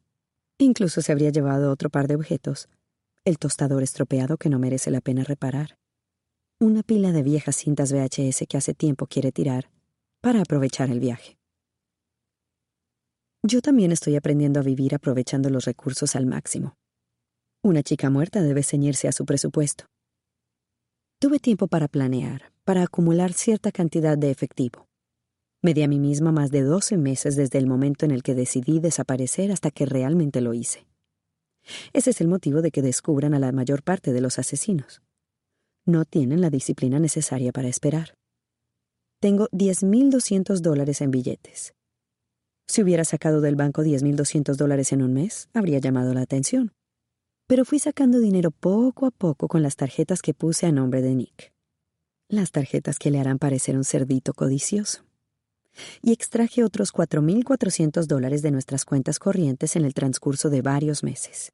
Incluso 0.59 1.03
se 1.03 1.13
habría 1.13 1.31
llevado 1.31 1.71
otro 1.71 1.89
par 1.89 2.09
de 2.09 2.17
objetos, 2.17 2.69
el 3.25 3.39
tostador 3.39 3.85
estropeado 3.85 4.39
que 4.39 4.51
no 4.51 4.59
merece 4.59 4.91
la 4.91 5.01
pena 5.01 5.23
reparar, 5.23 5.79
una 6.59 6.83
pila 6.83 7.13
de 7.13 7.23
viejas 7.23 7.55
cintas 7.55 7.93
VHS 7.93 8.45
que 8.49 8.57
hace 8.57 8.75
tiempo 8.75 9.07
quiere 9.07 9.31
tirar 9.31 9.71
para 10.21 10.41
aprovechar 10.41 10.91
el 10.91 10.99
viaje. 10.99 11.36
Yo 13.47 13.61
también 13.61 13.93
estoy 13.93 14.17
aprendiendo 14.17 14.61
a 14.61 14.63
vivir 14.63 14.95
aprovechando 14.95 15.51
los 15.51 15.65
recursos 15.67 16.17
al 16.17 16.27
máximo. 16.27 16.77
Una 17.63 17.83
chica 17.83 18.11
muerta 18.11 18.43
debe 18.43 18.63
ceñirse 18.63 19.09
a 19.09 19.13
su 19.13 19.25
presupuesto. 19.25 19.87
Tuve 21.21 21.39
tiempo 21.39 21.69
para 21.69 21.89
planear, 21.89 22.53
para 22.65 22.83
acumular 22.83 23.33
cierta 23.33 23.71
cantidad 23.73 24.19
de 24.19 24.31
efectivo. 24.31 24.89
Me 25.63 25.75
di 25.75 25.83
a 25.83 25.89
mí 25.89 25.99
misma 25.99 26.33
más 26.33 26.51
de 26.51 26.63
12 26.63 26.97
meses 26.97 27.37
desde 27.37 27.59
el 27.59 27.67
momento 27.67 28.05
en 28.05 28.11
el 28.11 28.23
que 28.23 28.35
decidí 28.35 28.81
desaparecer 28.81 29.53
hasta 29.53 29.71
que 29.71 29.87
realmente 29.87 30.41
lo 30.41 30.53
hice. 30.53 30.87
Ese 31.93 32.11
es 32.11 32.21
el 32.21 32.29
motivo 32.29 32.63
de 32.63 32.71
que 32.71 32.83
descubran 32.83 33.35
a 33.35 33.39
la 33.39 33.53
mayor 33.53 33.83
parte 33.83 34.13
de 34.13 34.21
los 34.21 34.39
asesinos 34.39 35.03
no 35.87 36.05
tienen 36.05 36.41
la 36.41 36.51
disciplina 36.51 36.99
necesaria 36.99 37.53
para 37.53 37.69
esperar. 37.69 38.17
Tengo 39.21 39.49
10.200 39.51 40.59
dólares 40.61 41.01
en 41.01 41.13
billetes. 41.13 41.76
Si 42.67 42.83
hubiera 42.83 43.05
sacado 43.05 43.41
del 43.41 43.57
banco 43.57 43.83
10.200 43.83 44.57
dólares 44.57 44.93
en 44.93 45.03
un 45.03 45.13
mes, 45.13 45.49
habría 45.55 45.79
llamado 45.79 46.15
la 46.15 46.23
atención. 46.23 46.73
Pero 47.47 47.65
fui 47.65 47.79
sacando 47.79 48.19
dinero 48.19 48.51
poco 48.51 49.07
a 49.07 49.11
poco 49.11 49.49
con 49.49 49.63
las 49.63 49.77
tarjetas 49.77 50.21
que 50.21 50.35
puse 50.35 50.67
a 50.67 50.73
nombre 50.73 51.01
de 51.01 51.15
Nick. 51.15 51.53
Las 52.29 52.51
tarjetas 52.51 52.99
que 52.99 53.11
le 53.11 53.21
harán 53.21 53.39
parecer 53.39 53.77
un 53.77 53.85
cerdito 53.85 54.35
codicioso. 54.35 55.05
Y 56.03 56.13
extraje 56.13 56.65
otros 56.65 56.93
4.400 56.93 58.07
dólares 58.07 58.43
de 58.43 58.51
nuestras 58.51 58.85
cuentas 58.85 59.19
corrientes 59.19 59.77
en 59.77 59.85
el 59.85 59.95
transcurso 59.95 60.51
de 60.51 60.63
varios 60.63 61.05
meses 61.05 61.53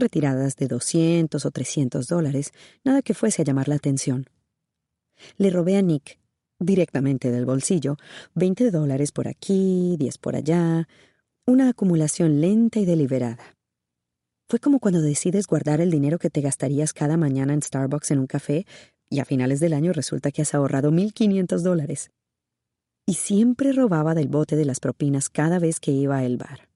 retiradas 0.00 0.56
de 0.56 0.66
200 0.66 1.44
o 1.44 1.50
300 1.50 2.08
dólares, 2.08 2.52
nada 2.82 3.02
que 3.02 3.14
fuese 3.14 3.42
a 3.42 3.44
llamar 3.44 3.68
la 3.68 3.76
atención. 3.76 4.28
Le 5.36 5.50
robé 5.50 5.76
a 5.76 5.82
Nick, 5.82 6.18
directamente 6.60 7.32
del 7.32 7.46
bolsillo, 7.46 7.96
20 8.34 8.70
dólares 8.70 9.10
por 9.10 9.26
aquí, 9.26 9.96
10 9.98 10.18
por 10.18 10.36
allá, 10.36 10.86
una 11.46 11.70
acumulación 11.70 12.40
lenta 12.40 12.78
y 12.78 12.84
deliberada. 12.84 13.56
Fue 14.48 14.60
como 14.60 14.78
cuando 14.78 15.00
decides 15.00 15.46
guardar 15.46 15.80
el 15.80 15.90
dinero 15.90 16.18
que 16.18 16.30
te 16.30 16.40
gastarías 16.40 16.92
cada 16.92 17.16
mañana 17.16 17.54
en 17.54 17.62
Starbucks 17.62 18.10
en 18.10 18.18
un 18.18 18.26
café 18.26 18.66
y 19.08 19.20
a 19.20 19.24
finales 19.24 19.58
del 19.60 19.72
año 19.72 19.92
resulta 19.92 20.30
que 20.30 20.42
has 20.42 20.54
ahorrado 20.54 20.92
1.500 20.92 21.60
dólares. 21.62 22.10
Y 23.06 23.14
siempre 23.14 23.72
robaba 23.72 24.14
del 24.14 24.28
bote 24.28 24.56
de 24.56 24.64
las 24.64 24.78
propinas 24.78 25.30
cada 25.30 25.58
vez 25.58 25.80
que 25.80 25.90
iba 25.90 26.18
al 26.18 26.36
bar. 26.36 26.68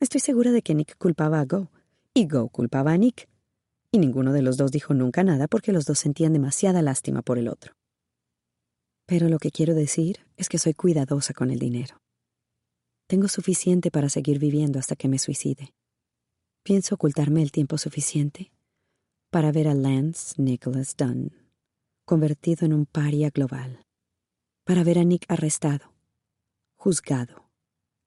Estoy 0.00 0.20
segura 0.20 0.52
de 0.52 0.62
que 0.62 0.74
Nick 0.74 0.96
culpaba 0.96 1.40
a 1.40 1.44
Go 1.44 1.70
y 2.14 2.26
Go 2.26 2.48
culpaba 2.48 2.92
a 2.92 2.96
Nick. 2.96 3.28
Y 3.90 3.98
ninguno 3.98 4.32
de 4.32 4.42
los 4.42 4.56
dos 4.56 4.70
dijo 4.70 4.94
nunca 4.94 5.24
nada 5.24 5.48
porque 5.48 5.72
los 5.72 5.84
dos 5.84 5.98
sentían 5.98 6.32
demasiada 6.32 6.80
lástima 6.80 7.22
por 7.22 7.38
el 7.38 7.48
otro. 7.48 7.74
Pero 9.06 9.28
lo 9.28 9.38
que 9.38 9.50
quiero 9.50 9.74
decir 9.74 10.20
es 10.36 10.48
que 10.48 10.58
soy 10.58 10.74
cuidadosa 10.74 11.34
con 11.34 11.50
el 11.50 11.58
dinero. 11.58 12.00
Tengo 13.08 13.28
suficiente 13.28 13.90
para 13.90 14.08
seguir 14.08 14.38
viviendo 14.38 14.78
hasta 14.78 14.96
que 14.96 15.08
me 15.08 15.18
suicide. 15.18 15.74
Pienso 16.62 16.94
ocultarme 16.94 17.42
el 17.42 17.52
tiempo 17.52 17.76
suficiente 17.78 18.52
para 19.30 19.52
ver 19.52 19.68
a 19.68 19.74
Lance 19.74 20.40
Nicholas 20.40 20.96
Dunn 20.96 21.42
convertido 22.04 22.66
en 22.66 22.72
un 22.72 22.86
paria 22.86 23.30
global, 23.30 23.86
para 24.64 24.84
ver 24.84 24.98
a 24.98 25.04
Nick 25.04 25.24
arrestado, 25.28 25.92
juzgado, 26.76 27.50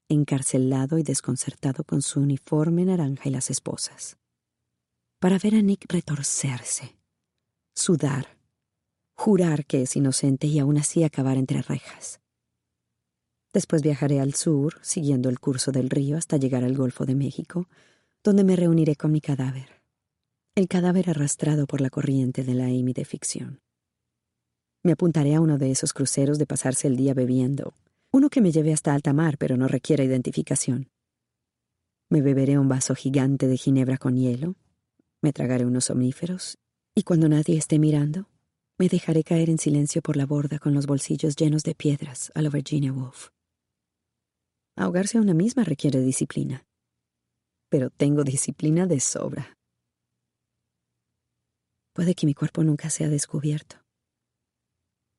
encarcelado 0.10 0.98
y 0.98 1.04
desconcertado 1.04 1.84
con 1.84 2.02
su 2.02 2.20
uniforme 2.20 2.86
naranja 2.86 3.30
y 3.30 3.32
las 3.32 3.50
esposas, 3.50 4.18
para 5.20 5.39
ver 5.39 5.56
a 5.56 5.62
Nick 5.62 5.91
retorcerse, 5.91 6.98
sudar, 7.74 8.35
jurar 9.16 9.66
que 9.66 9.82
es 9.82 9.95
inocente 9.95 10.47
y 10.47 10.59
aún 10.59 10.78
así 10.78 11.03
acabar 11.03 11.38
entre 11.38 11.61
rejas. 11.61 12.20
Después 13.53 13.82
viajaré 13.82 14.20
al 14.20 14.34
sur, 14.34 14.80
siguiendo 14.82 15.30
el 15.30 15.39
curso 15.39 15.72
del 15.72 15.89
río 15.89 16.18
hasta 16.18 16.38
llegar 16.38 16.63
al 16.63 16.76
Golfo 16.76 17.05
de 17.05 17.16
México, 17.16 17.68
donde 18.24 18.43
me 18.43 18.55
reuniré 18.55 18.95
con 18.95 19.11
mi 19.11 19.22
cadáver, 19.22 19.82
el 20.55 20.68
cadáver 20.68 21.09
arrastrado 21.09 21.66
por 21.66 21.80
la 21.80 21.89
corriente 21.89 22.43
de 22.43 22.53
la 22.53 22.66
Amy 22.66 22.93
de 22.93 23.05
ficción. 23.05 23.61
Me 24.84 24.91
apuntaré 24.91 25.36
a 25.36 25.41
uno 25.41 25.57
de 25.57 25.72
esos 25.72 25.93
cruceros 25.93 26.38
de 26.38 26.45
pasarse 26.45 26.88
el 26.88 26.97
día 26.97 27.13
bebiendo, 27.13 27.74
uno 28.11 28.30
que 28.30 28.41
me 28.41 28.51
lleve 28.51 28.74
hasta 28.74 28.93
alta 28.93 29.13
mar, 29.13 29.38
pero 29.38 29.57
no 29.57 29.68
requiera 29.68 30.03
identificación. 30.03 30.89
Me 32.09 32.22
beberé 32.22 32.59
un 32.59 32.70
vaso 32.70 32.93
gigante 32.93 33.47
de 33.47 33.57
ginebra 33.57 33.97
con 33.97 34.16
hielo. 34.16 34.55
Me 35.22 35.34
tragaré 35.34 35.66
unos 35.66 35.86
somníferos 35.86 36.57
y 36.93 37.03
cuando 37.03 37.28
nadie 37.28 37.57
esté 37.57 37.80
mirando, 37.80 38.28
me 38.78 38.90
dejaré 38.90 39.24
caer 39.24 39.50
en 39.50 39.58
silencio 39.58 40.02
por 40.02 40.18
la 40.18 40.26
borda 40.26 40.60
con 40.60 40.74
los 40.74 40.86
bolsillos 40.86 41.36
llenos 41.36 41.64
de 41.64 41.76
piedras 41.76 42.32
a 42.36 42.42
la 42.42 42.50
Virginia 42.50 42.92
Woolf. 42.92 43.30
Ahogarse 44.76 45.18
a 45.18 45.22
una 45.22 45.34
misma 45.34 45.64
requiere 45.64 46.02
disciplina, 46.02 46.66
pero 47.70 47.90
tengo 47.90 48.24
disciplina 48.24 48.86
de 48.86 49.00
sobra. 49.00 49.58
Puede 51.94 52.16
que 52.16 52.26
mi 52.26 52.34
cuerpo 52.34 52.64
nunca 52.66 52.90
sea 52.90 53.08
descubierto. 53.08 53.78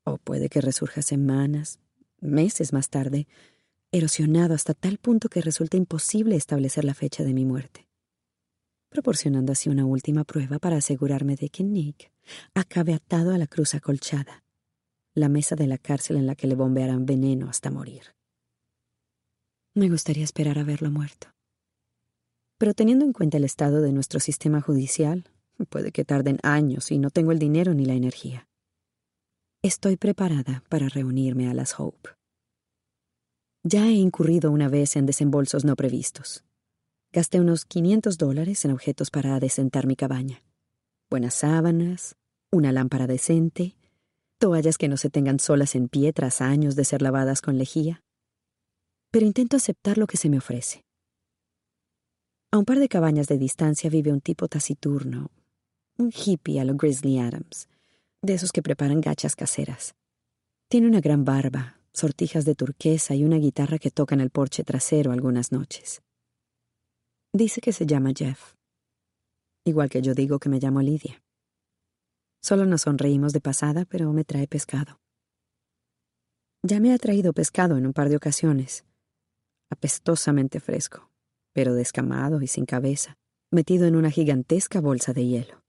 O 0.04 0.18
puede 0.18 0.50
que 0.50 0.60
resurja 0.60 1.00
semanas, 1.00 1.80
meses 2.20 2.74
más 2.74 2.90
tarde, 2.90 3.26
erosionado 3.90 4.54
hasta 4.54 4.74
tal 4.74 4.98
punto 4.98 5.30
que 5.30 5.40
resulte 5.40 5.78
imposible 5.78 6.36
establecer 6.36 6.84
la 6.84 6.92
fecha 6.92 7.24
de 7.24 7.32
mi 7.32 7.46
muerte, 7.46 7.88
proporcionando 8.96 9.52
así 9.52 9.68
una 9.68 9.84
última 9.84 10.24
prueba 10.24 10.58
para 10.58 10.78
asegurarme 10.78 11.36
de 11.36 11.50
que 11.50 11.62
Nick 11.62 12.10
acabe 12.54 12.94
atado 12.94 13.34
a 13.34 13.36
la 13.36 13.46
cruz 13.46 13.74
acolchada, 13.74 14.42
la 15.12 15.28
mesa 15.28 15.54
de 15.54 15.66
la 15.66 15.76
cárcel 15.76 16.16
en 16.16 16.26
la 16.26 16.34
que 16.34 16.46
le 16.46 16.54
bombearán 16.54 17.04
veneno 17.04 17.50
hasta 17.50 17.70
morir. 17.70 18.14
Me 19.74 19.90
gustaría 19.90 20.24
esperar 20.24 20.58
a 20.58 20.64
verlo 20.64 20.90
muerto. 20.90 21.26
Pero 22.56 22.72
teniendo 22.72 23.04
en 23.04 23.12
cuenta 23.12 23.36
el 23.36 23.44
estado 23.44 23.82
de 23.82 23.92
nuestro 23.92 24.18
sistema 24.18 24.62
judicial, 24.62 25.28
puede 25.68 25.92
que 25.92 26.06
tarden 26.06 26.38
años 26.42 26.90
y 26.90 26.98
no 26.98 27.10
tengo 27.10 27.32
el 27.32 27.38
dinero 27.38 27.74
ni 27.74 27.84
la 27.84 27.92
energía. 27.92 28.48
Estoy 29.60 29.98
preparada 29.98 30.64
para 30.70 30.88
reunirme 30.88 31.50
a 31.50 31.54
las 31.54 31.78
Hope. 31.78 32.08
Ya 33.62 33.88
he 33.88 33.92
incurrido 33.92 34.50
una 34.50 34.70
vez 34.70 34.96
en 34.96 35.04
desembolsos 35.04 35.66
no 35.66 35.76
previstos. 35.76 36.45
Gasté 37.12 37.40
unos 37.40 37.64
500 37.64 38.18
dólares 38.18 38.64
en 38.64 38.72
objetos 38.72 39.10
para 39.10 39.36
adecentar 39.36 39.86
mi 39.86 39.96
cabaña. 39.96 40.42
Buenas 41.08 41.34
sábanas, 41.34 42.16
una 42.50 42.72
lámpara 42.72 43.06
decente, 43.06 43.76
toallas 44.38 44.76
que 44.76 44.88
no 44.88 44.96
se 44.96 45.08
tengan 45.08 45.38
solas 45.38 45.74
en 45.74 45.88
pie 45.88 46.12
tras 46.12 46.40
años 46.40 46.76
de 46.76 46.84
ser 46.84 47.00
lavadas 47.02 47.40
con 47.40 47.58
lejía. 47.58 48.02
Pero 49.10 49.24
intento 49.24 49.56
aceptar 49.56 49.98
lo 49.98 50.06
que 50.06 50.16
se 50.16 50.28
me 50.28 50.38
ofrece. 50.38 50.82
A 52.52 52.58
un 52.58 52.64
par 52.64 52.78
de 52.78 52.88
cabañas 52.88 53.28
de 53.28 53.38
distancia 53.38 53.88
vive 53.88 54.12
un 54.12 54.20
tipo 54.20 54.48
taciturno, 54.48 55.30
un 55.96 56.12
hippie 56.12 56.60
a 56.60 56.64
lo 56.64 56.74
Grizzly 56.74 57.18
Adams, 57.18 57.68
de 58.20 58.34
esos 58.34 58.52
que 58.52 58.62
preparan 58.62 59.00
gachas 59.00 59.36
caseras. 59.36 59.94
Tiene 60.68 60.86
una 60.86 61.00
gran 61.00 61.24
barba, 61.24 61.80
sortijas 61.92 62.44
de 62.44 62.54
turquesa 62.54 63.14
y 63.14 63.24
una 63.24 63.36
guitarra 63.36 63.78
que 63.78 63.90
toca 63.90 64.14
en 64.14 64.20
el 64.20 64.30
porche 64.30 64.64
trasero 64.64 65.12
algunas 65.12 65.52
noches. 65.52 66.02
Dice 67.36 67.60
que 67.60 67.74
se 67.74 67.84
llama 67.84 68.12
Jeff, 68.16 68.54
igual 69.66 69.90
que 69.90 70.00
yo 70.00 70.14
digo 70.14 70.38
que 70.38 70.48
me 70.48 70.58
llamo 70.58 70.80
Lidia. 70.80 71.22
Solo 72.40 72.64
nos 72.64 72.80
sonreímos 72.80 73.34
de 73.34 73.42
pasada, 73.42 73.84
pero 73.84 74.10
me 74.14 74.24
trae 74.24 74.48
pescado. 74.48 75.02
Ya 76.62 76.80
me 76.80 76.94
ha 76.94 76.98
traído 76.98 77.34
pescado 77.34 77.76
en 77.76 77.84
un 77.84 77.92
par 77.92 78.08
de 78.08 78.16
ocasiones, 78.16 78.86
apestosamente 79.68 80.60
fresco, 80.60 81.10
pero 81.52 81.74
descamado 81.74 82.40
y 82.40 82.46
sin 82.46 82.64
cabeza, 82.64 83.18
metido 83.50 83.86
en 83.86 83.96
una 83.96 84.10
gigantesca 84.10 84.80
bolsa 84.80 85.12
de 85.12 85.26
hielo. 85.26 85.62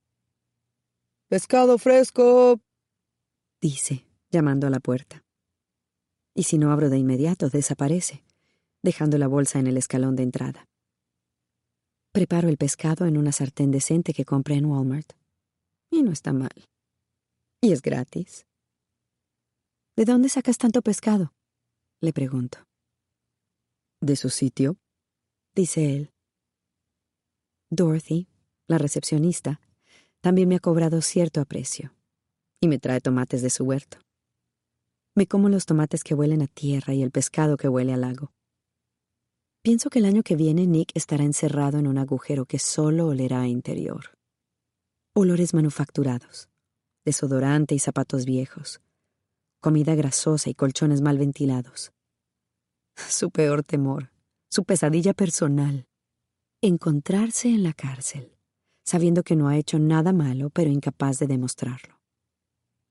Pescado 1.28 1.78
fresco, 1.78 2.62
dice, 3.60 4.06
llamando 4.32 4.68
a 4.68 4.70
la 4.70 4.80
puerta 4.80 5.26
y 6.34 6.44
si 6.44 6.58
no 6.58 6.72
abro 6.72 6.90
de 6.90 6.98
inmediato 6.98 7.50
desaparece, 7.50 8.24
dejando 8.84 9.18
la 9.18 9.28
bolsa 9.28 9.60
en 9.60 9.68
el 9.68 9.76
escalón 9.76 10.16
de 10.16 10.24
entrada. 10.24 10.70
Preparo 12.18 12.50
el 12.50 12.58
pescado 12.58 13.06
en 13.06 13.16
una 13.16 13.32
sartén 13.32 13.70
decente 13.70 14.12
que 14.12 14.26
compré 14.26 14.56
en 14.56 14.66
Walmart. 14.66 15.14
Y 15.92 16.02
no 16.02 16.12
está 16.12 16.34
mal. 16.34 16.66
Y 17.62 17.74
es 17.74 17.84
gratis. 17.84 18.48
¿De 19.96 20.04
dónde 20.04 20.28
sacas 20.28 20.58
tanto 20.58 20.82
pescado? 20.82 21.32
Le 22.02 22.14
pregunto. 22.14 22.58
De 24.02 24.16
su 24.16 24.32
sitio, 24.32 24.78
dice 25.54 25.96
él. 25.96 26.10
Dorothy, 27.70 28.28
la 28.68 28.80
recepcionista, 28.80 29.62
también 30.20 30.50
me 30.50 30.56
ha 30.56 30.60
cobrado 30.60 31.04
cierto 31.04 31.40
aprecio 31.40 31.94
y 32.60 32.68
me 32.68 32.80
trae 32.80 33.00
tomates 33.00 33.44
de 33.44 33.52
su 33.52 33.64
huerto. 33.64 34.00
Me 35.14 35.28
como 35.28 35.50
los 35.50 35.68
tomates 35.68 36.04
que 36.04 36.16
huelen 36.16 36.42
a 36.42 36.48
tierra 36.48 36.96
y 36.96 37.04
el 37.04 37.12
pescado 37.12 37.58
que 37.58 37.70
huele 37.70 37.94
al 37.94 38.02
lago. 38.02 38.32
Pienso 39.68 39.90
que 39.90 40.00
el 40.00 40.06
año 40.06 40.24
que 40.24 40.38
viene 40.38 40.66
Nick 40.66 40.92
estará 40.94 41.26
encerrado 41.26 41.78
en 41.78 41.88
un 41.88 41.98
agujero 41.98 42.46
que 42.46 42.58
solo 42.58 43.08
olerá 43.08 43.42
a 43.42 43.48
interior. 43.50 44.18
Olores 45.14 45.54
manufacturados, 45.54 46.48
desodorante 47.04 47.76
y 47.76 47.80
zapatos 47.80 48.24
viejos, 48.24 48.80
comida 49.60 49.94
grasosa 49.94 50.50
y 50.50 50.54
colchones 50.54 51.02
mal 51.02 51.18
ventilados. 51.18 51.92
Su 52.96 53.30
peor 53.30 53.62
temor, 53.62 54.10
su 54.50 54.64
pesadilla 54.64 55.14
personal, 55.14 55.86
encontrarse 56.62 57.50
en 57.50 57.64
la 57.64 57.74
cárcel, 57.74 58.38
sabiendo 58.86 59.22
que 59.22 59.36
no 59.36 59.50
ha 59.50 59.58
hecho 59.58 59.80
nada 59.80 60.14
malo 60.14 60.50
pero 60.50 60.72
incapaz 60.72 61.20
de 61.20 61.28
demostrarlo. 61.28 62.00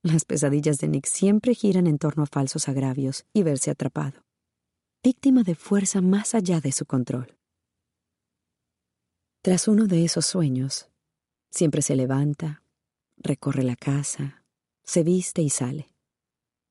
Las 0.02 0.26
pesadillas 0.26 0.76
de 0.76 0.88
Nick 0.88 1.06
siempre 1.06 1.54
giran 1.54 1.86
en 1.86 1.96
torno 1.96 2.24
a 2.24 2.26
falsos 2.26 2.68
agravios 2.68 3.24
y 3.32 3.44
verse 3.44 3.70
atrapado, 3.70 4.25
víctima 5.06 5.44
de 5.44 5.54
fuerza 5.54 6.00
más 6.00 6.34
allá 6.34 6.60
de 6.60 6.72
su 6.72 6.84
control. 6.84 7.38
Tras 9.40 9.68
uno 9.68 9.86
de 9.86 10.04
esos 10.04 10.26
sueños, 10.26 10.90
siempre 11.48 11.80
se 11.80 11.94
levanta, 11.94 12.64
recorre 13.16 13.62
la 13.62 13.76
casa, 13.76 14.42
se 14.82 15.04
viste 15.04 15.42
y 15.42 15.48
sale. 15.48 15.94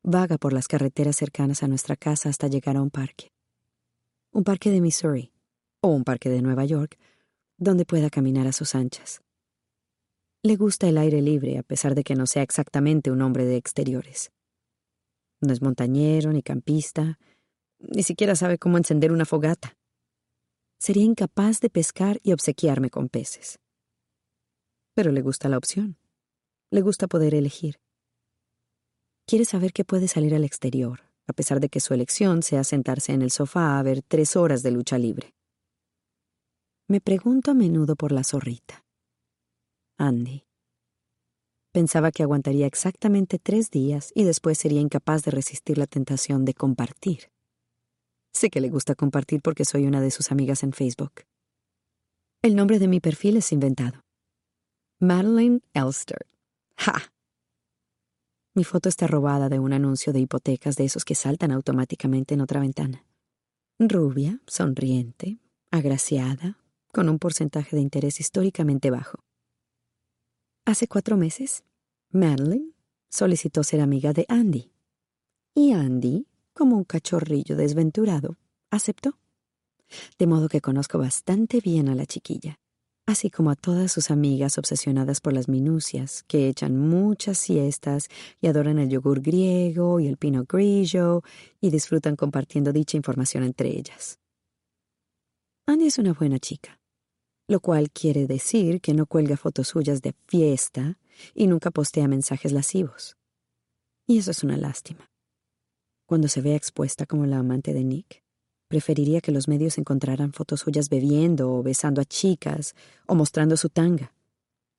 Vaga 0.02 0.36
por 0.36 0.52
las 0.52 0.68
carreteras 0.68 1.16
cercanas 1.16 1.62
a 1.62 1.66
nuestra 1.66 1.96
casa 1.96 2.28
hasta 2.28 2.46
llegar 2.46 2.76
a 2.76 2.82
un 2.82 2.90
parque. 2.90 3.32
Un 4.32 4.44
parque 4.44 4.70
de 4.70 4.82
Missouri 4.82 5.32
o 5.80 5.88
un 5.88 6.04
parque 6.04 6.28
de 6.28 6.42
Nueva 6.42 6.66
York, 6.66 6.98
donde 7.56 7.86
pueda 7.86 8.10
caminar 8.10 8.46
a 8.46 8.52
sus 8.52 8.74
anchas. 8.74 9.22
Le 10.42 10.56
gusta 10.56 10.86
el 10.90 10.98
aire 10.98 11.22
libre 11.22 11.56
a 11.56 11.62
pesar 11.62 11.94
de 11.94 12.04
que 12.04 12.14
no 12.14 12.26
sea 12.26 12.42
exactamente 12.42 13.10
un 13.10 13.22
hombre 13.22 13.46
de 13.46 13.56
exteriores. 13.56 14.30
No 15.40 15.54
es 15.54 15.62
montañero 15.62 16.34
ni 16.34 16.42
campista, 16.42 17.18
ni 17.78 18.02
siquiera 18.02 18.34
sabe 18.34 18.58
cómo 18.58 18.78
encender 18.78 19.12
una 19.12 19.24
fogata. 19.24 19.76
Sería 20.78 21.04
incapaz 21.04 21.60
de 21.60 21.70
pescar 21.70 22.20
y 22.22 22.32
obsequiarme 22.32 22.90
con 22.90 23.08
peces. 23.08 23.58
Pero 24.94 25.12
le 25.12 25.22
gusta 25.22 25.48
la 25.48 25.58
opción. 25.58 25.98
Le 26.70 26.80
gusta 26.80 27.06
poder 27.06 27.34
elegir. 27.34 27.80
Quiere 29.26 29.44
saber 29.44 29.72
que 29.72 29.84
puede 29.84 30.08
salir 30.08 30.34
al 30.34 30.44
exterior, 30.44 31.00
a 31.26 31.32
pesar 31.32 31.60
de 31.60 31.68
que 31.68 31.80
su 31.80 31.94
elección 31.94 32.42
sea 32.42 32.64
sentarse 32.64 33.12
en 33.12 33.22
el 33.22 33.30
sofá 33.30 33.78
a 33.78 33.82
ver 33.82 34.02
tres 34.02 34.36
horas 34.36 34.62
de 34.62 34.70
lucha 34.70 34.98
libre. 34.98 35.34
Me 36.88 37.00
pregunto 37.00 37.50
a 37.50 37.54
menudo 37.54 37.96
por 37.96 38.12
la 38.12 38.22
zorrita. 38.22 38.84
Andy. 39.98 40.44
Pensaba 41.72 42.12
que 42.12 42.22
aguantaría 42.22 42.66
exactamente 42.66 43.38
tres 43.38 43.70
días 43.70 44.12
y 44.14 44.24
después 44.24 44.58
sería 44.58 44.80
incapaz 44.80 45.24
de 45.24 45.30
resistir 45.30 45.78
la 45.78 45.86
tentación 45.86 46.44
de 46.44 46.54
compartir. 46.54 47.30
Sé 48.36 48.50
que 48.50 48.60
le 48.60 48.68
gusta 48.68 48.94
compartir 48.94 49.40
porque 49.40 49.64
soy 49.64 49.86
una 49.86 50.02
de 50.02 50.10
sus 50.10 50.30
amigas 50.30 50.62
en 50.62 50.74
Facebook. 50.74 51.22
El 52.42 52.54
nombre 52.54 52.78
de 52.78 52.86
mi 52.86 53.00
perfil 53.00 53.38
es 53.38 53.50
inventado. 53.50 54.02
Madeline 55.00 55.62
Elster. 55.72 56.26
¡Ja! 56.76 57.14
Mi 58.52 58.62
foto 58.62 58.90
está 58.90 59.06
robada 59.06 59.48
de 59.48 59.58
un 59.58 59.72
anuncio 59.72 60.12
de 60.12 60.20
hipotecas 60.20 60.76
de 60.76 60.84
esos 60.84 61.06
que 61.06 61.14
saltan 61.14 61.50
automáticamente 61.50 62.34
en 62.34 62.42
otra 62.42 62.60
ventana. 62.60 63.06
Rubia, 63.78 64.38
sonriente, 64.46 65.38
agraciada, 65.70 66.58
con 66.92 67.08
un 67.08 67.18
porcentaje 67.18 67.74
de 67.74 67.80
interés 67.80 68.20
históricamente 68.20 68.90
bajo. 68.90 69.24
Hace 70.66 70.88
cuatro 70.88 71.16
meses, 71.16 71.64
Madeline 72.10 72.74
solicitó 73.08 73.62
ser 73.62 73.80
amiga 73.80 74.12
de 74.12 74.26
Andy. 74.28 74.70
Y 75.54 75.72
Andy, 75.72 76.26
como 76.56 76.76
un 76.76 76.84
cachorrillo 76.84 77.54
desventurado, 77.54 78.36
aceptó. 78.70 79.18
De 80.18 80.26
modo 80.26 80.48
que 80.48 80.60
conozco 80.60 80.98
bastante 80.98 81.60
bien 81.60 81.88
a 81.88 81.94
la 81.94 82.06
chiquilla, 82.06 82.58
así 83.06 83.30
como 83.30 83.50
a 83.50 83.56
todas 83.56 83.92
sus 83.92 84.10
amigas 84.10 84.58
obsesionadas 84.58 85.20
por 85.20 85.34
las 85.34 85.48
minucias, 85.48 86.24
que 86.26 86.48
echan 86.48 86.76
muchas 86.76 87.38
siestas 87.38 88.08
y 88.40 88.48
adoran 88.48 88.78
el 88.78 88.88
yogur 88.88 89.20
griego 89.20 90.00
y 90.00 90.08
el 90.08 90.16
pinot 90.16 90.50
grigio 90.50 91.22
y 91.60 91.70
disfrutan 91.70 92.16
compartiendo 92.16 92.72
dicha 92.72 92.96
información 92.96 93.44
entre 93.44 93.68
ellas. 93.68 94.18
Andy 95.66 95.86
es 95.86 95.98
una 95.98 96.14
buena 96.14 96.38
chica, 96.38 96.80
lo 97.48 97.60
cual 97.60 97.90
quiere 97.90 98.26
decir 98.26 98.80
que 98.80 98.94
no 98.94 99.06
cuelga 99.06 99.36
fotos 99.36 99.68
suyas 99.68 100.00
de 100.00 100.14
fiesta 100.26 100.98
y 101.34 101.46
nunca 101.48 101.70
postea 101.70 102.08
mensajes 102.08 102.52
lascivos. 102.52 103.16
Y 104.06 104.18
eso 104.18 104.30
es 104.30 104.42
una 104.42 104.56
lástima. 104.56 105.10
Cuando 106.06 106.28
se 106.28 106.40
vea 106.40 106.54
expuesta 106.54 107.04
como 107.04 107.26
la 107.26 107.38
amante 107.38 107.74
de 107.74 107.82
Nick, 107.82 108.22
preferiría 108.68 109.20
que 109.20 109.32
los 109.32 109.48
medios 109.48 109.76
encontraran 109.76 110.32
fotos 110.32 110.60
suyas 110.60 110.88
bebiendo 110.88 111.52
o 111.52 111.64
besando 111.64 112.00
a 112.00 112.04
chicas 112.04 112.74
o 113.06 113.16
mostrando 113.16 113.56
su 113.56 113.70
tanga. 113.70 114.12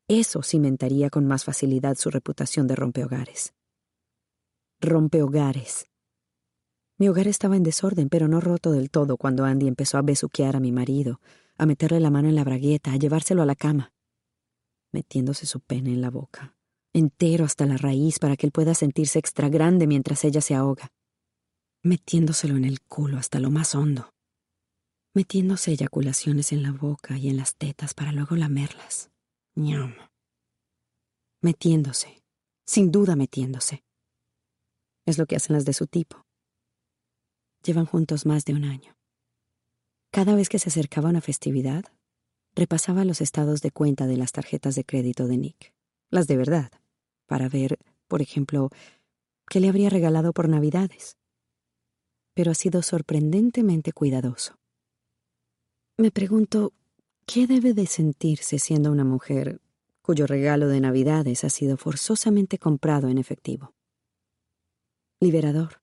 Eso 0.07 0.41
cimentaría 0.41 1.09
con 1.09 1.28
más 1.28 1.43
facilidad 1.43 1.97
su 1.97 2.09
reputación 2.09 2.65
de 2.65 2.78
rompehogares. 2.78 3.53
Rompehogares. 4.80 5.88
Mi 6.97 7.09
hogar 7.09 7.28
estaba 7.28 7.57
en 7.57 7.63
desorden, 7.63 8.07
pero 8.07 8.30
no 8.30 8.39
roto 8.39 8.71
del 8.71 8.89
todo 8.89 9.17
cuando 9.17 9.43
Andy 9.43 9.67
empezó 9.67 9.97
a 9.97 10.03
besuquear 10.03 10.55
a 10.55 10.61
mi 10.61 10.71
marido, 10.71 11.19
a 11.57 11.65
meterle 11.65 11.99
la 11.99 12.09
mano 12.09 12.30
en 12.30 12.36
la 12.36 12.45
bragueta, 12.45 12.93
a 12.93 12.95
llevárselo 12.95 13.41
a 13.41 13.45
la 13.45 13.55
cama, 13.55 13.91
metiéndose 14.93 15.45
su 15.45 15.59
pene 15.59 15.91
en 15.91 16.01
la 16.01 16.09
boca, 16.09 16.55
entero 16.93 17.43
hasta 17.43 17.65
la 17.65 17.75
raíz 17.75 18.17
para 18.17 18.38
que 18.38 18.45
él 18.45 18.53
pueda 18.53 18.73
sentirse 18.73 19.19
extra 19.19 19.49
grande 19.49 19.88
mientras 19.88 20.23
ella 20.23 20.41
se 20.41 20.55
ahoga, 20.55 20.91
metiéndoselo 21.84 22.55
en 22.57 22.65
el 22.65 22.82
culo 22.82 23.17
hasta 23.17 23.39
lo 23.39 23.51
más 23.51 23.75
hondo, 23.75 24.13
metiéndose 25.13 25.71
eyaculaciones 25.71 26.51
en 26.51 26.63
la 26.63 26.71
boca 26.71 27.17
y 27.17 27.30
en 27.30 27.38
las 27.38 27.55
tetas 27.55 27.93
para 27.93 28.11
luego 28.11 28.36
lamerlas. 28.36 29.09
ñam. 29.55 29.95
Metiéndose, 31.41 32.23
sin 32.65 32.91
duda 32.91 33.15
metiéndose. 33.15 33.84
Es 35.05 35.17
lo 35.17 35.25
que 35.25 35.36
hacen 35.36 35.55
las 35.55 35.65
de 35.65 35.73
su 35.73 35.88
tipo. 35.88 36.25
Llevan 37.63 37.86
juntos 37.86 38.25
más 38.25 38.45
de 38.45 38.53
un 38.53 38.65
año. 38.65 38.95
Cada 40.11 40.36
vez 40.36 40.49
que 40.49 40.59
se 40.59 40.69
acercaba 40.69 41.09
una 41.09 41.21
festividad, 41.21 41.86
repasaba 42.55 43.05
los 43.05 43.21
estados 43.21 43.61
de 43.61 43.71
cuenta 43.71 44.07
de 44.07 44.17
las 44.17 44.32
tarjetas 44.32 44.75
de 44.75 44.84
crédito 44.84 45.28
de 45.28 45.38
Nick, 45.38 45.73
las 46.09 46.28
de 46.28 46.38
verdad, 46.38 46.71
para 47.25 47.49
ver, 47.49 47.78
por 48.07 48.21
ejemplo, 48.21 48.69
qué 49.49 49.59
le 49.59 49.69
habría 49.69 49.89
regalado 49.89 50.34
por 50.34 50.49
Navidades. 50.49 51.16
Pero 52.38 52.51
ha 52.51 52.53
sido 52.53 52.83
sorprendentemente 52.83 53.93
cuidadoso. 53.93 54.59
Me 55.97 56.11
pregunto, 56.11 56.71
¿qué 57.25 57.47
debe 57.47 57.73
de 57.73 57.88
sentirse 57.88 58.59
siendo 58.59 58.91
una 58.91 59.03
mujer 59.03 59.59
cuyo 60.03 60.27
regalo 60.27 60.67
de 60.67 60.79
Navidades 60.79 61.43
ha 61.43 61.49
sido 61.49 61.77
forzosamente 61.77 62.59
comprado 62.59 63.09
en 63.09 63.17
efectivo? 63.17 63.73
Liberador. 65.19 65.81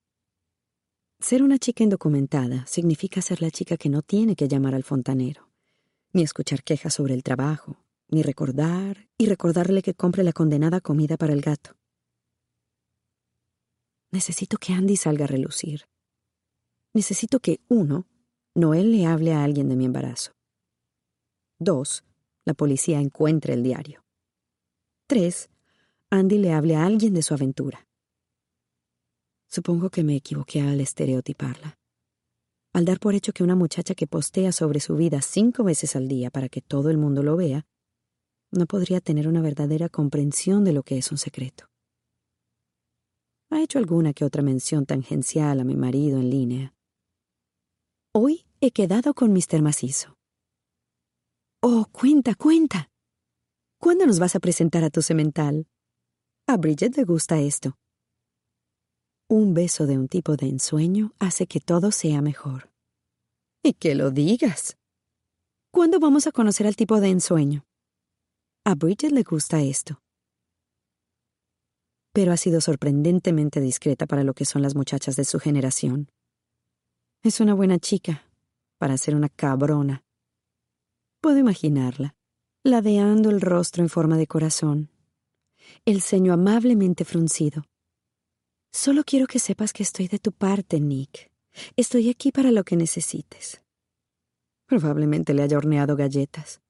Ser 1.18 1.42
una 1.42 1.58
chica 1.58 1.82
indocumentada 1.82 2.64
significa 2.66 3.20
ser 3.20 3.42
la 3.42 3.50
chica 3.50 3.76
que 3.76 3.88
no 3.88 4.02
tiene 4.02 4.36
que 4.36 4.46
llamar 4.46 4.76
al 4.76 4.84
fontanero, 4.84 5.48
ni 6.12 6.22
escuchar 6.22 6.62
quejas 6.62 6.94
sobre 6.94 7.14
el 7.14 7.24
trabajo, 7.24 7.78
ni 8.06 8.22
recordar 8.22 9.08
y 9.18 9.26
recordarle 9.26 9.82
que 9.82 9.94
compre 9.94 10.22
la 10.22 10.32
condenada 10.32 10.80
comida 10.80 11.16
para 11.16 11.32
el 11.32 11.40
gato. 11.40 11.74
Necesito 14.12 14.56
que 14.56 14.72
Andy 14.72 14.94
salga 14.94 15.24
a 15.24 15.26
relucir. 15.26 15.86
Necesito 16.94 17.40
que, 17.40 17.60
uno, 17.68 18.06
Noel 18.54 18.92
le 18.92 19.06
hable 19.06 19.32
a 19.32 19.42
alguien 19.42 19.68
de 19.68 19.76
mi 19.76 19.84
embarazo. 19.84 20.32
Dos, 21.58 22.04
la 22.44 22.54
policía 22.54 23.00
encuentre 23.00 23.54
el 23.54 23.62
diario. 23.64 24.04
Tres, 25.08 25.50
Andy 26.10 26.38
le 26.38 26.52
hable 26.52 26.76
a 26.76 26.86
alguien 26.86 27.12
de 27.12 27.22
su 27.22 27.34
aventura. 27.34 27.86
Supongo 29.48 29.90
que 29.90 30.04
me 30.04 30.16
equivoqué 30.16 30.60
al 30.60 30.80
estereotiparla. 30.80 31.78
Al 32.72 32.84
dar 32.84 33.00
por 33.00 33.14
hecho 33.14 33.32
que 33.32 33.44
una 33.44 33.54
muchacha 33.54 33.94
que 33.94 34.06
postea 34.06 34.52
sobre 34.52 34.80
su 34.80 34.96
vida 34.96 35.20
cinco 35.20 35.64
veces 35.64 35.96
al 35.96 36.08
día 36.08 36.30
para 36.30 36.48
que 36.48 36.60
todo 36.60 36.90
el 36.90 36.98
mundo 36.98 37.22
lo 37.22 37.36
vea, 37.36 37.66
no 38.52 38.66
podría 38.66 39.00
tener 39.00 39.26
una 39.26 39.40
verdadera 39.40 39.88
comprensión 39.88 40.64
de 40.64 40.72
lo 40.72 40.82
que 40.82 40.98
es 40.98 41.10
un 41.10 41.18
secreto. 41.18 41.66
Ha 43.50 43.62
hecho 43.62 43.78
alguna 43.78 44.12
que 44.12 44.24
otra 44.24 44.42
mención 44.42 44.86
tangencial 44.86 45.60
a 45.60 45.64
mi 45.64 45.76
marido 45.76 46.18
en 46.18 46.30
línea. 46.30 46.74
Hoy 48.16 48.46
he 48.60 48.70
quedado 48.70 49.12
con 49.12 49.32
Mr. 49.32 49.60
Macizo. 49.60 50.16
Oh, 51.60 51.86
cuenta, 51.90 52.36
cuenta. 52.36 52.88
¿Cuándo 53.80 54.06
nos 54.06 54.20
vas 54.20 54.36
a 54.36 54.38
presentar 54.38 54.84
a 54.84 54.90
tu 54.90 55.02
semental? 55.02 55.66
A 56.46 56.56
Bridget 56.56 56.96
le 56.96 57.02
gusta 57.02 57.40
esto. 57.40 57.74
Un 59.28 59.52
beso 59.52 59.86
de 59.86 59.98
un 59.98 60.06
tipo 60.06 60.36
de 60.36 60.46
ensueño 60.46 61.12
hace 61.18 61.48
que 61.48 61.58
todo 61.58 61.90
sea 61.90 62.22
mejor. 62.22 62.70
Y 63.64 63.72
que 63.72 63.96
lo 63.96 64.12
digas. 64.12 64.76
¿Cuándo 65.72 65.98
vamos 65.98 66.28
a 66.28 66.30
conocer 66.30 66.68
al 66.68 66.76
tipo 66.76 67.00
de 67.00 67.08
ensueño? 67.08 67.64
A 68.64 68.76
Bridget 68.76 69.10
le 69.10 69.24
gusta 69.24 69.60
esto. 69.60 69.98
Pero 72.12 72.30
ha 72.30 72.36
sido 72.36 72.60
sorprendentemente 72.60 73.60
discreta 73.60 74.06
para 74.06 74.22
lo 74.22 74.34
que 74.34 74.44
son 74.44 74.62
las 74.62 74.76
muchachas 74.76 75.16
de 75.16 75.24
su 75.24 75.40
generación. 75.40 76.10
Es 77.24 77.40
una 77.40 77.54
buena 77.54 77.78
chica, 77.78 78.22
para 78.78 78.96
ser 78.96 79.16
una 79.16 79.28
cabrona. 79.28 80.04
Puedo 81.20 81.38
imaginarla, 81.38 82.14
ladeando 82.62 83.30
el 83.30 83.40
rostro 83.40 83.82
en 83.82 83.88
forma 83.88 84.16
de 84.16 84.28
corazón, 84.28 84.90
el 85.84 86.02
ceño 86.02 86.32
amablemente 86.32 87.04
fruncido, 87.04 87.64
Solo 88.74 89.04
quiero 89.04 89.28
que 89.28 89.38
sepas 89.38 89.72
que 89.72 89.84
estoy 89.84 90.08
de 90.08 90.18
tu 90.18 90.32
parte, 90.32 90.80
Nick. 90.80 91.30
Estoy 91.76 92.10
aquí 92.10 92.32
para 92.32 92.50
lo 92.50 92.64
que 92.64 92.76
necesites. 92.76 93.62
Probablemente 94.66 95.32
le 95.32 95.44
haya 95.44 95.56
horneado 95.56 95.94
galletas. 95.94 96.60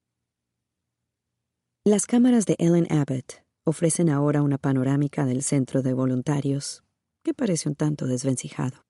Las 1.83 2.05
cámaras 2.05 2.45
de 2.45 2.57
Ellen 2.59 2.87
Abbott 2.93 3.43
ofrecen 3.65 4.11
ahora 4.11 4.43
una 4.43 4.59
panorámica 4.59 5.25
del 5.25 5.43
centro 5.43 5.81
de 5.81 5.95
voluntarios 5.95 6.85
que 7.23 7.33
parece 7.33 7.71
un 7.71 7.75
tanto 7.75 8.07
desvencijado. 8.07 8.84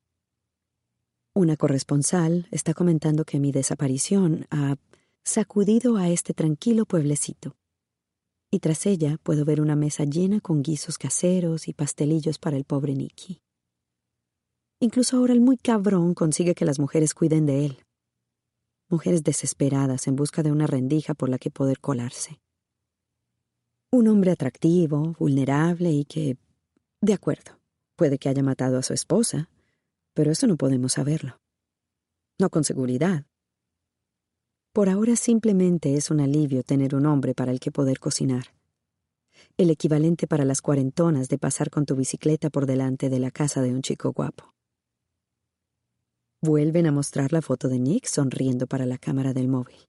Una 1.36 1.56
corresponsal 1.56 2.46
está 2.52 2.74
comentando 2.74 3.24
que 3.24 3.40
mi 3.40 3.50
desaparición 3.50 4.46
ha 4.50 4.76
sacudido 5.24 5.96
a 5.96 6.08
este 6.08 6.32
tranquilo 6.32 6.86
pueblecito 6.86 7.56
y 8.52 8.60
tras 8.60 8.86
ella 8.86 9.18
puedo 9.20 9.44
ver 9.44 9.60
una 9.60 9.74
mesa 9.74 10.04
llena 10.04 10.40
con 10.40 10.62
guisos 10.62 10.96
caseros 10.96 11.66
y 11.66 11.72
pastelillos 11.72 12.38
para 12.38 12.56
el 12.56 12.62
pobre 12.62 12.94
Nicky. 12.94 13.42
Incluso 14.78 15.16
ahora 15.16 15.32
el 15.32 15.40
muy 15.40 15.56
cabrón 15.56 16.14
consigue 16.14 16.54
que 16.54 16.64
las 16.64 16.78
mujeres 16.78 17.14
cuiden 17.14 17.46
de 17.46 17.66
él. 17.66 17.84
Mujeres 18.88 19.24
desesperadas 19.24 20.06
en 20.06 20.14
busca 20.14 20.44
de 20.44 20.52
una 20.52 20.68
rendija 20.68 21.14
por 21.14 21.30
la 21.30 21.38
que 21.38 21.50
poder 21.50 21.80
colarse. 21.80 22.40
Un 23.90 24.06
hombre 24.06 24.30
atractivo, 24.30 25.16
vulnerable 25.18 25.90
y 25.90 26.04
que, 26.04 26.36
de 27.00 27.12
acuerdo, 27.12 27.58
puede 27.96 28.18
que 28.18 28.28
haya 28.28 28.44
matado 28.44 28.78
a 28.78 28.82
su 28.84 28.92
esposa, 28.92 29.50
pero 30.14 30.30
eso 30.30 30.46
no 30.46 30.56
podemos 30.56 30.94
saberlo. 30.94 31.40
No 32.38 32.48
con 32.50 32.64
seguridad. 32.64 33.26
Por 34.72 34.88
ahora 34.88 35.14
simplemente 35.16 35.96
es 35.96 36.10
un 36.10 36.20
alivio 36.20 36.62
tener 36.62 36.94
un 36.94 37.06
hombre 37.06 37.34
para 37.34 37.52
el 37.52 37.60
que 37.60 37.70
poder 37.70 38.00
cocinar. 38.00 38.54
El 39.56 39.70
equivalente 39.70 40.26
para 40.26 40.44
las 40.44 40.62
cuarentonas 40.62 41.28
de 41.28 41.38
pasar 41.38 41.70
con 41.70 41.86
tu 41.86 41.94
bicicleta 41.94 42.50
por 42.50 42.66
delante 42.66 43.08
de 43.08 43.20
la 43.20 43.30
casa 43.30 43.62
de 43.62 43.72
un 43.72 43.82
chico 43.82 44.12
guapo. 44.12 44.54
Vuelven 46.42 46.86
a 46.86 46.92
mostrar 46.92 47.32
la 47.32 47.40
foto 47.40 47.68
de 47.68 47.78
Nick 47.78 48.06
sonriendo 48.06 48.66
para 48.66 48.84
la 48.84 48.98
cámara 48.98 49.32
del 49.32 49.48
móvil. 49.48 49.88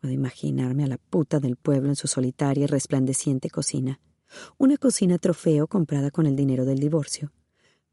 Puedo 0.00 0.12
imaginarme 0.12 0.84
a 0.84 0.88
la 0.88 0.98
puta 0.98 1.38
del 1.38 1.56
pueblo 1.56 1.88
en 1.88 1.96
su 1.96 2.08
solitaria 2.08 2.64
y 2.64 2.66
resplandeciente 2.66 3.50
cocina, 3.50 4.00
una 4.58 4.76
cocina 4.76 5.18
trofeo 5.18 5.66
comprada 5.66 6.10
con 6.10 6.26
el 6.26 6.34
dinero 6.34 6.64
del 6.64 6.78
divorcio, 6.78 7.32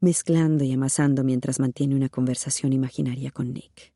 mezclando 0.04 0.62
y 0.62 0.72
amasando 0.72 1.24
mientras 1.24 1.58
mantiene 1.58 1.96
una 1.96 2.08
conversación 2.08 2.72
imaginaria 2.72 3.32
con 3.32 3.52
Nick. 3.52 3.92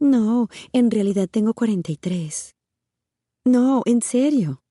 No, 0.00 0.48
en 0.72 0.90
realidad 0.90 1.28
tengo 1.30 1.54
43. 1.54 2.56
No, 3.44 3.82
en 3.86 4.02
serio. 4.02 4.64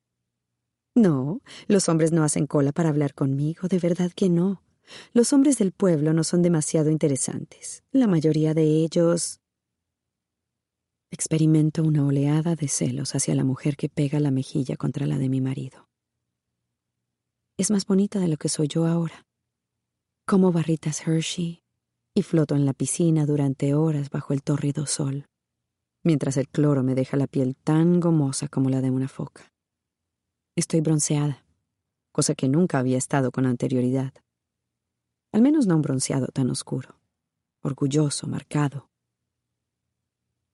No, 0.96 1.42
los 1.68 1.90
hombres 1.90 2.12
no 2.12 2.24
hacen 2.24 2.46
cola 2.46 2.72
para 2.72 2.90
hablar 2.90 3.14
conmigo, 3.14 3.68
de 3.68 3.80
verdad 3.80 4.12
que 4.16 4.30
no. 4.30 4.62
Los 5.14 5.34
hombres 5.34 5.58
del 5.58 5.72
pueblo 5.72 6.14
no 6.14 6.24
son 6.24 6.42
demasiado 6.42 6.90
interesantes. 6.90 7.84
La 7.92 8.08
mayoría 8.08 8.54
de 8.54 8.64
ellos... 8.64 9.40
Experimento 11.10 11.84
una 11.84 12.06
oleada 12.06 12.56
de 12.56 12.68
celos 12.68 13.14
hacia 13.14 13.36
la 13.36 13.44
mujer 13.44 13.78
que 13.78 13.88
pega 13.88 14.20
la 14.20 14.32
mejilla 14.32 14.76
contra 14.78 15.06
la 15.06 15.20
de 15.20 15.30
mi 15.30 15.42
marido. 15.42 15.88
Es 17.56 17.70
más 17.70 17.86
bonita 17.86 18.20
de 18.20 18.28
lo 18.28 18.38
que 18.38 18.50
soy 18.50 18.68
yo 18.68 18.88
ahora. 18.88 19.28
Como 20.26 20.54
barritas 20.54 21.06
Hershey, 21.06 21.64
y 22.16 22.22
floto 22.22 22.56
en 22.56 22.66
la 22.66 22.72
piscina 22.72 23.26
durante 23.26 23.74
horas 23.74 24.10
bajo 24.10 24.32
el 24.32 24.42
tórrido 24.42 24.86
sol, 24.86 25.26
mientras 26.02 26.38
el 26.38 26.48
cloro 26.48 26.82
me 26.82 26.96
deja 26.96 27.18
la 27.18 27.28
piel 27.28 27.58
tan 27.58 28.00
gomosa 28.00 28.48
como 28.48 28.70
la 28.70 28.80
de 28.80 28.90
una 28.90 29.10
foca. 29.10 29.52
Estoy 30.56 30.80
bronceada, 30.80 31.44
cosa 32.14 32.36
que 32.36 32.48
nunca 32.48 32.80
había 32.80 32.98
estado 32.98 33.34
con 33.34 33.46
anterioridad. 33.46 34.14
Al 35.34 35.42
menos 35.42 35.68
no 35.68 35.76
un 35.76 35.82
bronceado 35.82 36.28
tan 36.28 36.50
oscuro, 36.50 37.02
orgulloso, 37.62 38.26
marcado. 38.26 38.90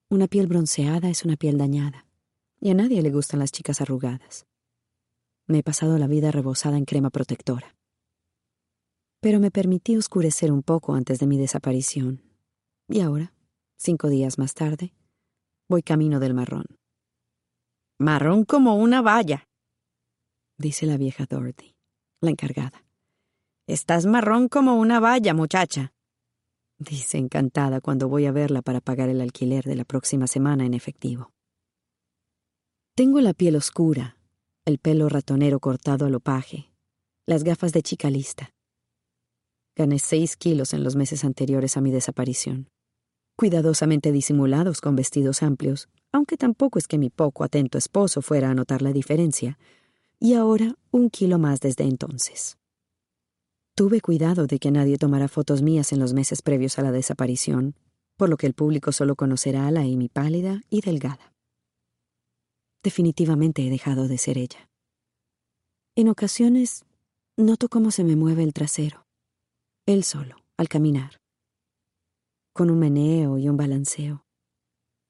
Una 0.09 0.27
piel 0.27 0.47
bronceada 0.47 1.11
es 1.11 1.23
una 1.23 1.35
piel 1.35 1.59
dañada, 1.59 2.07
y 2.59 2.71
a 2.71 2.73
nadie 2.73 3.03
le 3.03 3.11
gustan 3.11 3.39
las 3.39 3.51
chicas 3.51 3.81
arrugadas. 3.81 4.47
Me 5.45 5.59
he 5.59 5.63
pasado 5.63 5.99
la 5.99 6.07
vida 6.07 6.31
rebosada 6.31 6.75
en 6.75 6.85
crema 6.85 7.11
protectora 7.11 7.78
pero 9.19 9.39
me 9.39 9.51
permití 9.51 9.97
oscurecer 9.97 10.51
un 10.51 10.63
poco 10.63 10.93
antes 10.93 11.19
de 11.19 11.27
mi 11.27 11.37
desaparición. 11.37 12.21
Y 12.87 13.01
ahora, 13.01 13.33
cinco 13.77 14.09
días 14.09 14.37
más 14.37 14.53
tarde, 14.53 14.93
voy 15.67 15.83
camino 15.83 16.19
del 16.19 16.33
marrón. 16.33 16.65
Marrón 17.99 18.45
como 18.45 18.75
una 18.75 19.01
valla, 19.01 19.47
dice 20.57 20.85
la 20.85 20.97
vieja 20.97 21.25
Dorothy, 21.25 21.75
la 22.21 22.29
encargada. 22.29 22.85
Estás 23.67 24.05
marrón 24.05 24.47
como 24.47 24.79
una 24.79 24.99
valla, 24.99 25.33
muchacha, 25.33 25.93
dice 26.79 27.17
encantada 27.17 27.81
cuando 27.81 28.07
voy 28.07 28.25
a 28.25 28.31
verla 28.31 28.61
para 28.61 28.79
pagar 28.81 29.09
el 29.09 29.21
alquiler 29.21 29.65
de 29.65 29.75
la 29.75 29.83
próxima 29.83 30.27
semana 30.27 30.65
en 30.65 30.73
efectivo. 30.73 31.31
Tengo 32.95 33.21
la 33.21 33.33
piel 33.33 33.55
oscura, 33.55 34.17
el 34.65 34.79
pelo 34.79 35.09
ratonero 35.09 35.59
cortado 35.59 36.05
al 36.05 36.15
opaje, 36.15 36.71
las 37.25 37.43
gafas 37.43 37.73
de 37.73 37.81
chica 37.81 38.09
lista. 38.09 38.51
Gané 39.79 39.97
seis 39.99 40.35
kilos 40.35 40.73
en 40.73 40.83
los 40.83 40.97
meses 40.97 41.23
anteriores 41.23 41.77
a 41.77 41.81
mi 41.81 41.89
desaparición, 41.89 42.67
cuidadosamente 43.37 44.11
disimulados 44.11 44.81
con 44.81 44.97
vestidos 44.97 45.41
amplios, 45.41 45.87
aunque 46.11 46.35
tampoco 46.35 46.79
es 46.79 46.85
que 46.85 46.97
mi 46.97 47.09
poco 47.09 47.45
atento 47.45 47.77
esposo 47.77 48.21
fuera 48.21 48.49
a 48.49 48.53
notar 48.53 48.81
la 48.81 48.91
diferencia, 48.91 49.57
y 50.19 50.33
ahora 50.33 50.75
un 50.91 51.09
kilo 51.09 51.39
más 51.39 51.61
desde 51.61 51.85
entonces. 51.85 52.57
Tuve 53.73 54.01
cuidado 54.01 54.47
de 54.47 54.59
que 54.59 54.69
nadie 54.69 54.97
tomara 54.97 55.29
fotos 55.29 55.61
mías 55.61 55.93
en 55.93 55.99
los 55.99 56.11
meses 56.11 56.41
previos 56.41 56.77
a 56.77 56.81
la 56.81 56.91
desaparición, 56.91 57.73
por 58.17 58.27
lo 58.27 58.35
que 58.35 58.47
el 58.47 58.55
público 58.55 58.91
solo 58.91 59.15
conocerá 59.15 59.65
a 59.65 59.71
la 59.71 59.79
Amy 59.79 60.09
pálida 60.09 60.59
y 60.69 60.81
delgada. 60.81 61.33
Definitivamente 62.83 63.65
he 63.65 63.69
dejado 63.69 64.09
de 64.09 64.17
ser 64.17 64.39
ella. 64.39 64.69
En 65.95 66.09
ocasiones 66.09 66.83
noto 67.37 67.69
cómo 67.69 67.91
se 67.91 68.03
me 68.03 68.17
mueve 68.17 68.43
el 68.43 68.51
trasero, 68.51 68.98
él 69.89 70.03
solo, 70.03 70.35
al 70.55 70.69
caminar, 70.69 71.19
con 72.53 72.69
un 72.69 72.77
meneo 72.77 73.39
y 73.39 73.49
un 73.49 73.57
balanceo. 73.57 74.23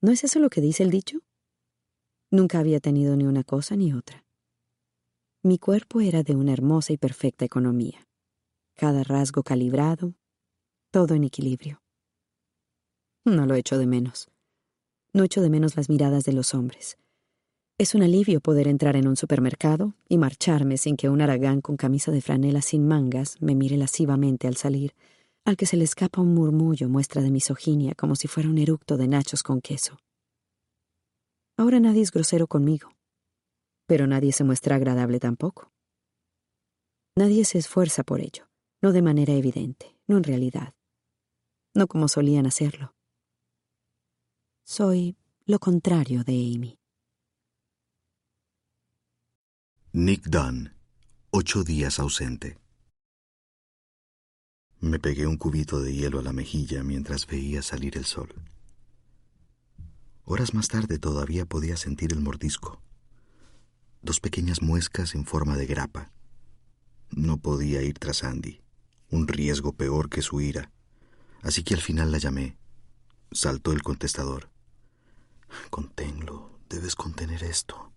¿No 0.00 0.10
es 0.10 0.24
eso 0.24 0.38
lo 0.38 0.48
que 0.48 0.62
dice 0.62 0.82
el 0.82 0.90
dicho? 0.90 1.18
Nunca 2.30 2.60
había 2.60 2.80
tenido 2.80 3.14
ni 3.14 3.26
una 3.26 3.44
cosa 3.44 3.76
ni 3.76 3.92
otra. 3.92 4.24
Mi 5.42 5.58
cuerpo 5.58 6.00
era 6.00 6.22
de 6.22 6.34
una 6.34 6.54
hermosa 6.54 6.94
y 6.94 6.96
perfecta 6.96 7.44
economía, 7.44 8.08
cada 8.74 9.04
rasgo 9.04 9.42
calibrado, 9.42 10.14
todo 10.90 11.14
en 11.14 11.24
equilibrio. 11.24 11.82
No 13.26 13.44
lo 13.44 13.56
echo 13.56 13.76
de 13.76 13.86
menos. 13.86 14.30
No 15.12 15.24
echo 15.24 15.42
de 15.42 15.50
menos 15.50 15.76
las 15.76 15.90
miradas 15.90 16.24
de 16.24 16.32
los 16.32 16.54
hombres. 16.54 16.96
Es 17.80 17.94
un 17.94 18.02
alivio 18.02 18.42
poder 18.42 18.68
entrar 18.68 18.94
en 18.94 19.08
un 19.08 19.16
supermercado 19.16 19.94
y 20.06 20.18
marcharme 20.18 20.76
sin 20.76 20.98
que 20.98 21.08
un 21.08 21.22
aragán 21.22 21.62
con 21.62 21.78
camisa 21.78 22.12
de 22.12 22.20
franela 22.20 22.60
sin 22.60 22.86
mangas 22.86 23.40
me 23.40 23.54
mire 23.54 23.78
lascivamente 23.78 24.46
al 24.46 24.56
salir 24.56 24.94
al 25.46 25.56
que 25.56 25.64
se 25.64 25.78
le 25.78 25.84
escapa 25.84 26.20
un 26.20 26.34
murmullo 26.34 26.90
muestra 26.90 27.22
de 27.22 27.30
misoginia 27.30 27.94
como 27.94 28.16
si 28.16 28.28
fuera 28.28 28.50
un 28.50 28.58
eructo 28.58 28.98
de 28.98 29.08
nachos 29.08 29.42
con 29.42 29.62
queso. 29.62 29.98
Ahora 31.56 31.80
nadie 31.80 32.02
es 32.02 32.12
grosero 32.12 32.46
conmigo, 32.46 32.90
pero 33.86 34.06
nadie 34.06 34.32
se 34.32 34.44
muestra 34.44 34.76
agradable 34.76 35.18
tampoco. 35.18 35.72
Nadie 37.16 37.46
se 37.46 37.56
esfuerza 37.56 38.04
por 38.04 38.20
ello, 38.20 38.50
no 38.82 38.92
de 38.92 39.00
manera 39.00 39.32
evidente, 39.32 39.96
no 40.06 40.18
en 40.18 40.24
realidad, 40.24 40.74
no 41.74 41.86
como 41.86 42.08
solían 42.08 42.44
hacerlo. 42.44 42.92
Soy 44.66 45.16
lo 45.46 45.58
contrario 45.58 46.24
de 46.24 46.34
Amy. 46.34 46.79
Nick 49.92 50.28
Dunn, 50.28 50.72
ocho 51.30 51.64
días 51.64 51.98
ausente. 51.98 52.60
Me 54.78 55.00
pegué 55.00 55.26
un 55.26 55.36
cubito 55.36 55.82
de 55.82 55.92
hielo 55.92 56.20
a 56.20 56.22
la 56.22 56.32
mejilla 56.32 56.84
mientras 56.84 57.26
veía 57.26 57.60
salir 57.60 57.96
el 57.96 58.04
sol. 58.04 58.32
Horas 60.24 60.54
más 60.54 60.68
tarde 60.68 61.00
todavía 61.00 61.44
podía 61.44 61.76
sentir 61.76 62.12
el 62.12 62.20
mordisco. 62.20 62.80
Dos 64.00 64.20
pequeñas 64.20 64.62
muescas 64.62 65.16
en 65.16 65.26
forma 65.26 65.56
de 65.56 65.66
grapa. 65.66 66.12
No 67.10 67.38
podía 67.38 67.82
ir 67.82 67.98
tras 67.98 68.22
Andy, 68.22 68.60
un 69.10 69.26
riesgo 69.26 69.72
peor 69.72 70.08
que 70.08 70.22
su 70.22 70.40
ira. 70.40 70.70
Así 71.42 71.64
que 71.64 71.74
al 71.74 71.80
final 71.80 72.12
la 72.12 72.18
llamé. 72.18 72.56
Saltó 73.32 73.72
el 73.72 73.82
contestador. 73.82 74.50
Conténlo, 75.68 76.60
debes 76.68 76.94
contener 76.94 77.42
esto. 77.42 77.89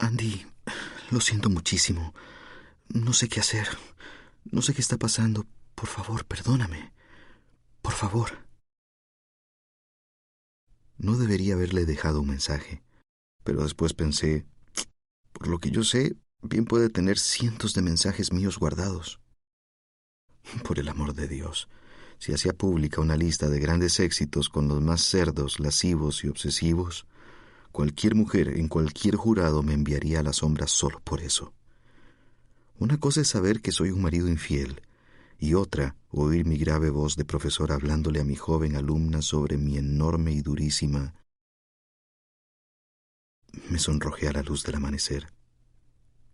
Andy, 0.00 0.46
lo 1.10 1.20
siento 1.20 1.50
muchísimo. 1.50 2.14
No 2.88 3.12
sé 3.12 3.28
qué 3.28 3.40
hacer. 3.40 3.68
No 4.50 4.62
sé 4.62 4.72
qué 4.72 4.80
está 4.80 4.96
pasando, 4.96 5.46
por 5.74 5.88
favor, 5.88 6.24
perdóname. 6.24 6.92
Por 7.82 7.92
favor. 7.92 8.30
No 10.96 11.18
debería 11.18 11.52
haberle 11.52 11.84
dejado 11.84 12.22
un 12.22 12.28
mensaje, 12.28 12.82
pero 13.44 13.62
después 13.62 13.92
pensé, 13.92 14.46
por 15.32 15.48
lo 15.48 15.58
que 15.58 15.70
yo 15.70 15.84
sé, 15.84 16.16
bien 16.40 16.64
puede 16.64 16.88
tener 16.88 17.18
cientos 17.18 17.74
de 17.74 17.82
mensajes 17.82 18.32
míos 18.32 18.58
guardados. 18.58 19.20
Por 20.64 20.78
el 20.78 20.88
amor 20.88 21.12
de 21.12 21.28
Dios, 21.28 21.68
si 22.18 22.32
hacía 22.32 22.54
pública 22.54 23.02
una 23.02 23.16
lista 23.16 23.48
de 23.48 23.60
grandes 23.60 24.00
éxitos 24.00 24.48
con 24.48 24.66
los 24.66 24.80
más 24.80 25.02
cerdos, 25.02 25.60
lascivos 25.60 26.24
y 26.24 26.28
obsesivos, 26.28 27.06
cualquier 27.72 28.14
mujer 28.14 28.48
en 28.58 28.68
cualquier 28.68 29.16
jurado 29.16 29.62
me 29.62 29.74
enviaría 29.74 30.20
a 30.20 30.22
la 30.22 30.32
sombra 30.32 30.66
solo 30.66 31.00
por 31.00 31.20
eso. 31.20 31.52
Una 32.78 32.98
cosa 32.98 33.20
es 33.20 33.28
saber 33.28 33.60
que 33.60 33.72
soy 33.72 33.90
un 33.90 34.02
marido 34.02 34.28
infiel, 34.28 34.82
y 35.38 35.54
otra 35.54 35.96
oír 36.10 36.46
mi 36.46 36.56
grave 36.58 36.90
voz 36.90 37.16
de 37.16 37.24
profesor 37.24 37.72
hablándole 37.72 38.20
a 38.20 38.24
mi 38.24 38.36
joven 38.36 38.76
alumna 38.76 39.22
sobre 39.22 39.56
mi 39.56 39.78
enorme 39.78 40.32
y 40.32 40.42
durísima. 40.42 41.14
Me 43.68 43.78
sonrojé 43.78 44.28
a 44.28 44.32
la 44.32 44.42
luz 44.42 44.62
del 44.64 44.76
amanecer. 44.76 45.32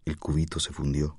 El 0.04 0.18
cubito 0.18 0.60
se 0.60 0.72
fundió. 0.72 1.18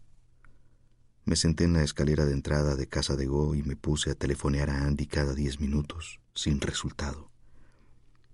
Me 1.25 1.35
senté 1.35 1.65
en 1.65 1.73
la 1.73 1.83
escalera 1.83 2.25
de 2.25 2.33
entrada 2.33 2.75
de 2.75 2.87
casa 2.87 3.15
de 3.15 3.25
Go 3.25 3.53
y 3.55 3.63
me 3.63 3.75
puse 3.75 4.11
a 4.11 4.15
telefonear 4.15 4.69
a 4.69 4.85
Andy 4.85 5.07
cada 5.07 5.33
diez 5.33 5.59
minutos, 5.59 6.21
sin 6.33 6.61
resultado. 6.61 7.26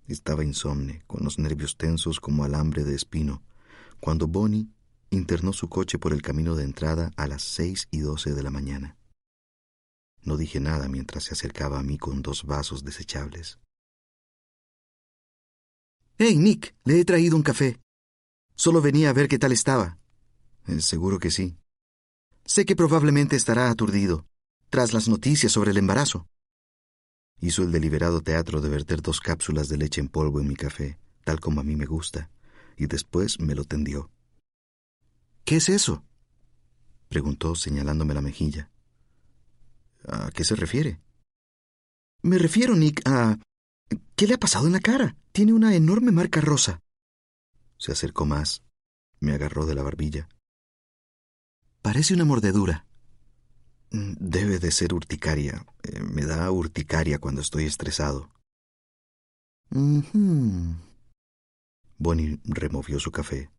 Estaba 0.08 0.44
insomne, 0.44 1.04
con 1.08 1.24
los 1.24 1.40
nervios 1.40 1.78
tensos 1.78 2.20
como 2.20 2.44
alambre 2.44 2.84
de 2.84 2.96
espino, 2.96 3.42
cuando 4.00 4.28
Bonnie 4.28 4.70
internó 5.10 5.54
su 5.54 5.70
coche 5.70 5.98
por 5.98 6.14
el 6.14 6.22
camino 6.22 6.56
de 6.56 6.64
entrada 6.64 7.12
a 7.16 7.28
las 7.28 7.42
seis 7.42 7.88
y 7.92 8.00
doce 8.00 8.34
de 8.34 8.44
la 8.44 8.50
mañana. 8.50 8.98
No 10.22 10.38
dije 10.38 10.60
nada 10.60 10.88
mientras 10.88 11.26
se 11.26 11.34
acercaba 11.34 11.80
a 11.80 11.84
mí 11.84 11.98
con 11.98 12.22
dos 12.22 12.46
vasos 12.46 12.84
desechables. 12.84 13.60
Hey, 16.18 16.38
Nick, 16.38 16.76
le 16.84 17.00
he 17.00 17.06
traído 17.06 17.36
un 17.36 17.44
café. 17.44 17.80
Solo 18.56 18.82
venía 18.82 19.10
a 19.10 19.14
ver 19.14 19.28
qué 19.28 19.40
tal 19.40 19.52
estaba. 19.52 19.98
Eh, 20.68 20.82
seguro 20.82 21.20
que 21.20 21.32
sí. 21.32 21.58
Sé 22.46 22.66
que 22.66 22.76
probablemente 22.76 23.36
estará 23.36 23.70
aturdido, 23.70 24.26
tras 24.70 24.94
las 24.94 25.08
noticias 25.08 25.52
sobre 25.52 25.72
el 25.72 25.78
embarazo. 25.78 26.28
Hizo 27.44 27.62
el 27.62 27.74
deliberado 27.74 28.22
teatro 28.22 28.62
de 28.62 28.70
verter 28.70 29.02
dos 29.02 29.20
cápsulas 29.20 29.68
de 29.68 29.76
leche 29.76 30.00
en 30.00 30.08
polvo 30.08 30.40
en 30.40 30.48
mi 30.48 30.56
café, 30.56 30.98
tal 31.26 31.42
como 31.42 31.60
a 31.60 31.64
mí 31.66 31.76
me 31.76 31.86
gusta, 31.86 32.30
y 32.78 32.86
después 32.86 33.38
me 33.42 33.54
lo 33.54 33.66
tendió. 33.66 34.10
¿Qué 35.44 35.58
es 35.58 35.68
eso? 35.68 36.06
preguntó 37.10 37.54
señalándome 37.56 38.14
la 38.14 38.22
mejilla. 38.22 38.72
¿A 40.08 40.32
qué 40.32 40.46
se 40.46 40.56
refiere? 40.56 41.02
Me 42.22 42.38
refiero, 42.38 42.78
Nick, 42.78 43.02
a... 43.06 43.38
¿Qué 44.16 44.26
le 44.26 44.36
ha 44.36 44.40
pasado 44.40 44.68
en 44.68 44.72
la 44.72 44.80
cara? 44.80 45.18
Tiene 45.34 45.52
una 45.52 45.76
enorme 45.76 46.14
marca 46.14 46.40
rosa. 46.40 46.80
Se 47.78 47.92
acercó 47.92 48.26
más. 48.26 48.64
Me 49.20 49.34
agarró 49.34 49.66
de 49.66 49.76
la 49.76 49.84
barbilla. 49.84 50.30
Parece 51.82 52.14
una 52.14 52.24
mordedura. 52.24 52.86
Mm, 53.94 54.14
debe 54.20 54.58
de 54.58 54.72
ser 54.72 54.94
urticaria. 54.94 55.66
Eh, 55.84 56.02
me 56.02 56.26
da 56.26 56.50
urticaria 56.52 57.20
cuando 57.20 57.42
estoy 57.42 57.66
estresado. 57.66 58.30
Bonnie 61.98 62.40
removió 62.44 63.00
su 63.00 63.12
café. 63.12 63.50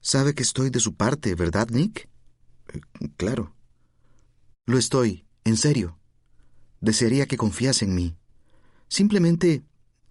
Sabe 0.00 0.34
que 0.34 0.42
estoy 0.42 0.70
de 0.70 0.80
su 0.80 0.94
parte, 0.94 1.34
¿verdad, 1.34 1.68
Nick? 1.70 2.08
Eh, 2.72 2.80
claro. 3.16 3.54
Lo 4.66 4.76
estoy, 4.76 5.24
en 5.44 5.56
serio, 5.56 5.98
desearía 6.80 7.26
que 7.26 7.36
confiase 7.36 7.84
en 7.84 7.94
mí. 7.94 8.16
Simplemente 8.88 9.62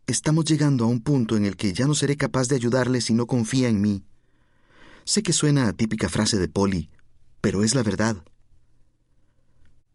estamos 0.08 0.46
llegando 0.46 0.86
a 0.86 0.88
un 0.88 1.02
punto 1.02 1.36
en 1.36 1.46
el 1.46 1.58
que 1.58 1.74
ya 1.74 1.86
no 1.86 1.96
seré 1.96 2.16
capaz 2.16 2.48
de 2.48 2.56
ayudarle 2.56 3.02
si 3.02 3.14
no 3.14 3.28
confía 3.28 3.68
en 3.68 3.82
mí. 3.82 4.04
Sé 5.04 5.22
que 5.22 5.34
suena 5.34 5.68
a 5.68 5.74
típica 5.74 6.10
frase 6.10 6.38
de 6.38 6.48
Polly, 6.48 6.90
pero 7.42 7.64
es 7.64 7.76
la 7.76 7.84
verdad. 7.84 8.24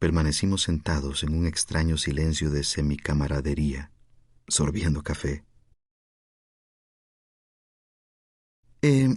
Permanecimos 0.03 0.63
sentados 0.63 1.23
en 1.23 1.33
un 1.33 1.47
extraño 1.47 1.97
silencio 1.97 2.51
de 2.51 2.65
semicamaradería, 2.65 3.93
sorbiendo 4.49 5.05
café. 5.05 5.45
Eh, 8.83 9.15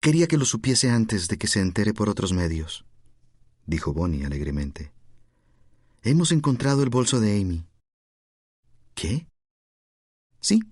quería 0.00 0.28
que 0.28 0.38
lo 0.38 0.46
supiese 0.46 0.88
antes 0.88 1.28
de 1.28 1.36
que 1.36 1.48
se 1.48 1.60
entere 1.60 1.92
por 1.92 2.08
otros 2.08 2.32
medios, 2.32 2.86
dijo 3.66 3.92
Bonnie 3.92 4.24
alegremente. 4.24 4.90
Hemos 6.02 6.32
encontrado 6.32 6.82
el 6.82 6.88
bolso 6.88 7.20
de 7.20 7.38
Amy. 7.38 7.66
¿Qué? 8.94 9.26
Sí, 10.40 10.62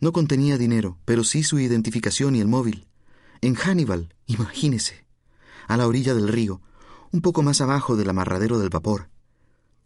No 0.00 0.12
contenía 0.12 0.58
dinero, 0.58 0.98
pero 1.04 1.22
sí 1.22 1.44
su 1.44 1.60
identificación 1.60 2.34
y 2.34 2.40
el 2.40 2.48
móvil. 2.48 2.88
En 3.42 3.54
Hannibal, 3.54 4.12
imagínese, 4.26 5.06
a 5.68 5.76
la 5.76 5.86
orilla 5.86 6.14
del 6.14 6.26
río, 6.26 6.60
un 7.12 7.20
poco 7.20 7.42
más 7.42 7.60
abajo 7.60 7.96
del 7.96 8.10
amarradero 8.10 8.58
del 8.58 8.70
vapor. 8.70 9.08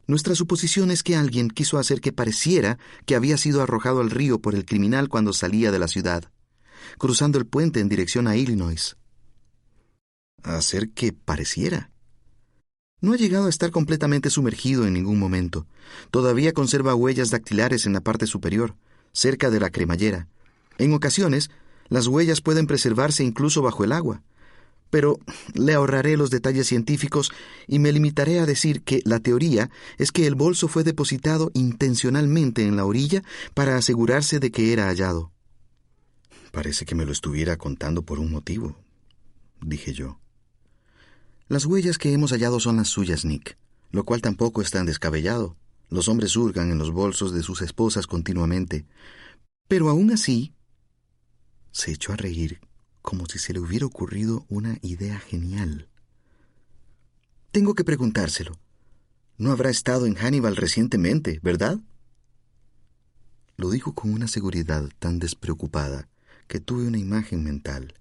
Nuestra 0.07 0.35
suposición 0.35 0.91
es 0.91 1.03
que 1.03 1.17
alguien 1.17 1.49
quiso 1.49 1.79
hacer 1.79 2.01
que 2.01 2.13
pareciera 2.13 2.79
que 3.07 3.15
había 3.15 3.37
sido 3.37 3.63
arrojado 3.63 4.01
al 4.01 4.11
río 4.11 4.41
por 4.41 4.55
el 4.55 4.65
criminal 4.65 5.09
cuando 5.09 5.33
salía 5.33 5.71
de 5.71 5.79
la 5.79 5.89
ciudad, 5.89 6.25
cruzando 6.99 7.39
el 7.39 7.47
puente 7.47 7.81
en 7.81 7.89
dirección 7.89 8.27
a 8.27 8.37
Illinois. 8.37 8.97
Hacer 10.43 10.91
que 10.91 11.13
pareciera. 11.13 11.91
No 13.01 13.13
ha 13.13 13.17
llegado 13.17 13.47
a 13.47 13.51
estar 13.51 13.71
completamente 13.71 14.31
sumergido 14.31 14.87
en 14.87 14.93
ningún 14.93 15.19
momento. 15.19 15.67
Todavía 16.11 16.53
conserva 16.53 16.95
huellas 16.95 17.31
dactilares 17.31 17.87
en 17.87 17.93
la 17.93 18.01
parte 18.01 18.27
superior, 18.27 18.77
cerca 19.13 19.51
de 19.51 19.61
la 19.61 19.71
cremallera. 19.71 20.29
En 20.79 20.93
ocasiones, 20.95 21.51
las 21.89 22.07
huellas 22.07 22.41
pueden 22.41 22.67
preservarse 22.67 23.23
incluso 23.23 23.63
bajo 23.63 23.85
el 23.85 23.93
agua 23.93 24.23
pero 24.93 25.19
le 25.55 25.73
ahorraré 25.73 26.19
los 26.19 26.29
detalles 26.29 26.67
científicos 26.67 27.33
y 27.67 27.79
me 27.79 27.93
limitaré 27.93 28.41
a 28.41 28.45
decir 28.45 28.83
que 28.83 29.01
la 29.07 29.21
teoría 29.21 29.71
es 29.97 30.13
que 30.13 30.27
el 30.27 30.35
bolso 30.35 30.69
fue 30.69 30.85
depositado 30.85 31.51
intencionalmente 31.55 32.67
en 32.67 32.77
la 32.77 32.85
orilla 32.85 33.23
para 33.55 33.79
asegurarse 33.79 34.39
de 34.39 34.51
que 34.51 34.71
era 34.71 34.89
hallado. 34.89 35.33
Parece 36.51 36.85
que 36.85 36.95
me 36.95 37.07
lo 37.07 37.13
estuviera 37.13 37.57
contando 37.57 38.03
por 38.03 38.19
un 38.19 38.31
motivo, 38.31 38.77
dije 39.63 39.95
yo. 39.95 40.21
Las 41.49 41.65
huellas 41.65 41.97
que 41.97 42.13
hemos 42.13 42.31
hallado 42.31 42.61
son 42.61 42.77
las 42.77 42.89
suyas, 42.89 43.25
Nick, 43.25 43.57
lo 43.93 44.05
cual 44.05 44.21
tampoco 44.21 44.61
es 44.61 44.71
tan 44.71 44.85
descabellado. 44.85 45.57
Los 45.89 46.09
hombres 46.09 46.37
hurgan 46.37 46.71
en 46.71 46.77
los 46.77 46.91
bolsos 46.91 47.33
de 47.33 47.43
sus 47.43 47.63
esposas 47.63 48.07
continuamente. 48.07 48.85
Pero 49.69 49.89
aún 49.89 50.11
así... 50.11 50.53
Se 51.71 51.93
echó 51.93 52.13
a 52.13 52.17
reír 52.17 52.61
como 53.03 53.27
si 53.27 53.39
se 53.39 53.53
le 53.53 53.61
hubiera 53.61 53.85
ocurrido 53.85 54.47
una 54.49 54.79
idea 54.81 55.19
genial. 55.19 55.89
Tengo 57.51 57.75
que 57.75 57.85
preguntárselo. 57.85 58.59
No 59.37 59.51
habrá 59.51 59.69
estado 59.71 60.07
en 60.07 60.15
Hannibal 60.15 60.57
recientemente, 60.57 61.41
¿verdad? 61.43 61.79
Lo 63.57 63.71
dijo 63.71 63.95
con 63.95 64.13
una 64.13 64.29
seguridad 64.29 64.89
tan 64.99 65.19
despreocupada 65.19 66.09
que 66.49 66.61
tuve 66.61 66.87
una 66.87 66.99
imagen 66.99 67.45
mental, 67.45 67.95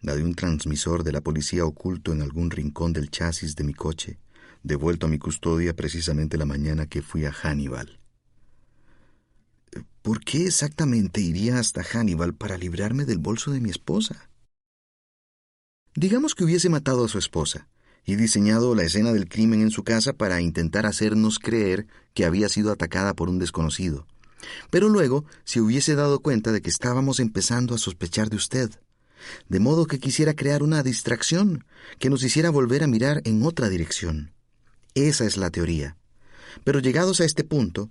la 0.00 0.16
de 0.16 0.24
un 0.24 0.34
transmisor 0.34 1.04
de 1.04 1.12
la 1.12 1.20
policía 1.20 1.64
oculto 1.64 2.12
en 2.12 2.22
algún 2.22 2.50
rincón 2.50 2.92
del 2.92 3.10
chasis 3.10 3.56
de 3.56 3.64
mi 3.64 3.74
coche, 3.74 4.18
devuelto 4.62 5.06
a 5.06 5.10
mi 5.10 5.18
custodia 5.18 5.76
precisamente 5.76 6.36
la 6.36 6.46
mañana 6.46 6.86
que 6.86 7.02
fui 7.02 7.24
a 7.24 7.32
Hannibal. 7.32 8.00
¿Por 10.02 10.20
qué 10.20 10.46
exactamente 10.46 11.20
iría 11.20 11.58
hasta 11.58 11.82
Hannibal 11.82 12.34
para 12.34 12.58
librarme 12.58 13.04
del 13.04 13.18
bolso 13.18 13.50
de 13.50 13.60
mi 13.60 13.70
esposa? 13.70 14.28
Digamos 15.94 16.34
que 16.34 16.44
hubiese 16.44 16.68
matado 16.68 17.04
a 17.04 17.08
su 17.08 17.18
esposa 17.18 17.68
y 18.04 18.16
diseñado 18.16 18.74
la 18.74 18.82
escena 18.82 19.12
del 19.12 19.28
crimen 19.28 19.62
en 19.62 19.70
su 19.70 19.84
casa 19.84 20.12
para 20.12 20.40
intentar 20.40 20.86
hacernos 20.86 21.38
creer 21.38 21.86
que 22.12 22.24
había 22.24 22.48
sido 22.48 22.70
atacada 22.72 23.14
por 23.14 23.28
un 23.28 23.38
desconocido. 23.38 24.06
Pero 24.70 24.88
luego 24.88 25.24
se 25.44 25.60
hubiese 25.60 25.94
dado 25.94 26.20
cuenta 26.20 26.52
de 26.52 26.60
que 26.60 26.70
estábamos 26.70 27.20
empezando 27.20 27.74
a 27.74 27.78
sospechar 27.78 28.28
de 28.28 28.36
usted, 28.36 28.70
de 29.48 29.60
modo 29.60 29.86
que 29.86 29.98
quisiera 29.98 30.34
crear 30.34 30.62
una 30.62 30.82
distracción 30.82 31.64
que 31.98 32.10
nos 32.10 32.22
hiciera 32.22 32.50
volver 32.50 32.82
a 32.82 32.88
mirar 32.88 33.22
en 33.24 33.42
otra 33.42 33.68
dirección. 33.68 34.32
Esa 34.94 35.24
es 35.24 35.36
la 35.36 35.50
teoría. 35.50 35.96
Pero 36.62 36.80
llegados 36.80 37.20
a 37.20 37.24
este 37.24 37.42
punto, 37.42 37.90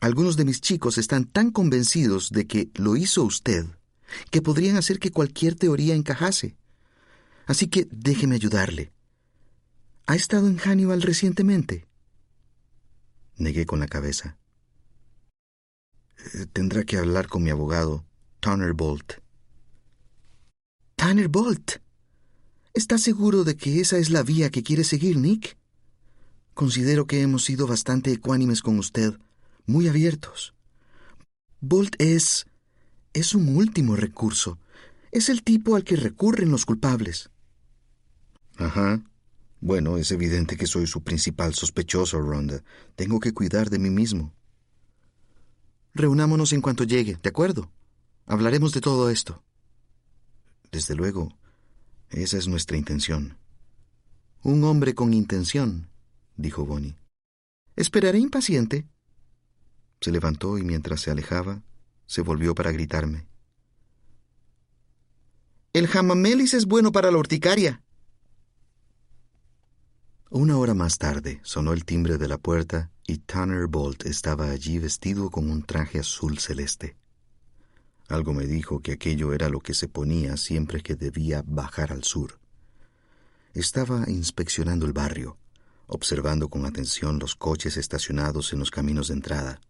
algunos 0.00 0.36
de 0.36 0.44
mis 0.44 0.60
chicos 0.60 0.98
están 0.98 1.24
tan 1.24 1.50
convencidos 1.50 2.30
de 2.30 2.46
que 2.46 2.70
lo 2.74 2.96
hizo 2.96 3.24
usted 3.24 3.66
que 4.30 4.42
podrían 4.42 4.76
hacer 4.76 4.98
que 4.98 5.10
cualquier 5.10 5.54
teoría 5.54 5.94
encajase. 5.94 6.56
Así 7.46 7.68
que 7.68 7.88
déjeme 7.90 8.34
ayudarle. 8.34 8.92
¿Ha 10.06 10.16
estado 10.16 10.48
en 10.48 10.58
Hannibal 10.58 11.02
recientemente? 11.02 11.86
Negué 13.36 13.66
con 13.66 13.80
la 13.80 13.86
cabeza. 13.86 14.38
Eh, 16.34 16.46
tendrá 16.52 16.84
que 16.84 16.96
hablar 16.96 17.28
con 17.28 17.42
mi 17.42 17.50
abogado, 17.50 18.04
Tanner 18.40 18.72
Bolt. 18.72 19.14
Tanner 20.96 21.28
Bolt. 21.28 21.76
¿Está 22.74 22.98
seguro 22.98 23.44
de 23.44 23.56
que 23.56 23.80
esa 23.80 23.98
es 23.98 24.10
la 24.10 24.22
vía 24.22 24.50
que 24.50 24.62
quiere 24.62 24.84
seguir, 24.84 25.16
Nick? 25.16 25.56
Considero 26.54 27.06
que 27.06 27.22
hemos 27.22 27.44
sido 27.44 27.66
bastante 27.66 28.12
ecuánimes 28.12 28.62
con 28.62 28.78
usted 28.78 29.18
muy 29.68 29.86
abiertos. 29.86 30.54
Bolt 31.60 31.94
es... 32.00 32.46
es 33.12 33.34
un 33.34 33.56
último 33.56 33.94
recurso. 33.94 34.58
Es 35.12 35.28
el 35.28 35.42
tipo 35.42 35.76
al 35.76 35.84
que 35.84 35.96
recurren 35.96 36.50
los 36.50 36.64
culpables. 36.64 37.30
Ajá. 38.56 39.02
Bueno, 39.60 39.96
es 39.96 40.10
evidente 40.12 40.56
que 40.56 40.66
soy 40.66 40.86
su 40.86 41.02
principal 41.02 41.54
sospechoso, 41.54 42.20
Rhonda. 42.20 42.62
Tengo 42.96 43.20
que 43.20 43.32
cuidar 43.32 43.70
de 43.70 43.78
mí 43.78 43.90
mismo. 43.90 44.32
Reunámonos 45.94 46.52
en 46.52 46.60
cuanto 46.60 46.84
llegue, 46.84 47.18
¿de 47.22 47.28
acuerdo? 47.28 47.70
Hablaremos 48.26 48.72
de 48.72 48.80
todo 48.80 49.10
esto. 49.10 49.42
Desde 50.70 50.94
luego, 50.94 51.36
esa 52.10 52.38
es 52.38 52.46
nuestra 52.46 52.76
intención. 52.76 53.38
Un 54.42 54.62
hombre 54.64 54.94
con 54.94 55.12
intención, 55.12 55.88
dijo 56.36 56.64
Bonnie. 56.64 56.96
Esperaré 57.74 58.18
impaciente. 58.18 58.86
Se 60.00 60.12
levantó 60.12 60.58
y 60.58 60.62
mientras 60.62 61.00
se 61.00 61.10
alejaba, 61.10 61.62
se 62.06 62.22
volvió 62.22 62.54
para 62.54 62.72
gritarme. 62.72 63.26
El 65.72 65.86
jamamelis 65.86 66.54
es 66.54 66.66
bueno 66.66 66.92
para 66.92 67.10
la 67.10 67.18
urticaria. 67.18 67.82
Una 70.30 70.56
hora 70.58 70.74
más 70.74 70.98
tarde 70.98 71.40
sonó 71.42 71.72
el 71.72 71.84
timbre 71.84 72.18
de 72.18 72.28
la 72.28 72.38
puerta 72.38 72.90
y 73.06 73.18
Tanner 73.18 73.66
Bolt 73.66 74.06
estaba 74.06 74.50
allí 74.50 74.78
vestido 74.78 75.30
con 75.30 75.50
un 75.50 75.62
traje 75.62 75.98
azul 75.98 76.38
celeste. 76.38 76.96
Algo 78.08 78.32
me 78.32 78.46
dijo 78.46 78.80
que 78.80 78.92
aquello 78.92 79.32
era 79.32 79.48
lo 79.48 79.60
que 79.60 79.74
se 79.74 79.88
ponía 79.88 80.36
siempre 80.36 80.82
que 80.82 80.96
debía 80.96 81.42
bajar 81.46 81.92
al 81.92 82.04
sur. 82.04 82.38
Estaba 83.52 84.04
inspeccionando 84.08 84.86
el 84.86 84.92
barrio, 84.92 85.36
observando 85.86 86.48
con 86.48 86.64
atención 86.64 87.18
los 87.18 87.34
coches 87.34 87.76
estacionados 87.76 88.52
en 88.52 88.58
los 88.58 88.70
caminos 88.70 89.08
de 89.08 89.14
entrada 89.14 89.60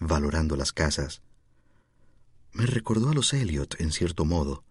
valorando 0.00 0.56
las 0.56 0.72
casas. 0.72 1.22
Me 2.52 2.66
recordó 2.66 3.10
a 3.10 3.14
los 3.14 3.32
Elliot, 3.32 3.80
en 3.80 3.92
cierto 3.92 4.24
modo, 4.24 4.64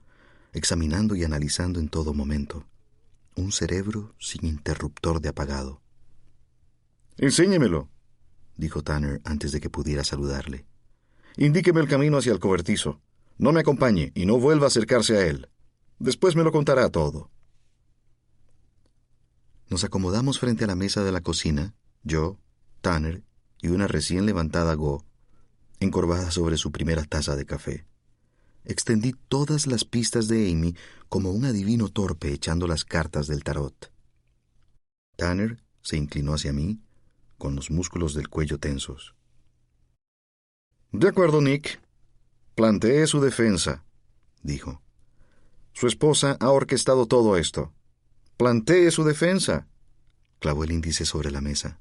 examinando 0.51 1.15
y 1.15 1.23
analizando 1.23 1.79
en 1.79 1.87
todo 1.87 2.13
momento. 2.13 2.65
Un 3.35 3.51
cerebro 3.53 4.13
sin 4.19 4.45
interruptor 4.45 5.21
de 5.21 5.29
apagado. 5.29 5.81
Enséñemelo, 7.17 7.89
dijo 8.57 8.83
Tanner 8.83 9.21
antes 9.23 9.51
de 9.51 9.61
que 9.61 9.69
pudiera 9.69 10.03
saludarle. 10.03 10.65
Indíqueme 11.37 11.79
el 11.79 11.87
camino 11.87 12.17
hacia 12.17 12.33
el 12.33 12.39
cobertizo. 12.39 12.99
No 13.37 13.53
me 13.53 13.61
acompañe 13.61 14.11
y 14.15 14.25
no 14.25 14.37
vuelva 14.39 14.65
a 14.65 14.67
acercarse 14.67 15.17
a 15.17 15.25
él. 15.25 15.49
Después 15.99 16.35
me 16.35 16.43
lo 16.43 16.51
contará 16.51 16.89
todo. 16.89 17.31
Nos 19.69 19.83
acomodamos 19.83 20.39
frente 20.39 20.63
a 20.63 20.67
la 20.67 20.75
mesa 20.75 21.03
de 21.03 21.11
la 21.11 21.21
cocina, 21.21 21.75
yo, 22.03 22.39
Tanner 22.81 23.23
y 23.61 23.67
una 23.67 23.87
recién 23.87 24.25
levantada 24.25 24.73
Go, 24.73 25.05
encorvada 25.79 26.31
sobre 26.31 26.57
su 26.57 26.71
primera 26.71 27.03
taza 27.03 27.35
de 27.35 27.45
café. 27.45 27.85
Extendí 28.65 29.13
todas 29.27 29.67
las 29.67 29.85
pistas 29.85 30.27
de 30.27 30.51
Amy 30.51 30.75
como 31.07 31.31
un 31.31 31.45
adivino 31.45 31.89
torpe 31.89 32.31
echando 32.33 32.67
las 32.67 32.85
cartas 32.85 33.27
del 33.27 33.43
tarot. 33.43 33.91
Tanner 35.15 35.61
se 35.81 35.97
inclinó 35.97 36.33
hacia 36.33 36.53
mí, 36.53 36.81
con 37.37 37.55
los 37.55 37.71
músculos 37.71 38.13
del 38.13 38.29
cuello 38.29 38.59
tensos. 38.59 39.15
De 40.91 41.07
acuerdo, 41.07 41.41
Nick. 41.41 41.81
Planteé 42.55 43.07
su 43.07 43.21
defensa, 43.21 43.85
dijo. 44.43 44.81
Su 45.71 45.87
esposa 45.87 46.35
ha 46.41 46.49
orquestado 46.49 47.05
todo 47.05 47.37
esto. 47.37 47.73
Plantee 48.35 48.91
su 48.91 49.05
defensa. 49.05 49.67
Clavó 50.39 50.65
el 50.65 50.71
índice 50.71 51.05
sobre 51.05 51.31
la 51.31 51.41
mesa 51.41 51.79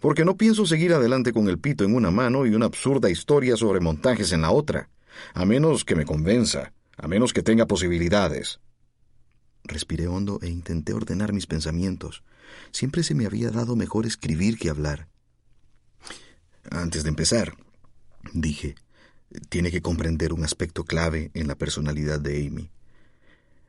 porque 0.00 0.24
no 0.24 0.36
pienso 0.36 0.66
seguir 0.66 0.92
adelante 0.92 1.32
con 1.32 1.48
el 1.48 1.58
pito 1.58 1.84
en 1.84 1.94
una 1.94 2.10
mano 2.10 2.46
y 2.46 2.54
una 2.54 2.66
absurda 2.66 3.10
historia 3.10 3.56
sobre 3.56 3.80
montajes 3.80 4.32
en 4.32 4.42
la 4.42 4.50
otra, 4.50 4.88
a 5.32 5.44
menos 5.44 5.84
que 5.84 5.96
me 5.96 6.04
convenza, 6.04 6.72
a 6.96 7.08
menos 7.08 7.32
que 7.32 7.42
tenga 7.42 7.66
posibilidades. 7.66 8.60
Respiré 9.64 10.06
hondo 10.06 10.38
e 10.42 10.48
intenté 10.48 10.92
ordenar 10.92 11.32
mis 11.32 11.46
pensamientos. 11.46 12.22
Siempre 12.70 13.02
se 13.02 13.14
me 13.14 13.26
había 13.26 13.50
dado 13.50 13.76
mejor 13.76 14.06
escribir 14.06 14.58
que 14.58 14.68
hablar. 14.68 15.08
Antes 16.70 17.02
de 17.02 17.08
empezar, 17.08 17.56
dije, 18.32 18.74
tiene 19.48 19.70
que 19.70 19.82
comprender 19.82 20.32
un 20.32 20.44
aspecto 20.44 20.84
clave 20.84 21.30
en 21.34 21.48
la 21.48 21.54
personalidad 21.54 22.20
de 22.20 22.46
Amy. 22.46 22.70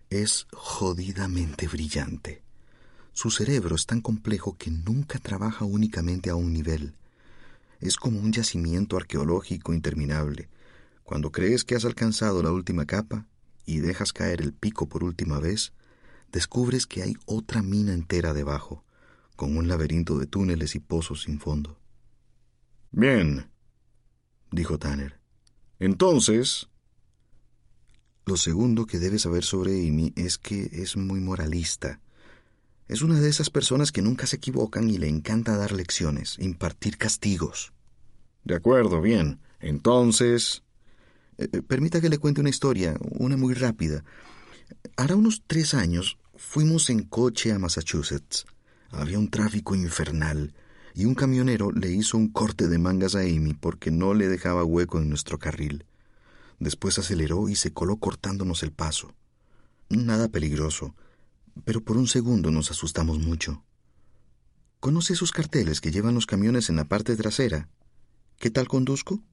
Es 0.10 0.48
jodidamente 0.52 1.68
brillante. 1.68 2.45
Su 3.16 3.32
cerebro 3.32 3.78
es 3.78 3.86
tan 3.86 4.01
complejo 4.01 4.57
que 4.57 4.70
nunca 4.70 5.20
trabaja 5.20 5.63
únicamente 5.63 6.30
a 6.30 6.36
un 6.36 6.51
nivel. 6.51 6.95
Es 7.80 7.95
como 7.95 8.20
un 8.20 8.34
yacimiento 8.34 8.97
arqueológico 8.97 9.74
interminable, 9.74 10.49
Cuando 11.05 11.32
crees 11.32 11.63
que 11.63 11.76
has 11.76 11.86
alcanzado 11.86 12.43
la 12.43 12.51
última 12.51 12.86
capa 12.86 13.26
y 13.66 13.78
dejas 13.78 14.11
caer 14.11 14.41
el 14.41 14.51
pico 14.53 14.89
por 14.89 15.03
última 15.03 15.39
vez, 15.39 15.72
descubres 16.32 16.88
que 16.88 17.03
hay 17.03 17.13
otra 17.26 17.61
mina 17.61 17.93
entera 17.93 18.34
debajo, 18.34 18.84
con 19.38 19.55
un 19.55 19.70
laberinto 19.70 20.18
de 20.18 20.26
túneles 20.26 20.76
y 20.76 20.80
pozos 20.80 21.22
sin 21.22 21.39
fondo. 21.39 21.80
Bien, 22.91 23.49
dijo 24.51 24.78
Tanner. 24.78 25.22
Entonces... 25.80 26.68
Lo 28.26 28.36
segundo 28.36 28.88
que 28.88 28.99
debes 28.99 29.22
saber 29.22 29.43
sobre 29.43 29.88
Amy 29.88 30.11
es 30.16 30.38
que 30.39 30.70
es 30.74 30.97
muy 30.97 31.22
moralista. 31.22 32.01
Es 32.88 33.02
una 33.02 33.20
de 33.20 33.30
esas 33.30 33.50
personas 33.50 33.92
que 33.92 34.02
nunca 34.02 34.28
se 34.28 34.36
equivocan 34.36 34.90
y 34.90 34.98
le 34.98 35.08
encanta 35.08 35.58
dar 35.58 35.72
lecciones, 35.72 36.38
impartir 36.40 36.98
castigos. 36.98 37.74
De 38.44 38.56
acuerdo, 38.56 39.02
bien. 39.02 39.40
Entonces... 39.60 40.62
Eh, 41.38 41.50
eh, 41.52 41.62
permita 41.62 42.00
que 42.00 42.10
le 42.10 42.18
cuente 42.18 42.42
una 42.42 42.50
historia, 42.50 42.96
una 43.20 43.36
muy 43.36 43.54
rápida. 43.54 44.04
Hará 44.96 45.16
unos 45.16 45.44
tres 45.48 45.74
años 45.74 46.18
fuimos 46.38 46.90
en 46.90 47.04
coche 47.04 47.52
a 47.52 47.60
Massachusetts. 47.60 48.46
Había 48.92 49.20
un 49.20 49.30
tráfico 49.30 49.76
infernal 49.76 50.54
y 50.94 51.06
un 51.06 51.16
camionero 51.16 51.72
le 51.72 51.92
hizo 51.92 52.18
un 52.18 52.30
corte 52.30 52.68
de 52.68 52.78
mangas 52.78 53.16
a 53.16 53.22
Amy 53.22 53.54
porque 53.54 53.92
no 53.92 54.14
le 54.14 54.28
dejaba 54.28 54.64
hueco 54.64 55.00
en 55.00 55.10
nuestro 55.10 55.40
carril. 55.40 55.86
Después 56.60 56.98
aceleró 56.98 57.50
y 57.50 57.56
se 57.56 57.74
coló 57.74 57.98
cortándonos 57.98 58.64
el 58.64 58.72
paso. 58.72 59.14
Nada 59.90 60.30
peligroso, 60.30 60.96
pero 61.64 61.84
por 61.84 61.97
un 61.97 62.08
segundo 62.08 62.51
nos 62.51 62.72
asustamos 62.72 63.20
mucho. 63.20 63.64
¿Conoce 64.80 65.14
esos 65.14 65.32
carteles 65.32 65.82
que 65.82 65.91
llevan 65.91 66.14
los 66.14 66.26
camiones 66.26 66.70
en 66.70 66.76
la 66.76 66.86
parte 66.86 67.16
trasera? 67.16 67.70
¿Qué 68.38 68.51
tal 68.51 68.68
conduzco? 68.68 69.24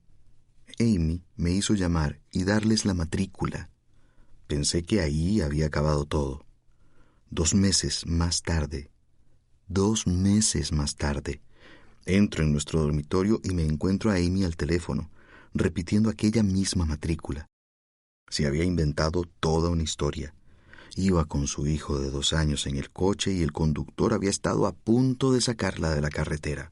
Amy 0.79 1.23
me 1.37 1.51
hizo 1.51 1.75
llamar 1.75 2.21
y 2.31 2.45
darles 2.45 2.85
la 2.85 2.95
matrícula. 2.95 3.71
Pensé 4.47 4.83
que 4.83 5.01
ahí 5.01 5.41
había 5.41 5.67
acabado 5.67 6.05
todo. 6.07 6.47
Dos 7.31 7.55
meses 7.55 8.07
más 8.07 8.43
tarde, 8.43 8.91
dos 9.69 10.07
meses 10.07 10.73
más 10.73 10.97
tarde, 10.97 11.43
entro 12.05 12.45
en 12.45 12.53
nuestro 12.53 12.81
dormitorio 12.81 13.41
y 13.43 13.51
me 13.51 13.65
encuentro 13.65 14.11
a 14.11 14.17
Amy 14.17 14.45
al 14.45 14.57
teléfono, 14.57 15.11
repitiendo 15.55 16.11
aquella 16.11 16.43
misma 16.43 16.85
matrícula. 16.85 17.47
Se 18.29 18.47
había 18.47 18.65
inventado 18.65 19.25
toda 19.41 19.71
una 19.71 19.83
historia. 19.83 20.35
Iba 20.95 21.25
con 21.25 21.47
su 21.47 21.67
hijo 21.67 21.99
de 21.99 22.11
dos 22.11 22.33
años 22.35 22.67
en 22.67 22.77
el 22.77 22.91
coche 22.91 23.33
y 23.33 23.43
el 23.43 23.53
conductor 23.53 24.13
había 24.13 24.31
estado 24.31 24.67
a 24.67 24.73
punto 24.73 25.33
de 25.33 25.41
sacarla 25.41 25.95
de 25.95 26.03
la 26.03 26.11
carretera. 26.11 26.71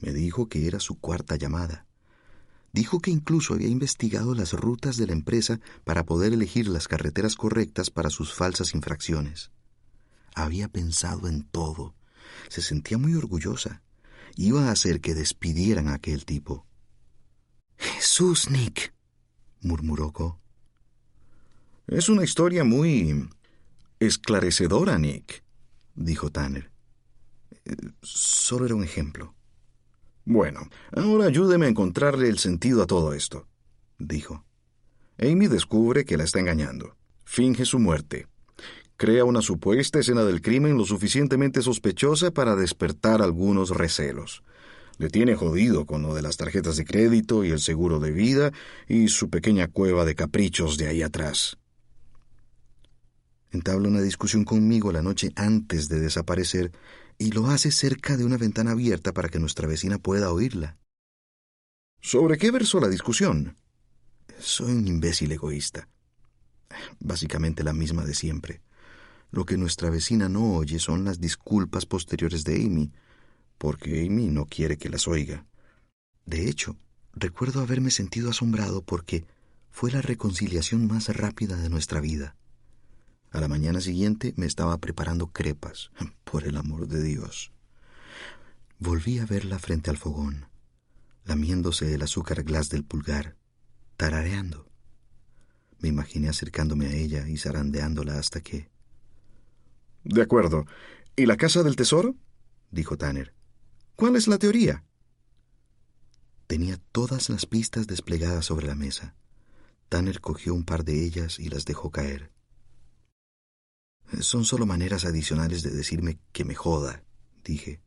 Me 0.00 0.12
dijo 0.12 0.48
que 0.48 0.66
era 0.66 0.78
su 0.78 0.98
cuarta 0.98 1.36
llamada. 1.36 1.86
Dijo 2.72 3.00
que 3.00 3.10
incluso 3.10 3.54
había 3.54 3.68
investigado 3.68 4.34
las 4.34 4.52
rutas 4.52 4.96
de 4.96 5.06
la 5.06 5.12
empresa 5.12 5.60
para 5.84 6.04
poder 6.04 6.32
elegir 6.32 6.68
las 6.68 6.88
carreteras 6.88 7.34
correctas 7.34 7.90
para 7.90 8.10
sus 8.10 8.32
falsas 8.34 8.74
infracciones. 8.74 9.50
Había 10.34 10.68
pensado 10.68 11.28
en 11.28 11.44
todo. 11.44 11.94
Se 12.48 12.62
sentía 12.62 12.98
muy 12.98 13.14
orgullosa. 13.14 13.82
Iba 14.36 14.68
a 14.68 14.72
hacer 14.72 15.00
que 15.00 15.14
despidieran 15.14 15.88
a 15.88 15.94
aquel 15.94 16.24
tipo. 16.24 16.66
Jesús, 17.76 18.50
Nick, 18.50 18.92
murmuró 19.60 20.10
Go. 20.10 20.43
Es 21.86 22.08
una 22.08 22.24
historia 22.24 22.64
muy 22.64 23.28
esclarecedora, 24.00 24.98
Nick, 24.98 25.44
dijo 25.94 26.30
Tanner. 26.30 26.70
Eh, 27.64 27.76
solo 28.00 28.64
era 28.64 28.74
un 28.74 28.84
ejemplo. 28.84 29.34
Bueno, 30.24 30.68
ahora 30.92 31.26
ayúdeme 31.26 31.66
a 31.66 31.68
encontrarle 31.68 32.28
el 32.28 32.38
sentido 32.38 32.82
a 32.82 32.86
todo 32.86 33.12
esto, 33.12 33.46
dijo. 33.98 34.44
Amy 35.18 35.46
descubre 35.46 36.06
que 36.06 36.16
la 36.16 36.24
está 36.24 36.40
engañando. 36.40 36.96
Finge 37.24 37.66
su 37.66 37.78
muerte. 37.78 38.28
Crea 38.96 39.24
una 39.24 39.42
supuesta 39.42 39.98
escena 39.98 40.24
del 40.24 40.40
crimen 40.40 40.78
lo 40.78 40.86
suficientemente 40.86 41.60
sospechosa 41.60 42.30
para 42.30 42.56
despertar 42.56 43.20
algunos 43.20 43.70
recelos. 43.70 44.42
Le 44.96 45.10
tiene 45.10 45.34
jodido 45.34 45.84
con 45.84 46.02
lo 46.02 46.14
de 46.14 46.22
las 46.22 46.38
tarjetas 46.38 46.76
de 46.76 46.84
crédito 46.86 47.44
y 47.44 47.50
el 47.50 47.60
seguro 47.60 48.00
de 48.00 48.12
vida 48.12 48.52
y 48.88 49.08
su 49.08 49.28
pequeña 49.28 49.68
cueva 49.68 50.04
de 50.04 50.14
caprichos 50.14 50.78
de 50.78 50.88
ahí 50.88 51.02
atrás. 51.02 51.58
Entabla 53.54 53.88
una 53.88 54.00
discusión 54.00 54.44
conmigo 54.44 54.90
la 54.90 55.00
noche 55.00 55.30
antes 55.36 55.88
de 55.88 56.00
desaparecer 56.00 56.72
y 57.18 57.30
lo 57.30 57.46
hace 57.46 57.70
cerca 57.70 58.16
de 58.16 58.24
una 58.24 58.36
ventana 58.36 58.72
abierta 58.72 59.12
para 59.12 59.28
que 59.28 59.38
nuestra 59.38 59.68
vecina 59.68 59.98
pueda 59.98 60.32
oírla. 60.32 60.76
¿Sobre 62.00 62.36
qué 62.36 62.50
versó 62.50 62.80
la 62.80 62.88
discusión? 62.88 63.56
Soy 64.40 64.72
un 64.72 64.88
imbécil 64.88 65.30
egoísta. 65.30 65.88
Básicamente 66.98 67.62
la 67.62 67.72
misma 67.72 68.04
de 68.04 68.14
siempre. 68.14 68.60
Lo 69.30 69.44
que 69.44 69.56
nuestra 69.56 69.88
vecina 69.88 70.28
no 70.28 70.56
oye 70.56 70.80
son 70.80 71.04
las 71.04 71.20
disculpas 71.20 71.86
posteriores 71.86 72.42
de 72.42 72.56
Amy, 72.56 72.90
porque 73.56 74.04
Amy 74.04 74.30
no 74.30 74.46
quiere 74.46 74.78
que 74.78 74.88
las 74.88 75.06
oiga. 75.06 75.46
De 76.26 76.48
hecho, 76.48 76.76
recuerdo 77.12 77.60
haberme 77.60 77.92
sentido 77.92 78.30
asombrado 78.30 78.82
porque 78.82 79.24
fue 79.70 79.92
la 79.92 80.02
reconciliación 80.02 80.88
más 80.88 81.08
rápida 81.16 81.56
de 81.56 81.68
nuestra 81.68 82.00
vida. 82.00 82.34
A 83.34 83.40
la 83.40 83.48
mañana 83.48 83.80
siguiente 83.80 84.32
me 84.36 84.46
estaba 84.46 84.78
preparando 84.78 85.32
crepas, 85.32 85.90
por 86.24 86.44
el 86.44 86.56
amor 86.56 86.86
de 86.86 87.02
Dios. 87.02 87.50
Volví 88.78 89.18
a 89.18 89.26
verla 89.26 89.58
frente 89.58 89.90
al 89.90 89.96
fogón, 89.96 90.46
lamiéndose 91.24 91.92
el 91.92 92.02
azúcar 92.02 92.44
glas 92.44 92.68
del 92.68 92.84
pulgar, 92.84 93.36
tarareando. 93.96 94.70
Me 95.80 95.88
imaginé 95.88 96.28
acercándome 96.28 96.86
a 96.86 96.92
ella 96.94 97.28
y 97.28 97.36
zarandeándola 97.36 98.20
hasta 98.20 98.40
que... 98.40 98.70
De 100.04 100.22
acuerdo. 100.22 100.64
¿Y 101.16 101.26
la 101.26 101.36
casa 101.36 101.64
del 101.64 101.74
tesoro? 101.74 102.14
dijo 102.70 102.96
Tanner. 102.96 103.34
¿Cuál 103.96 104.14
es 104.14 104.28
la 104.28 104.38
teoría? 104.38 104.84
Tenía 106.46 106.78
todas 106.92 107.30
las 107.30 107.46
pistas 107.46 107.88
desplegadas 107.88 108.44
sobre 108.44 108.68
la 108.68 108.76
mesa. 108.76 109.16
Tanner 109.88 110.20
cogió 110.20 110.54
un 110.54 110.64
par 110.64 110.84
de 110.84 111.04
ellas 111.04 111.40
y 111.40 111.48
las 111.48 111.64
dejó 111.64 111.90
caer. 111.90 112.33
Son 114.20 114.44
solo 114.44 114.66
maneras 114.66 115.04
adicionales 115.04 115.62
de 115.62 115.70
decirme 115.70 116.18
que 116.32 116.44
me 116.44 116.54
joda, 116.54 117.02
dije. 117.44 117.80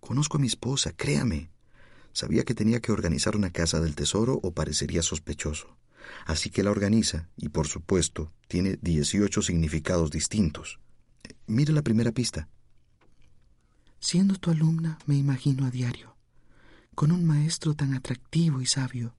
Conozco 0.00 0.36
a 0.36 0.40
mi 0.40 0.46
esposa, 0.46 0.92
créame. 0.92 1.50
Sabía 2.12 2.44
que 2.44 2.54
tenía 2.54 2.80
que 2.80 2.92
organizar 2.92 3.36
una 3.36 3.50
casa 3.50 3.80
del 3.80 3.94
tesoro 3.94 4.38
o 4.42 4.52
parecería 4.52 5.02
sospechoso. 5.02 5.76
Así 6.26 6.50
que 6.50 6.62
la 6.62 6.70
organiza 6.70 7.28
y, 7.36 7.48
por 7.48 7.66
supuesto, 7.66 8.32
tiene 8.46 8.78
dieciocho 8.82 9.42
significados 9.42 10.10
distintos. 10.10 10.78
Mire 11.46 11.72
la 11.72 11.82
primera 11.82 12.12
pista. 12.12 12.48
Siendo 14.00 14.34
tu 14.36 14.50
alumna, 14.50 14.98
me 15.06 15.16
imagino 15.16 15.66
a 15.66 15.70
diario, 15.70 16.14
con 16.94 17.10
un 17.10 17.24
maestro 17.24 17.74
tan 17.74 17.94
atractivo 17.94 18.60
y 18.60 18.66
sabio. 18.66 19.14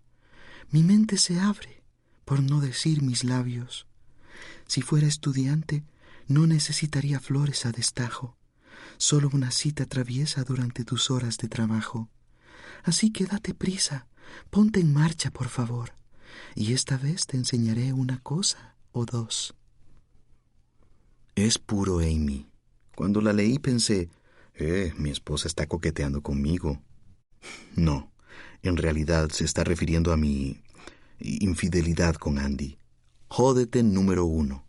Mi 0.69 0.83
mente 0.83 1.17
se 1.17 1.39
abre, 1.39 1.81
por 2.23 2.41
no 2.43 2.61
decir 2.61 3.01
mis 3.01 3.23
labios. 3.23 3.87
Si 4.67 4.81
fuera 4.81 5.07
estudiante, 5.07 5.83
no 6.27 6.47
necesitaría 6.47 7.19
flores 7.19 7.65
a 7.65 7.71
destajo, 7.71 8.37
solo 8.97 9.29
una 9.33 9.51
cita 9.51 9.85
traviesa 9.85 10.43
durante 10.43 10.83
tus 10.83 11.11
horas 11.11 11.37
de 11.37 11.47
trabajo. 11.47 12.09
Así 12.83 13.11
que 13.11 13.25
date 13.25 13.53
prisa, 13.53 14.07
ponte 14.49 14.79
en 14.79 14.93
marcha, 14.93 15.31
por 15.31 15.49
favor, 15.49 15.93
y 16.55 16.73
esta 16.73 16.97
vez 16.97 17.25
te 17.27 17.37
enseñaré 17.37 17.93
una 17.93 18.19
cosa 18.21 18.75
o 18.91 19.05
dos. 19.05 19.55
Es 21.35 21.57
puro 21.57 21.99
Amy. 21.99 22.47
Cuando 22.95 23.19
la 23.21 23.33
leí 23.33 23.59
pensé, 23.59 24.09
eh, 24.53 24.93
mi 24.97 25.09
esposa 25.09 25.47
está 25.47 25.67
coqueteando 25.67 26.21
conmigo. 26.21 26.81
No, 27.75 28.13
en 28.63 28.77
realidad 28.77 29.29
se 29.29 29.43
está 29.43 29.63
refiriendo 29.63 30.13
a 30.13 30.17
mi 30.17 30.63
infidelidad 31.19 32.15
con 32.15 32.39
Andy. 32.39 32.77
Jódete 33.27 33.83
número 33.83 34.25
uno. 34.25 34.64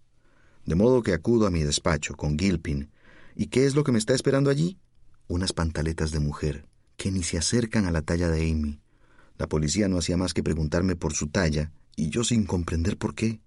De 0.66 0.74
modo 0.74 1.02
que 1.02 1.14
acudo 1.14 1.46
a 1.46 1.50
mi 1.50 1.62
despacho 1.62 2.14
con 2.16 2.38
Gilpin. 2.38 2.90
¿Y 3.36 3.46
qué 3.46 3.66
es 3.66 3.74
lo 3.74 3.84
que 3.84 3.92
me 3.92 3.98
está 3.98 4.14
esperando 4.14 4.50
allí? 4.50 4.78
Unas 5.28 5.52
pantaletas 5.52 6.10
de 6.10 6.20
mujer, 6.20 6.66
que 6.96 7.10
ni 7.10 7.22
se 7.22 7.38
acercan 7.38 7.86
a 7.86 7.92
la 7.92 8.02
talla 8.02 8.28
de 8.28 8.50
Amy. 8.50 8.80
La 9.38 9.48
policía 9.48 9.88
no 9.88 9.98
hacía 9.98 10.16
más 10.16 10.34
que 10.34 10.42
preguntarme 10.42 10.96
por 10.96 11.12
su 11.12 11.28
talla, 11.28 11.72
y 11.94 12.10
yo 12.10 12.24
sin 12.24 12.44
comprender 12.44 12.96
por 12.98 13.14
qué. 13.14 13.40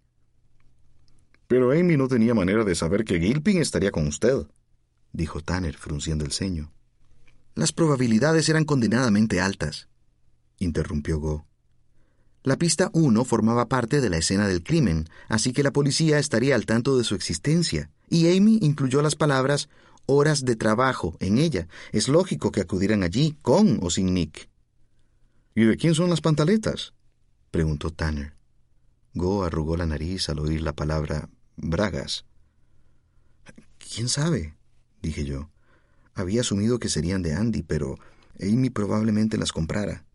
Pero 1.47 1.71
Amy 1.71 1.97
no 1.97 2.07
tenía 2.07 2.33
manera 2.33 2.63
de 2.63 2.75
saber 2.75 3.03
que 3.03 3.19
Gilpin 3.19 3.57
estaría 3.57 3.91
con 3.91 4.07
usted, 4.07 4.45
dijo 5.11 5.41
Tanner, 5.41 5.75
frunciendo 5.75 6.23
el 6.23 6.31
ceño. 6.31 6.71
Las 7.55 7.73
probabilidades 7.73 8.47
eran 8.47 8.63
condenadamente 8.63 9.41
altas, 9.41 9.89
interrumpió 10.59 11.19
Go. 11.19 11.48
La 12.49 12.57
pista 12.57 12.89
1 12.93 13.25
formaba 13.25 13.67
parte 13.67 14.01
de 14.01 14.09
la 14.09 14.17
escena 14.17 14.47
del 14.47 14.63
crimen, 14.63 15.07
así 15.27 15.53
que 15.53 15.61
la 15.61 15.69
policía 15.69 16.17
estaría 16.17 16.55
al 16.55 16.65
tanto 16.65 16.97
de 16.97 17.03
su 17.03 17.13
existencia, 17.13 17.91
y 18.09 18.35
Amy 18.35 18.57
incluyó 18.63 19.03
las 19.03 19.15
palabras 19.15 19.69
horas 20.07 20.43
de 20.43 20.55
trabajo 20.55 21.15
en 21.19 21.37
ella. 21.37 21.67
Es 21.91 22.07
lógico 22.07 22.51
que 22.51 22.61
acudieran 22.61 23.03
allí, 23.03 23.37
con 23.43 23.77
o 23.83 23.91
sin 23.91 24.15
Nick. 24.15 24.49
¿Y 25.53 25.65
de 25.65 25.77
quién 25.77 25.93
son 25.93 26.09
las 26.09 26.21
pantaletas? 26.21 26.95
preguntó 27.51 27.91
Tanner. 27.91 28.33
Go 29.13 29.43
arrugó 29.43 29.77
la 29.77 29.85
nariz 29.85 30.27
al 30.29 30.39
oír 30.39 30.63
la 30.63 30.73
palabra 30.73 31.29
bragas. 31.55 32.25
¿Quién 33.77 34.09
sabe? 34.09 34.55
dije 35.03 35.23
yo. 35.23 35.51
Había 36.15 36.41
asumido 36.41 36.79
que 36.79 36.89
serían 36.89 37.21
de 37.21 37.35
Andy, 37.35 37.61
pero 37.61 37.99
Amy 38.41 38.71
probablemente 38.71 39.37
las 39.37 39.51
comprara. 39.51 40.08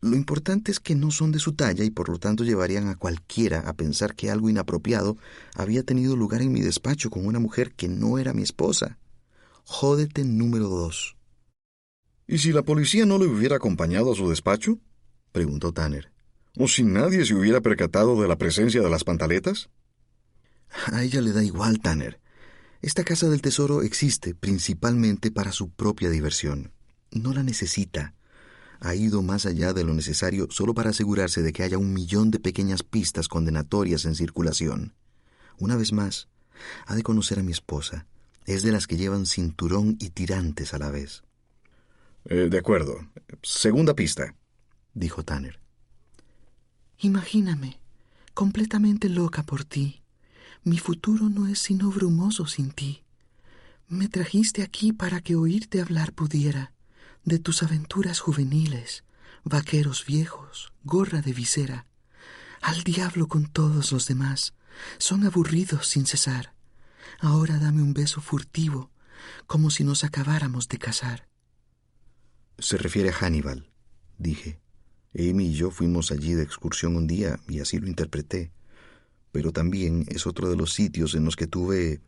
Lo 0.00 0.14
importante 0.14 0.70
es 0.70 0.78
que 0.78 0.94
no 0.94 1.10
son 1.10 1.32
de 1.32 1.40
su 1.40 1.54
talla 1.54 1.84
y 1.84 1.90
por 1.90 2.08
lo 2.08 2.18
tanto 2.18 2.44
llevarían 2.44 2.88
a 2.88 2.96
cualquiera 2.96 3.60
a 3.60 3.72
pensar 3.72 4.14
que 4.14 4.30
algo 4.30 4.48
inapropiado 4.48 5.16
había 5.54 5.82
tenido 5.82 6.14
lugar 6.14 6.40
en 6.40 6.52
mi 6.52 6.60
despacho 6.60 7.10
con 7.10 7.26
una 7.26 7.40
mujer 7.40 7.72
que 7.72 7.88
no 7.88 8.18
era 8.18 8.32
mi 8.32 8.42
esposa. 8.42 8.98
Jódete 9.64 10.24
número 10.24 10.68
dos. 10.68 11.16
¿Y 12.28 12.38
si 12.38 12.52
la 12.52 12.62
policía 12.62 13.06
no 13.06 13.18
le 13.18 13.26
hubiera 13.26 13.56
acompañado 13.56 14.12
a 14.12 14.14
su 14.14 14.28
despacho? 14.28 14.78
preguntó 15.32 15.72
Tanner. 15.72 16.12
¿O 16.56 16.68
si 16.68 16.82
nadie 16.84 17.24
se 17.24 17.34
hubiera 17.34 17.60
percatado 17.60 18.20
de 18.20 18.28
la 18.28 18.36
presencia 18.36 18.82
de 18.82 18.90
las 18.90 19.04
pantaletas? 19.04 19.68
A 20.92 21.02
ella 21.02 21.20
le 21.20 21.32
da 21.32 21.42
igual, 21.42 21.80
Tanner. 21.80 22.20
Esta 22.82 23.02
casa 23.02 23.28
del 23.28 23.42
tesoro 23.42 23.82
existe 23.82 24.34
principalmente 24.34 25.30
para 25.30 25.50
su 25.52 25.70
propia 25.70 26.10
diversión. 26.10 26.72
No 27.10 27.32
la 27.32 27.42
necesita. 27.42 28.14
Ha 28.80 28.94
ido 28.94 29.22
más 29.22 29.44
allá 29.44 29.72
de 29.72 29.82
lo 29.82 29.92
necesario 29.92 30.46
solo 30.50 30.72
para 30.72 30.90
asegurarse 30.90 31.42
de 31.42 31.52
que 31.52 31.64
haya 31.64 31.78
un 31.78 31.92
millón 31.92 32.30
de 32.30 32.38
pequeñas 32.38 32.82
pistas 32.82 33.28
condenatorias 33.28 34.04
en 34.04 34.14
circulación. 34.14 34.94
Una 35.58 35.76
vez 35.76 35.92
más, 35.92 36.28
ha 36.86 36.94
de 36.94 37.02
conocer 37.02 37.40
a 37.40 37.42
mi 37.42 37.52
esposa. 37.52 38.06
Es 38.46 38.62
de 38.62 38.72
las 38.72 38.86
que 38.86 38.96
llevan 38.96 39.26
cinturón 39.26 39.96
y 40.00 40.10
tirantes 40.10 40.74
a 40.74 40.78
la 40.78 40.90
vez. 40.90 41.22
Eh, 42.24 42.48
de 42.50 42.58
acuerdo. 42.58 43.06
Segunda 43.42 43.94
pista, 43.94 44.34
dijo 44.94 45.24
Tanner. 45.24 45.60
Imagíname, 47.00 47.80
completamente 48.32 49.08
loca 49.08 49.42
por 49.42 49.64
ti. 49.64 50.02
Mi 50.62 50.78
futuro 50.78 51.28
no 51.28 51.48
es 51.48 51.58
sino 51.58 51.90
brumoso 51.90 52.46
sin 52.46 52.70
ti. 52.70 53.02
Me 53.88 54.08
trajiste 54.08 54.62
aquí 54.62 54.92
para 54.92 55.20
que 55.20 55.34
oírte 55.34 55.80
hablar 55.80 56.12
pudiera 56.12 56.72
de 57.28 57.38
tus 57.38 57.62
aventuras 57.62 58.20
juveniles, 58.20 59.04
vaqueros 59.44 60.04
viejos, 60.06 60.72
gorra 60.82 61.20
de 61.20 61.32
visera. 61.32 61.86
Al 62.60 62.82
diablo 62.82 63.28
con 63.28 63.46
todos 63.46 63.92
los 63.92 64.06
demás, 64.06 64.54
son 64.98 65.24
aburridos 65.24 65.86
sin 65.86 66.06
cesar. 66.06 66.54
Ahora 67.20 67.58
dame 67.58 67.82
un 67.82 67.94
beso 67.94 68.20
furtivo, 68.20 68.90
como 69.46 69.70
si 69.70 69.84
nos 69.84 70.04
acabáramos 70.04 70.68
de 70.68 70.78
casar. 70.78 71.28
Se 72.58 72.76
refiere 72.78 73.10
a 73.10 73.12
Hannibal, 73.12 73.70
dije. 74.16 74.58
Amy 75.14 75.48
y 75.48 75.54
yo 75.54 75.70
fuimos 75.70 76.12
allí 76.12 76.34
de 76.34 76.42
excursión 76.42 76.96
un 76.96 77.06
día 77.06 77.40
y 77.48 77.60
así 77.60 77.78
lo 77.78 77.88
interpreté. 77.88 78.52
Pero 79.32 79.52
también 79.52 80.06
es 80.08 80.26
otro 80.26 80.48
de 80.48 80.56
los 80.56 80.72
sitios 80.72 81.14
en 81.14 81.24
los 81.24 81.36
que 81.36 81.46
tuve 81.46 82.00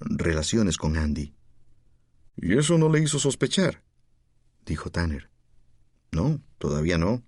relaciones 0.00 0.76
con 0.76 0.96
Andy. 0.96 1.34
¿Y 2.36 2.58
eso 2.58 2.78
no 2.78 2.88
le 2.88 3.00
hizo 3.00 3.18
sospechar? 3.18 3.83
Dijo 4.64 4.90
Tanner. 4.90 5.30
No, 6.12 6.40
todavía 6.58 6.98
no. 6.98 7.22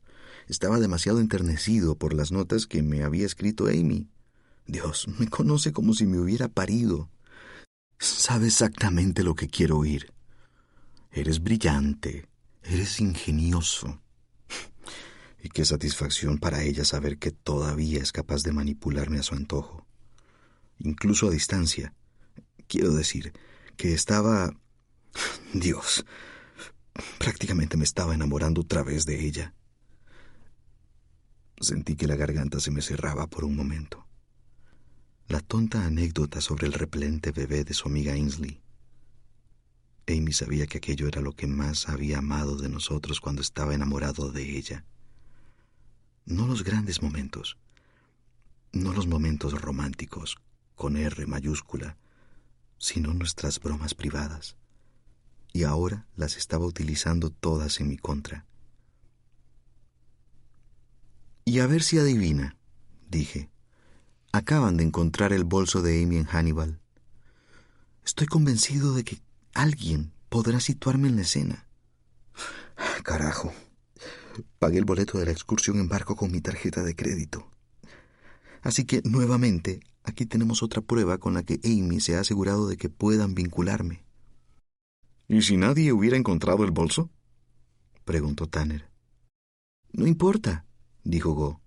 Estaba 0.49 0.79
demasiado 0.79 1.21
enternecido 1.21 1.97
por 1.97 2.15
las 2.15 2.31
notas 2.31 2.67
que 2.67 2.83
me 2.83 3.03
había 3.03 3.27
escrito 3.27 3.67
Amy. 3.67 4.09
Dios, 4.67 5.09
me 5.19 5.29
conoce 5.29 5.73
como 5.73 5.95
si 5.95 6.07
me 6.07 6.19
hubiera 6.19 6.49
parido. 6.49 7.11
Sabe 7.99 8.47
exactamente 8.47 9.23
lo 9.23 9.35
que 9.35 9.49
quiero 9.49 9.79
oír. 9.79 10.13
Eres 11.11 11.43
brillante, 11.43 12.29
eres 12.63 13.01
ingenioso. 13.01 14.01
Y 15.43 15.49
qué 15.49 15.65
satisfacción 15.65 16.39
para 16.39 16.65
ella 16.65 16.85
saber 16.85 17.19
que 17.19 17.31
todavía 17.31 18.03
es 18.03 18.11
capaz 18.11 18.43
de 18.43 18.53
manipularme 18.53 19.21
a 19.21 19.23
su 19.23 19.37
antojo. 19.37 19.87
Incluso 20.81 21.29
a 21.29 21.31
distancia. 21.31 21.95
Quiero 22.67 22.93
decir, 22.93 23.33
que 23.77 23.95
estaba... 23.95 24.57
Dios, 25.55 26.05
prácticamente 27.19 27.77
me 27.77 27.85
estaba 27.85 28.15
enamorando 28.15 28.63
otra 28.63 28.83
vez 28.83 29.07
de 29.07 29.27
ella. 29.27 29.55
Sentí 31.61 31.97
que 31.97 32.07
la 32.07 32.17
garganta 32.17 32.61
se 32.61 32.71
me 32.71 32.83
cerraba 32.83 33.27
por 33.27 33.45
un 33.45 33.57
momento. 33.57 34.07
La 35.29 35.41
tonta 35.41 35.85
anécdota 35.85 36.41
sobre 36.41 36.67
el 36.67 36.73
repelente 36.73 37.33
bebé 37.33 37.65
de 37.65 37.75
su 37.75 37.89
amiga 37.89 38.13
Ainsley. 38.13 38.61
Amy 40.09 40.33
sabía 40.33 40.67
que 40.67 40.79
aquello 40.79 41.09
era 41.09 41.21
lo 41.21 41.33
que 41.33 41.47
más 41.47 41.89
había 41.89 42.19
amado 42.19 42.57
de 42.57 42.69
nosotros 42.69 43.21
cuando 43.21 43.43
estaba 43.43 43.75
enamorado 43.75 44.31
de 44.31 44.57
ella. 44.57 44.85
No 46.27 46.47
los 46.47 46.63
grandes 46.63 47.03
momentos, 47.03 47.57
no 48.73 48.93
los 48.93 49.07
momentos 49.07 49.61
románticos, 49.61 50.37
con 50.75 50.97
R 50.97 51.27
mayúscula, 51.27 51.97
sino 52.79 53.15
nuestras 53.15 53.59
bromas 53.59 53.95
privadas. 53.95 54.57
Y 55.53 55.65
ahora 55.65 56.07
las 56.17 56.37
estaba 56.37 56.67
utilizando 56.67 57.31
todas 57.31 57.81
en 57.81 57.89
mi 57.89 57.97
contra. 57.97 58.47
Y 61.45 61.61
a 61.61 61.67
ver 61.67 61.83
si 61.83 61.99
adivina, 61.99 62.57
dije. 63.09 63.51
Acaban 64.33 64.77
de 64.77 64.85
encontrar 64.85 65.33
el 65.33 65.45
bolso 65.45 65.81
de 65.81 66.03
Amy 66.03 66.17
en 66.19 66.25
Hannibal. 66.25 66.81
Estoy 68.05 68.27
convencido 68.27 68.95
de 68.95 69.05
que 69.05 69.23
alguien 69.55 70.13
podrá 70.29 70.61
situarme 70.61 71.09
en 71.09 71.17
la 71.17 71.23
escena. 71.23 71.67
Carajo. 73.03 73.53
Pagué 74.59 74.79
el 74.79 74.85
boleto 74.85 75.19
de 75.19 75.27
la 75.27 75.33
excursión 75.33 75.79
en 75.79 75.89
barco 75.89 76.17
con 76.17 76.31
mi 76.31 76.41
tarjeta 76.41 76.83
de 76.83 76.95
crédito. 76.95 77.51
Así 78.63 78.85
que, 78.85 79.01
nuevamente, 79.05 79.81
aquí 80.03 80.27
tenemos 80.27 80.63
otra 80.63 80.83
prueba 80.83 81.19
con 81.19 81.35
la 81.35 81.43
que 81.43 81.61
Amy 81.65 82.01
se 82.01 82.17
ha 82.17 82.21
asegurado 82.21 82.69
de 82.69 82.77
que 82.77 82.89
puedan 82.89 83.35
vincularme. 83.35 84.06
¿Y 85.29 85.43
si 85.43 85.57
nadie 85.57 85.93
hubiera 85.93 86.17
encontrado 86.17 86.65
el 86.65 86.71
bolso? 86.71 87.11
preguntó 88.05 88.47
Tanner. 88.49 88.89
No 89.93 90.07
importa, 90.07 90.65
dijo 91.05 91.33
Go. 91.33 91.61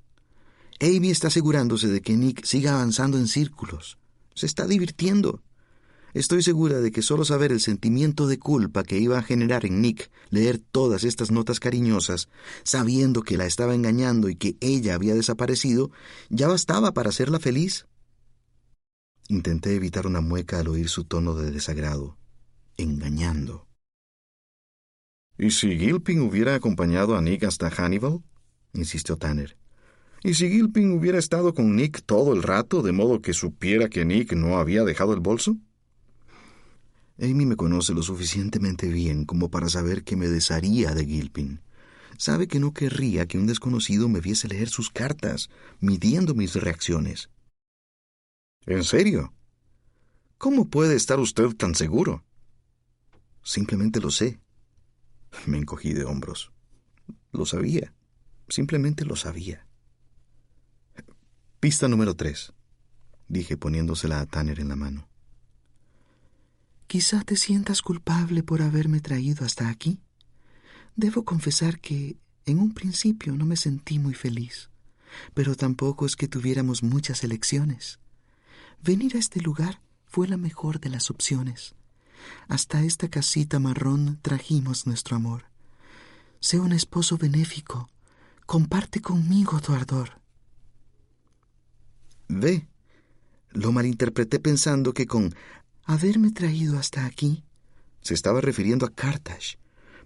Amy 0.80 1.10
está 1.10 1.27
asegurándose 1.27 1.88
de 1.88 2.02
que 2.02 2.15
Nick 2.15 2.45
siga 2.45 2.76
avanzando 2.76 3.18
en 3.18 3.27
círculos. 3.27 3.98
Se 4.34 4.45
está 4.45 4.65
divirtiendo. 4.65 5.41
Estoy 6.14 6.41
segura 6.41 6.80
de 6.80 6.91
que 6.91 7.02
solo 7.02 7.26
saber 7.26 7.52
el 7.52 7.60
sentimiento 7.60 8.27
de 8.27 8.40
culpa 8.40 8.84
que 8.84 8.98
iba 8.98 9.18
a 9.18 9.23
generar 9.23 9.65
en 9.65 9.81
Nick 9.81 10.10
leer 10.30 10.60
todas 10.60 11.03
estas 11.03 11.31
notas 11.31 11.60
cariñosas, 11.60 12.30
sabiendo 12.64 13.23
que 13.23 13.38
la 13.38 13.45
estaba 13.45 13.76
engañando 13.76 14.30
y 14.30 14.36
que 14.36 14.57
ella 14.61 14.95
había 14.95 15.15
desaparecido, 15.15 15.91
ya 16.30 16.48
bastaba 16.48 16.94
para 16.94 17.10
hacerla 17.10 17.40
feliz. 17.40 17.88
Intenté 19.27 19.76
evitar 19.76 20.07
una 20.07 20.22
mueca 20.22 20.60
al 20.60 20.69
oír 20.69 20.88
su 20.88 21.03
tono 21.03 21.36
de 21.36 21.52
desagrado. 21.52 22.19
Engañando. 22.80 23.68
¿Y 25.38 25.51
si 25.51 25.77
Gilpin 25.77 26.22
hubiera 26.22 26.56
acompañado 26.56 27.18
a 27.18 27.22
Nick 27.22 27.43
hasta 27.43 27.69
Hannibal? 27.69 28.23
insistió 28.72 29.18
Tanner. 29.18 29.57
¿Y 30.23 30.35
si 30.35 30.49
Gilpin 30.49 30.93
hubiera 30.93 31.19
estado 31.19 31.53
con 31.53 31.76
Nick 31.76 32.03
todo 32.06 32.31
el 32.31 32.41
rato, 32.41 32.81
de 32.81 32.93
modo 32.93 33.22
que 33.22 33.34
supiera 33.34 33.89
que 33.89 34.06
Nick 34.06 34.31
no 34.31 34.57
había 34.57 34.85
dejado 34.85 35.14
el 35.14 35.19
bolso? 35.19 35.57
Amy 37.22 37.45
me 37.45 37.57
conoce 37.57 37.93
lo 37.93 38.01
suficientemente 38.01 38.88
bien 38.88 39.26
como 39.26 39.51
para 39.51 39.68
saber 39.68 40.06
que 40.06 40.15
me 40.15 40.30
desharía 40.30 40.93
de 40.93 41.06
Gilpin. 41.06 41.60
Sabe 42.18 42.47
que 42.47 42.61
no 42.61 42.73
querría 42.73 43.27
que 43.27 43.38
un 43.38 43.45
desconocido 43.45 44.07
me 44.07 44.22
viese 44.22 44.47
leer 44.47 44.69
sus 44.69 44.89
cartas, 44.89 45.49
midiendo 45.81 46.34
mis 46.34 46.56
reacciones. 46.56 47.30
¿En 48.65 48.85
serio? 48.85 49.34
¿Cómo 50.38 50.69
puede 50.69 50.95
estar 50.95 51.19
usted 51.19 51.53
tan 51.57 51.76
seguro? 51.76 52.23
Simplemente 53.50 54.00
lo 54.00 54.12
sé. 54.12 54.40
Me 55.48 55.58
encogí 55.58 55.94
de 55.94 56.06
hombros. 56.06 56.52
Lo 57.32 57.48
sabía. 57.48 57.96
Simplemente 58.48 59.06
lo 59.06 59.16
sabía. 59.16 59.66
Pista 61.60 61.88
número 61.88 62.16
tres, 62.16 62.54
dije 63.28 63.58
poniéndosela 63.58 64.20
a 64.20 64.28
Tanner 64.28 64.60
en 64.60 64.68
la 64.70 64.76
mano. 64.76 65.10
Quizá 66.86 67.24
te 67.24 67.36
sientas 67.36 67.82
culpable 67.82 68.44
por 68.44 68.62
haberme 68.62 69.00
traído 69.00 69.44
hasta 69.44 69.70
aquí. 69.70 70.00
Debo 70.96 71.26
confesar 71.26 71.80
que 71.80 72.18
en 72.46 72.60
un 72.60 72.76
principio 72.76 73.36
no 73.36 73.48
me 73.48 73.58
sentí 73.58 73.98
muy 73.98 74.14
feliz, 74.14 74.70
pero 75.34 75.56
tampoco 75.56 76.06
es 76.06 76.16
que 76.16 76.28
tuviéramos 76.28 76.84
muchas 76.84 77.24
elecciones. 77.24 78.00
Venir 78.84 79.16
a 79.16 79.20
este 79.20 79.42
lugar 79.42 79.82
fue 80.06 80.28
la 80.28 80.38
mejor 80.38 80.80
de 80.80 80.90
las 80.90 81.10
opciones. 81.10 81.74
Hasta 82.48 82.84
esta 82.84 83.08
casita 83.10 83.60
marrón 83.60 84.20
trajimos 84.22 84.88
nuestro 84.88 85.16
amor. 85.16 85.46
Sé 86.40 86.60
un 86.60 86.72
esposo 86.72 87.18
benéfico. 87.18 87.90
Comparte 88.46 89.02
conmigo 89.02 89.60
tu 89.60 89.74
ardor. 89.74 90.20
Ve, 92.28 92.68
lo 93.52 93.72
malinterpreté 93.72 94.40
pensando 94.40 94.94
que 94.94 95.08
con 95.08 95.34
haberme 95.84 96.32
traído 96.32 96.78
hasta 96.78 97.06
aquí. 97.06 97.44
Se 98.02 98.14
estaba 98.14 98.41
refiriendo 98.41 98.86
a 98.86 98.94
Carthage, 98.94 99.58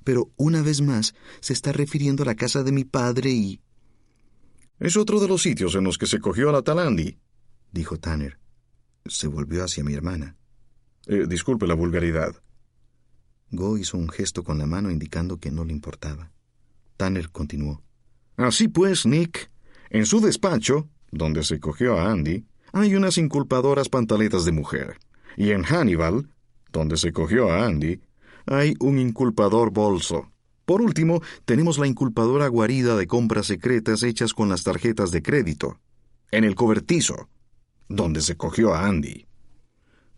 pero 0.03 0.31
una 0.37 0.61
vez 0.61 0.81
más 0.81 1.13
se 1.41 1.53
está 1.53 1.71
refiriendo 1.71 2.23
a 2.23 2.25
la 2.25 2.35
casa 2.35 2.63
de 2.63 2.71
mi 2.71 2.83
padre 2.83 3.31
y... 3.31 3.61
Es 4.79 4.97
otro 4.97 5.19
de 5.19 5.27
los 5.27 5.41
sitios 5.41 5.75
en 5.75 5.83
los 5.83 5.97
que 5.97 6.07
se 6.07 6.19
cogió 6.19 6.49
a 6.49 6.51
la 6.51 6.61
tal 6.61 6.79
Andy, 6.79 7.17
dijo 7.71 7.99
Tanner. 7.99 8.39
Se 9.05 9.27
volvió 9.27 9.63
hacia 9.63 9.83
mi 9.83 9.93
hermana. 9.93 10.37
Eh, 11.07 11.25
disculpe 11.27 11.67
la 11.67 11.73
vulgaridad. 11.73 12.35
Go 13.51 13.77
hizo 13.77 13.97
un 13.97 14.09
gesto 14.09 14.43
con 14.43 14.57
la 14.57 14.65
mano 14.65 14.89
indicando 14.89 15.37
que 15.37 15.51
no 15.51 15.65
le 15.65 15.73
importaba. 15.73 16.31
Tanner 16.97 17.29
continuó. 17.29 17.81
Así 18.37 18.67
pues, 18.67 19.05
Nick, 19.05 19.51
en 19.89 20.05
su 20.05 20.21
despacho, 20.21 20.89
donde 21.11 21.43
se 21.43 21.59
cogió 21.59 21.99
a 21.99 22.11
Andy, 22.11 22.45
hay 22.71 22.95
unas 22.95 23.17
inculpadoras 23.17 23.89
pantaletas 23.89 24.45
de 24.45 24.51
mujer. 24.51 24.97
Y 25.37 25.51
en 25.51 25.63
Hannibal, 25.63 26.29
donde 26.71 26.97
se 26.97 27.11
cogió 27.11 27.51
a 27.51 27.65
Andy, 27.65 28.01
hay 28.45 28.75
un 28.79 28.97
inculpador 28.97 29.71
bolso. 29.71 30.31
Por 30.65 30.81
último, 30.81 31.21
tenemos 31.45 31.77
la 31.77 31.87
inculpadora 31.87 32.47
guarida 32.47 32.95
de 32.95 33.05
compras 33.05 33.47
secretas 33.47 34.01
hechas 34.03 34.33
con 34.33 34.49
las 34.49 34.63
tarjetas 34.63 35.11
de 35.11 35.21
crédito. 35.21 35.79
En 36.31 36.43
el 36.43 36.55
cobertizo, 36.55 37.29
donde 37.89 38.21
se 38.21 38.35
cogió 38.37 38.73
a 38.73 38.87
Andy. 38.87 39.27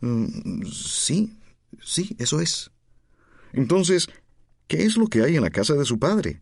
Mm, 0.01 0.63
sí, 0.65 1.37
sí, 1.81 2.15
eso 2.19 2.41
es. 2.41 2.71
Entonces, 3.53 4.07
¿qué 4.67 4.83
es 4.85 4.97
lo 4.97 5.07
que 5.07 5.23
hay 5.23 5.35
en 5.35 5.43
la 5.43 5.49
casa 5.49 5.75
de 5.75 5.85
su 5.85 5.99
padre? 5.99 6.41